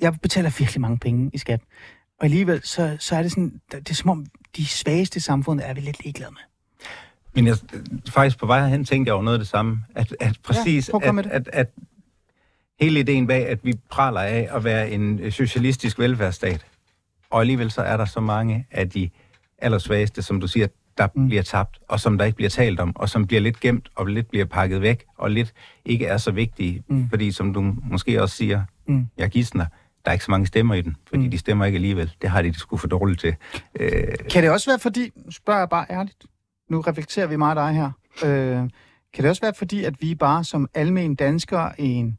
jeg 0.00 0.14
betaler 0.22 0.50
virkelig 0.58 0.80
mange 0.80 0.98
penge 0.98 1.30
i 1.32 1.38
skat. 1.38 1.60
Og 2.18 2.24
alligevel, 2.24 2.60
så, 2.64 2.96
så 3.00 3.16
er 3.16 3.22
det 3.22 3.30
sådan, 3.30 3.60
det 3.72 3.90
er 3.90 3.94
som 3.94 4.10
om, 4.10 4.26
de 4.56 4.66
svageste 4.66 5.16
i 5.16 5.20
samfundet 5.20 5.68
er 5.68 5.74
vi 5.74 5.80
lidt 5.80 6.04
ligeglade 6.04 6.30
med. 6.30 6.40
Men 7.34 7.46
jeg, 7.46 7.56
faktisk 8.08 8.38
på 8.38 8.46
vej 8.46 8.60
herhen 8.60 8.84
tænkte 8.84 9.08
jeg 9.08 9.14
over 9.14 9.22
noget 9.24 9.34
af 9.34 9.40
det 9.40 9.48
samme. 9.48 9.80
At, 9.94 10.16
at 10.20 10.38
præcis, 10.44 10.90
prøv 10.90 11.18
at 11.18 11.26
at, 11.26 11.48
at, 11.52 11.70
hele 12.80 13.00
ideen 13.00 13.26
bag, 13.26 13.46
at 13.46 13.58
vi 13.62 13.74
praler 13.90 14.20
af 14.20 14.48
at 14.50 14.64
være 14.64 14.90
en 14.90 15.30
socialistisk 15.30 15.98
velfærdsstat, 15.98 16.66
og 17.30 17.40
alligevel 17.40 17.70
så 17.70 17.82
er 17.82 17.96
der 17.96 18.04
så 18.04 18.20
mange 18.20 18.66
af 18.70 18.90
de 18.90 19.10
allersvageste, 19.58 20.22
som 20.22 20.40
du 20.40 20.46
siger, 20.48 20.66
der 20.98 21.08
mm. 21.14 21.28
bliver 21.28 21.42
tabt, 21.42 21.78
og 21.88 22.00
som 22.00 22.18
der 22.18 22.24
ikke 22.24 22.36
bliver 22.36 22.50
talt 22.50 22.80
om, 22.80 22.96
og 22.96 23.08
som 23.08 23.26
bliver 23.26 23.40
lidt 23.40 23.60
gemt, 23.60 23.88
og 23.94 24.06
lidt 24.06 24.28
bliver 24.30 24.44
pakket 24.44 24.82
væk, 24.82 25.04
og 25.16 25.30
lidt 25.30 25.52
ikke 25.84 26.06
er 26.06 26.16
så 26.16 26.30
vigtige, 26.30 26.82
mm. 26.88 27.08
fordi 27.08 27.32
som 27.32 27.54
du 27.54 27.74
måske 27.82 28.22
også 28.22 28.36
siger, 28.36 28.64
Mm. 28.86 29.06
jeg 29.16 29.30
gidsner, 29.30 29.66
der 30.08 30.12
er 30.12 30.14
ikke 30.14 30.24
så 30.24 30.30
mange 30.30 30.46
stemmer 30.46 30.74
i 30.74 30.80
den, 30.82 30.96
fordi 31.08 31.24
mm. 31.24 31.30
de 31.30 31.38
stemmer 31.38 31.64
ikke 31.64 31.76
alligevel. 31.76 32.12
Det 32.22 32.30
har 32.30 32.42
de 32.42 32.54
sgu 32.58 32.76
for 32.76 32.88
dårligt 32.88 33.20
til. 33.20 33.34
Øh, 33.80 34.02
Kan 34.30 34.42
det 34.42 34.50
også 34.50 34.70
være 34.70 34.78
fordi, 34.78 35.10
spørger 35.30 35.60
jeg 35.60 35.68
bare 35.68 35.86
ærligt, 35.90 36.24
nu 36.70 36.80
reflekterer 36.80 37.26
vi 37.26 37.36
meget 37.36 37.56
dig 37.56 37.72
her, 37.74 37.90
øh, 38.24 38.70
kan 39.12 39.22
det 39.24 39.26
også 39.26 39.42
være 39.42 39.54
fordi, 39.58 39.84
at 39.84 39.94
vi 40.02 40.14
bare 40.14 40.44
som 40.44 40.68
almen 40.74 41.14
danskere 41.14 41.72
i 41.80 41.84
en, 41.88 42.18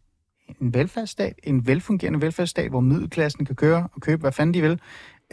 en 0.62 0.74
velfærdsstat, 0.74 1.34
en 1.44 1.68
velfungerende 1.68 2.22
velfærdsstat, 2.22 2.70
hvor 2.70 2.80
middelklassen 2.80 3.46
kan 3.46 3.56
køre 3.56 3.88
og 3.96 4.02
købe, 4.02 4.20
hvad 4.22 4.32
fanden 4.32 4.54
de 4.54 4.62
vil, 4.62 4.80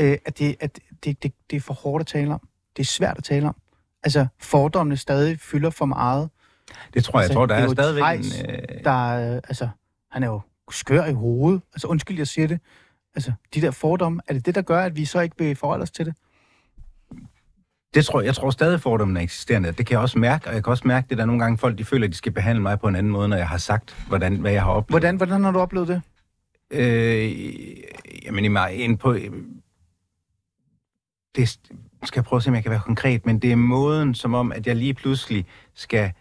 øh, 0.00 0.18
at, 0.26 0.38
det, 0.38 0.56
at 0.60 0.80
det, 1.04 1.22
det, 1.22 1.32
det 1.50 1.56
er 1.56 1.60
for 1.60 1.74
hårdt 1.74 2.00
at 2.00 2.06
tale 2.06 2.34
om. 2.34 2.48
Det 2.76 2.82
er 2.82 2.86
svært 2.86 3.18
at 3.18 3.24
tale 3.24 3.48
om. 3.48 3.56
Altså, 4.02 4.26
fordommene 4.40 4.96
stadig 4.96 5.40
fylder 5.40 5.70
for 5.70 5.86
meget. 5.86 6.30
det 6.94 7.04
tror 7.04 7.18
jeg, 7.20 7.22
Altså, 7.24 7.32
jeg 7.32 7.36
tror, 7.36 7.46
der 7.46 7.54
det 7.54 7.64
er 7.64 7.68
er 7.68 7.72
stadigvæk 7.72 8.02
Theis, 8.02 8.40
en... 8.40 8.50
Øh, 8.50 8.84
Der 8.84 9.10
er, 9.12 9.36
øh, 9.36 9.40
altså, 9.48 9.68
han 10.10 10.22
er 10.22 10.26
jo 10.26 10.40
skør 10.70 11.04
i 11.04 11.12
hovedet. 11.12 11.62
Altså, 11.74 11.86
undskyld, 11.88 12.18
jeg 12.18 12.26
siger 12.26 12.48
det. 12.48 12.60
Altså, 13.14 13.32
de 13.54 13.60
der 13.60 13.70
fordomme, 13.70 14.20
er 14.28 14.34
det 14.34 14.46
det, 14.46 14.54
der 14.54 14.62
gør, 14.62 14.80
at 14.80 14.96
vi 14.96 15.04
så 15.04 15.20
ikke 15.20 15.36
vil 15.38 15.56
forholde 15.56 15.82
os 15.82 15.90
til 15.90 16.06
det? 16.06 16.14
Det 17.94 18.04
tror 18.04 18.20
jeg, 18.20 18.26
jeg 18.26 18.34
tror 18.34 18.50
stadig, 18.50 18.80
fordommen 18.80 19.16
er 19.16 19.20
eksisterende. 19.20 19.72
Det 19.72 19.86
kan 19.86 19.92
jeg 19.92 20.00
også 20.00 20.18
mærke, 20.18 20.48
og 20.48 20.54
jeg 20.54 20.64
kan 20.64 20.70
også 20.70 20.88
mærke 20.88 21.06
det, 21.10 21.18
der 21.18 21.24
nogle 21.24 21.42
gange 21.42 21.58
folk, 21.58 21.78
de 21.78 21.84
føler, 21.84 22.06
at 22.06 22.12
de 22.12 22.16
skal 22.16 22.32
behandle 22.32 22.62
mig 22.62 22.80
på 22.80 22.88
en 22.88 22.96
anden 22.96 23.12
måde, 23.12 23.28
når 23.28 23.36
jeg 23.36 23.48
har 23.48 23.58
sagt, 23.58 24.06
hvordan, 24.08 24.36
hvad 24.36 24.52
jeg 24.52 24.62
har 24.62 24.70
oplevet. 24.70 25.02
Hvordan, 25.02 25.16
hvordan 25.16 25.44
har 25.44 25.50
du 25.50 25.58
oplevet 25.58 25.88
det? 25.88 26.02
Øh, 26.70 28.24
jamen, 28.24 28.44
i 28.44 28.48
mig 28.48 28.74
ind 28.74 28.98
på... 28.98 29.16
Det 31.36 31.48
skal 31.48 32.18
jeg 32.18 32.24
prøve 32.24 32.38
at 32.38 32.42
se, 32.42 32.50
om 32.50 32.54
jeg 32.54 32.62
kan 32.62 32.70
være 32.70 32.80
konkret, 32.80 33.26
men 33.26 33.38
det 33.38 33.52
er 33.52 33.56
måden, 33.56 34.14
som 34.14 34.34
om, 34.34 34.52
at 34.52 34.66
jeg 34.66 34.76
lige 34.76 34.94
pludselig 34.94 35.46
skal 35.74 36.12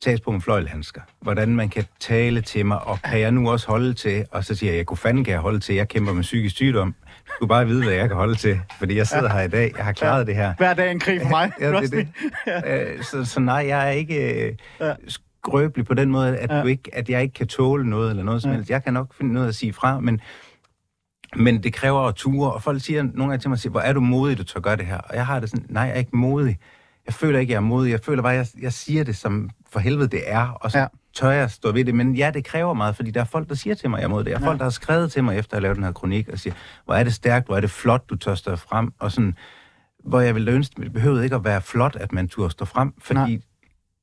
tages 0.00 0.20
på 0.20 0.30
en 0.30 0.40
fløjlhandsker. 0.40 1.00
Hvordan 1.20 1.56
man 1.56 1.68
kan 1.68 1.84
tale 2.00 2.40
til 2.40 2.66
mig, 2.66 2.86
og 2.86 3.02
kan 3.02 3.20
jeg 3.20 3.32
nu 3.32 3.50
også 3.50 3.68
holde 3.68 3.94
til? 3.94 4.26
Og 4.30 4.44
så 4.44 4.54
siger 4.54 4.72
jeg, 4.72 4.78
jeg 4.78 4.86
kunne 4.86 4.96
fanden 4.96 5.24
kan 5.24 5.32
jeg 5.32 5.40
holde 5.40 5.60
til? 5.60 5.74
Jeg 5.74 5.88
kæmper 5.88 6.12
med 6.12 6.22
psykisk 6.22 6.56
sygdom. 6.56 6.94
Du 7.26 7.32
skulle 7.34 7.48
bare 7.48 7.66
vide, 7.66 7.84
hvad 7.84 7.94
jeg 7.94 8.08
kan 8.08 8.16
holde 8.16 8.34
til, 8.34 8.60
fordi 8.78 8.96
jeg 8.96 9.06
sidder 9.06 9.28
her 9.28 9.40
i 9.40 9.48
dag. 9.48 9.72
Jeg 9.76 9.84
har 9.84 9.92
klaret 9.92 10.18
ja. 10.18 10.24
det 10.24 10.34
her. 10.34 10.54
Hver 10.58 10.74
dag 10.74 10.90
en 10.90 11.00
krig 11.00 11.20
for 11.22 11.28
mig. 11.28 11.52
ja, 11.60 11.80
det, 11.80 11.92
det. 11.92 12.08
Øh, 12.66 13.02
så, 13.02 13.24
så 13.24 13.40
nej, 13.40 13.64
jeg 13.68 13.86
er 13.86 13.90
ikke 13.90 14.48
øh, 14.80 14.94
skrøbelig 15.08 15.86
på 15.86 15.94
den 15.94 16.10
måde, 16.10 16.36
at, 16.36 16.50
ja. 16.50 16.62
du 16.62 16.66
ikke, 16.66 16.90
at 16.92 17.08
jeg 17.08 17.22
ikke 17.22 17.34
kan 17.34 17.46
tåle 17.46 17.90
noget 17.90 18.10
eller 18.10 18.22
noget 18.22 18.42
som 18.42 18.52
helst. 18.52 18.70
Jeg 18.70 18.84
kan 18.84 18.92
nok 18.92 19.14
finde 19.14 19.32
noget 19.32 19.48
at 19.48 19.54
sige 19.54 19.72
fra, 19.72 20.00
men 20.00 20.20
men 21.36 21.62
det 21.62 21.72
kræver 21.72 22.00
at 22.00 22.14
ture, 22.14 22.52
og 22.52 22.62
folk 22.62 22.82
siger 22.82 23.02
nogle 23.02 23.30
gange 23.30 23.38
til 23.38 23.50
mig, 23.50 23.58
siger, 23.58 23.70
hvor 23.70 23.80
er 23.80 23.92
du 23.92 24.00
modig, 24.00 24.38
du 24.38 24.44
tør 24.44 24.60
gøre 24.60 24.76
det 24.76 24.86
her? 24.86 24.98
Og 24.98 25.16
jeg 25.16 25.26
har 25.26 25.40
det 25.40 25.50
sådan, 25.50 25.66
nej, 25.68 25.82
jeg 25.82 25.94
er 25.94 25.98
ikke 25.98 26.16
modig. 26.16 26.58
Jeg 27.08 27.14
føler 27.14 27.38
ikke, 27.38 27.50
jeg 27.50 27.56
er 27.56 27.60
modig. 27.60 27.90
Jeg 27.90 28.00
føler 28.00 28.22
bare, 28.22 28.32
jeg, 28.32 28.46
jeg 28.60 28.72
siger 28.72 29.04
det, 29.04 29.16
som 29.16 29.50
for 29.70 29.80
helvede 29.80 30.08
det 30.08 30.22
er, 30.26 30.48
og 30.48 30.70
så 30.70 30.78
ja. 30.78 30.86
tør 31.14 31.30
jeg 31.30 31.50
stå 31.50 31.72
ved 31.72 31.84
det. 31.84 31.94
Men 31.94 32.16
ja, 32.16 32.30
det 32.34 32.44
kræver 32.44 32.74
meget, 32.74 32.96
fordi 32.96 33.10
der 33.10 33.20
er 33.20 33.24
folk, 33.24 33.48
der 33.48 33.54
siger 33.54 33.74
til 33.74 33.90
mig, 33.90 33.98
jeg 33.98 34.04
er 34.04 34.08
modig. 34.08 34.26
Der 34.26 34.36
er 34.36 34.40
ja. 34.40 34.46
folk, 34.46 34.58
der 34.58 34.64
har 34.64 34.70
skrevet 34.70 35.12
til 35.12 35.24
mig, 35.24 35.38
efter 35.38 35.56
at 35.56 35.56
have 35.56 35.62
lavet 35.62 35.76
den 35.76 35.84
her 35.84 35.92
kronik, 35.92 36.28
og 36.28 36.38
siger, 36.38 36.54
hvor 36.84 36.94
er 36.94 37.04
det 37.04 37.14
stærkt, 37.14 37.46
hvor 37.46 37.56
er 37.56 37.60
det 37.60 37.70
flot, 37.70 38.10
du 38.10 38.16
tør 38.16 38.34
stå 38.34 38.56
frem, 38.56 38.92
og 38.98 39.12
sådan, 39.12 39.34
hvor 40.04 40.20
jeg 40.20 40.34
ville 40.34 40.52
ønske, 40.52 40.82
det 40.82 40.92
behøvede 40.92 41.24
ikke 41.24 41.36
at 41.36 41.44
være 41.44 41.62
flot, 41.62 41.96
at 41.96 42.12
man 42.12 42.28
turde 42.28 42.50
stå 42.50 42.64
frem, 42.64 42.92
fordi 42.98 43.42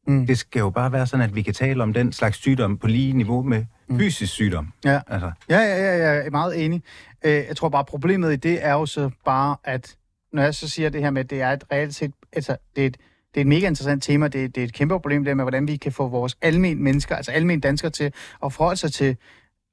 Mm. 0.08 0.28
Det 0.28 0.38
skal 0.38 0.60
jo 0.60 0.70
bare 0.70 0.91
være 0.91 1.08
sådan, 1.08 1.26
at 1.26 1.36
vi 1.36 1.41
kan 1.41 1.54
tale 1.54 1.84
om 1.84 1.94
den 1.94 2.13
slags 2.13 2.38
sygdom 2.38 2.78
på 2.78 2.88
lige 2.88 3.13
niveau 3.13 3.44
med 3.44 3.65
mm. 3.88 4.00
fysisk 4.00 4.34
sygdom. 4.34 4.74
Ja. 4.86 5.00
Altså. 5.08 5.32
ja, 5.50 5.60
ja, 5.60 5.76
ja, 5.76 6.08
jeg 6.08 6.26
er 6.26 6.32
meget 6.32 6.65
enig. 6.65 6.84
Øh, 7.26 7.32
jeg 7.32 7.56
tror 7.58 7.70
bare, 7.70 7.86
problemet 7.86 8.34
i 8.34 8.36
det 8.36 8.65
er 8.65 8.74
jo 8.74 8.86
så 8.86 9.10
bare, 9.26 9.58
at 9.63 9.96
når 10.36 10.43
jeg 10.43 10.56
så 10.56 10.69
siger 10.69 10.89
det 10.89 11.02
her 11.02 11.10
med, 11.10 11.24
at 11.24 11.30
det 11.30 11.41
er 11.41 11.52
et 11.52 11.63
reelt 11.71 11.95
set, 11.95 12.12
altså 12.34 12.58
det 12.76 12.82
er 12.82 12.88
et, 12.88 12.98
det 13.34 13.41
er 13.41 13.41
et 13.41 13.48
mega 13.48 13.67
interessant 13.67 14.04
tema, 14.04 14.28
det, 14.28 14.56
det 14.56 14.62
er 14.62 14.65
et 14.65 14.74
kæmpe 14.74 14.93
problem, 14.93 15.26
det 15.26 15.38
med, 15.38 15.43
hvordan 15.43 15.67
vi 15.67 15.78
kan 15.78 15.91
få 15.91 16.08
vores 16.08 16.38
almindelige 16.41 16.84
mennesker, 16.84 17.15
altså 17.15 17.32
almindelige 17.32 17.67
danskere 17.67 17.91
til 17.91 18.13
at 18.43 18.54
forholde 18.54 18.80
sig 18.80 18.93
til 18.93 19.17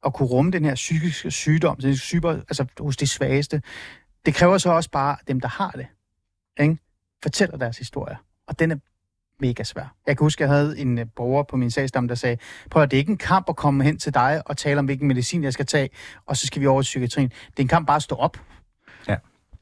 at 0.04 0.14
kunne 0.14 0.28
rumme 0.28 0.50
den 0.50 0.64
her 0.64 0.74
psykiske 0.74 1.30
sygdom, 1.30 1.76
den 1.76 1.96
syge, 1.96 2.28
altså 2.28 2.66
hos 2.80 2.96
de 2.96 3.06
svageste. 3.06 3.62
Det 4.26 4.34
kræver 4.34 4.58
så 4.58 4.70
også 4.70 4.90
bare, 4.90 5.16
at 5.20 5.28
dem, 5.28 5.40
der 5.40 5.48
har 5.48 5.70
det, 5.70 5.86
ikke, 6.60 6.76
fortæller 7.22 7.56
deres 7.56 7.78
historie. 7.78 8.16
Og 8.46 8.58
den 8.58 8.70
er 8.70 8.76
mega 9.40 9.62
svær. 9.62 9.94
Jeg 10.06 10.16
kan 10.16 10.24
huske, 10.24 10.42
jeg 10.42 10.50
havde 10.50 10.78
en 10.78 10.98
øh, 10.98 11.06
borger 11.16 11.42
på 11.42 11.56
min 11.56 11.70
sagsdam, 11.70 12.08
der 12.08 12.14
sagde, 12.14 12.36
prøv 12.70 12.82
at 12.82 12.90
det 12.90 12.96
er 12.96 12.98
ikke 12.98 13.10
en 13.10 13.18
kamp 13.18 13.46
at 13.48 13.56
komme 13.56 13.84
hen 13.84 13.98
til 13.98 14.14
dig 14.14 14.42
og 14.46 14.56
tale 14.56 14.78
om, 14.78 14.84
hvilken 14.84 15.08
medicin 15.08 15.44
jeg 15.44 15.52
skal 15.52 15.66
tage, 15.66 15.88
og 16.26 16.36
så 16.36 16.46
skal 16.46 16.62
vi 16.62 16.66
over 16.66 16.82
til 16.82 16.86
psykiatrien. 16.86 17.28
Det 17.28 17.58
er 17.58 17.62
en 17.62 17.68
kamp 17.68 17.86
bare 17.86 17.96
at 17.96 18.02
stå 18.02 18.14
op. 18.14 18.36
Ja. 19.08 19.16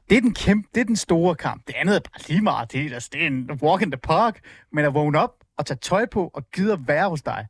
Det 0.09 0.17
er 0.17 0.21
den, 0.21 0.33
kæmpe, 0.33 0.67
det 0.75 0.81
er 0.81 0.85
den 0.85 0.95
store 0.95 1.35
kamp. 1.35 1.67
Det 1.67 1.75
andet 1.75 1.95
er 1.95 1.99
bare 1.99 2.21
lige 2.27 2.41
meget. 2.41 2.71
Det 2.71 2.85
er, 2.85 2.93
altså, 2.93 3.09
det 3.13 3.23
er 3.23 3.27
en 3.27 3.59
walk 3.61 3.81
in 3.81 3.91
the 3.91 3.99
park. 3.99 4.39
Men 4.71 4.85
at 4.85 4.93
vågne 4.93 5.19
op 5.19 5.33
og 5.57 5.65
tage 5.65 5.77
tøj 5.77 6.05
på 6.05 6.31
og 6.33 6.43
gide 6.53 6.73
at 6.73 6.79
være 6.87 7.09
hos 7.09 7.21
dig, 7.21 7.47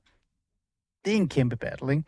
det 1.06 1.14
er 1.14 1.18
en 1.18 1.30
kæmpe 1.30 1.56
battle, 1.56 1.92
ikke? 1.92 2.04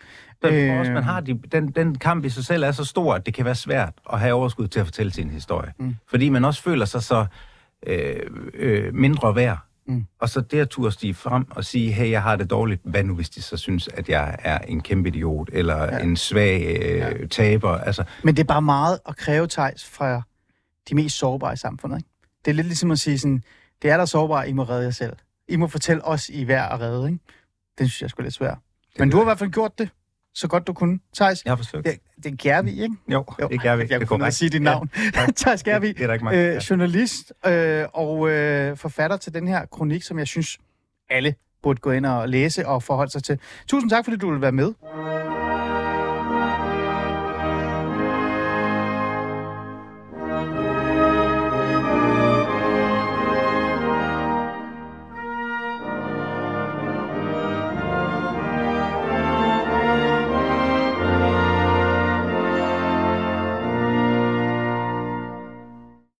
Øh, 0.71 0.79
også, 0.79 0.91
man 0.91 1.03
har 1.03 1.19
de, 1.19 1.39
den, 1.51 1.71
den 1.71 1.97
kamp 1.97 2.25
i 2.25 2.29
sig 2.29 2.45
selv 2.45 2.63
er 2.63 2.71
så 2.71 2.85
stor, 2.85 3.13
at 3.13 3.25
det 3.25 3.33
kan 3.33 3.45
være 3.45 3.55
svært 3.55 3.93
at 4.13 4.19
have 4.19 4.33
overskud 4.33 4.67
til 4.67 4.79
at 4.79 4.85
fortælle 4.85 5.13
sin 5.13 5.29
historie. 5.29 5.73
Mm. 5.79 5.95
Fordi 6.07 6.29
man 6.29 6.45
også 6.45 6.63
føler 6.63 6.85
sig 6.85 7.03
så 7.03 7.25
øh, 7.87 8.19
øh, 8.53 8.93
mindre 8.93 9.35
værd 9.35 9.57
Mm. 9.85 10.05
Og 10.19 10.29
så 10.29 10.41
der 10.41 10.65
turde 10.65 10.91
stige 10.91 11.13
frem 11.13 11.45
og 11.49 11.65
sige, 11.65 11.91
hey, 11.91 12.11
jeg 12.11 12.21
har 12.21 12.35
det 12.35 12.49
dårligt. 12.49 12.81
Hvad 12.83 13.03
nu, 13.03 13.15
hvis 13.15 13.29
de 13.29 13.41
så 13.41 13.57
synes, 13.57 13.87
at 13.87 14.09
jeg 14.09 14.35
er 14.39 14.57
en 14.57 14.81
kæmpe 14.81 15.09
idiot, 15.09 15.49
eller 15.51 15.83
ja. 15.83 15.99
en 15.99 16.17
svag 16.17 16.77
øh, 16.81 16.97
ja. 16.97 17.27
taber? 17.27 17.77
Altså. 17.77 18.03
Men 18.23 18.35
det 18.35 18.43
er 18.43 18.47
bare 18.47 18.61
meget 18.61 18.99
at 19.07 19.17
kræve 19.17 19.47
tejs 19.47 19.85
fra 19.85 20.21
de 20.89 20.95
mest 20.95 21.17
sårbare 21.17 21.53
i 21.53 21.57
samfundet. 21.57 21.97
Ikke? 21.97 22.09
Det 22.45 22.51
er 22.51 22.55
lidt 22.55 22.67
ligesom 22.67 22.91
at 22.91 22.99
sige 22.99 23.19
sådan, 23.19 23.43
det 23.81 23.91
er 23.91 23.97
der 23.97 24.05
sårbare, 24.05 24.49
I 24.49 24.53
må 24.53 24.63
redde 24.63 24.83
jer 24.83 24.91
selv. 24.91 25.13
I 25.47 25.55
må 25.55 25.67
fortælle 25.67 26.05
os, 26.05 26.29
I 26.29 26.41
er 26.41 26.45
værd 26.45 26.71
at 26.71 26.79
redde. 26.79 27.07
Ikke? 27.07 27.19
Den 27.79 27.87
synes 27.87 28.01
jeg 28.01 28.09
skulle 28.09 28.25
lidt 28.25 28.35
svært. 28.35 28.57
Men 28.99 29.09
du 29.09 29.17
har 29.17 29.23
i 29.23 29.25
hvert 29.25 29.39
fald 29.39 29.51
gjort 29.51 29.79
det 29.79 29.89
så 30.33 30.47
godt 30.47 30.67
du 30.67 30.73
kunne. 30.73 30.99
Thijs, 31.15 31.45
jeg 31.45 31.51
har 31.51 31.55
forsøgt. 31.55 31.85
Det, 31.85 31.99
det 32.23 32.31
er 32.31 32.35
Gervi, 32.39 32.81
ikke? 32.81 32.95
Jo, 33.07 33.25
jo. 33.41 33.47
det 33.47 33.55
er 33.55 33.61
Gervi. 33.61 33.85
Jeg 33.89 34.07
kunne 34.07 34.31
sige 34.31 34.49
dit 34.49 34.61
navn. 34.61 34.89
Ja. 35.15 35.25
Thijs 35.37 35.63
Gervi, 35.63 35.87
det, 35.87 35.97
det 35.97 36.03
er 36.03 36.07
der 36.07 36.13
ikke 36.13 36.25
mange. 36.25 36.55
Øh, 36.55 36.55
journalist 36.55 37.33
øh, 37.45 37.85
og 37.93 38.29
øh, 38.29 38.77
forfatter 38.77 39.17
til 39.17 39.33
den 39.33 39.47
her 39.47 39.65
kronik, 39.65 40.03
som 40.03 40.19
jeg 40.19 40.27
synes, 40.27 40.57
alle 41.09 41.35
burde 41.63 41.79
gå 41.79 41.91
ind 41.91 42.05
og 42.05 42.29
læse 42.29 42.67
og 42.67 42.83
forholde 42.83 43.11
sig 43.11 43.23
til. 43.23 43.39
Tusind 43.67 43.89
tak, 43.89 44.05
fordi 44.05 44.17
du 44.17 44.31
vil 44.31 44.41
være 44.41 44.51
med. 44.51 44.73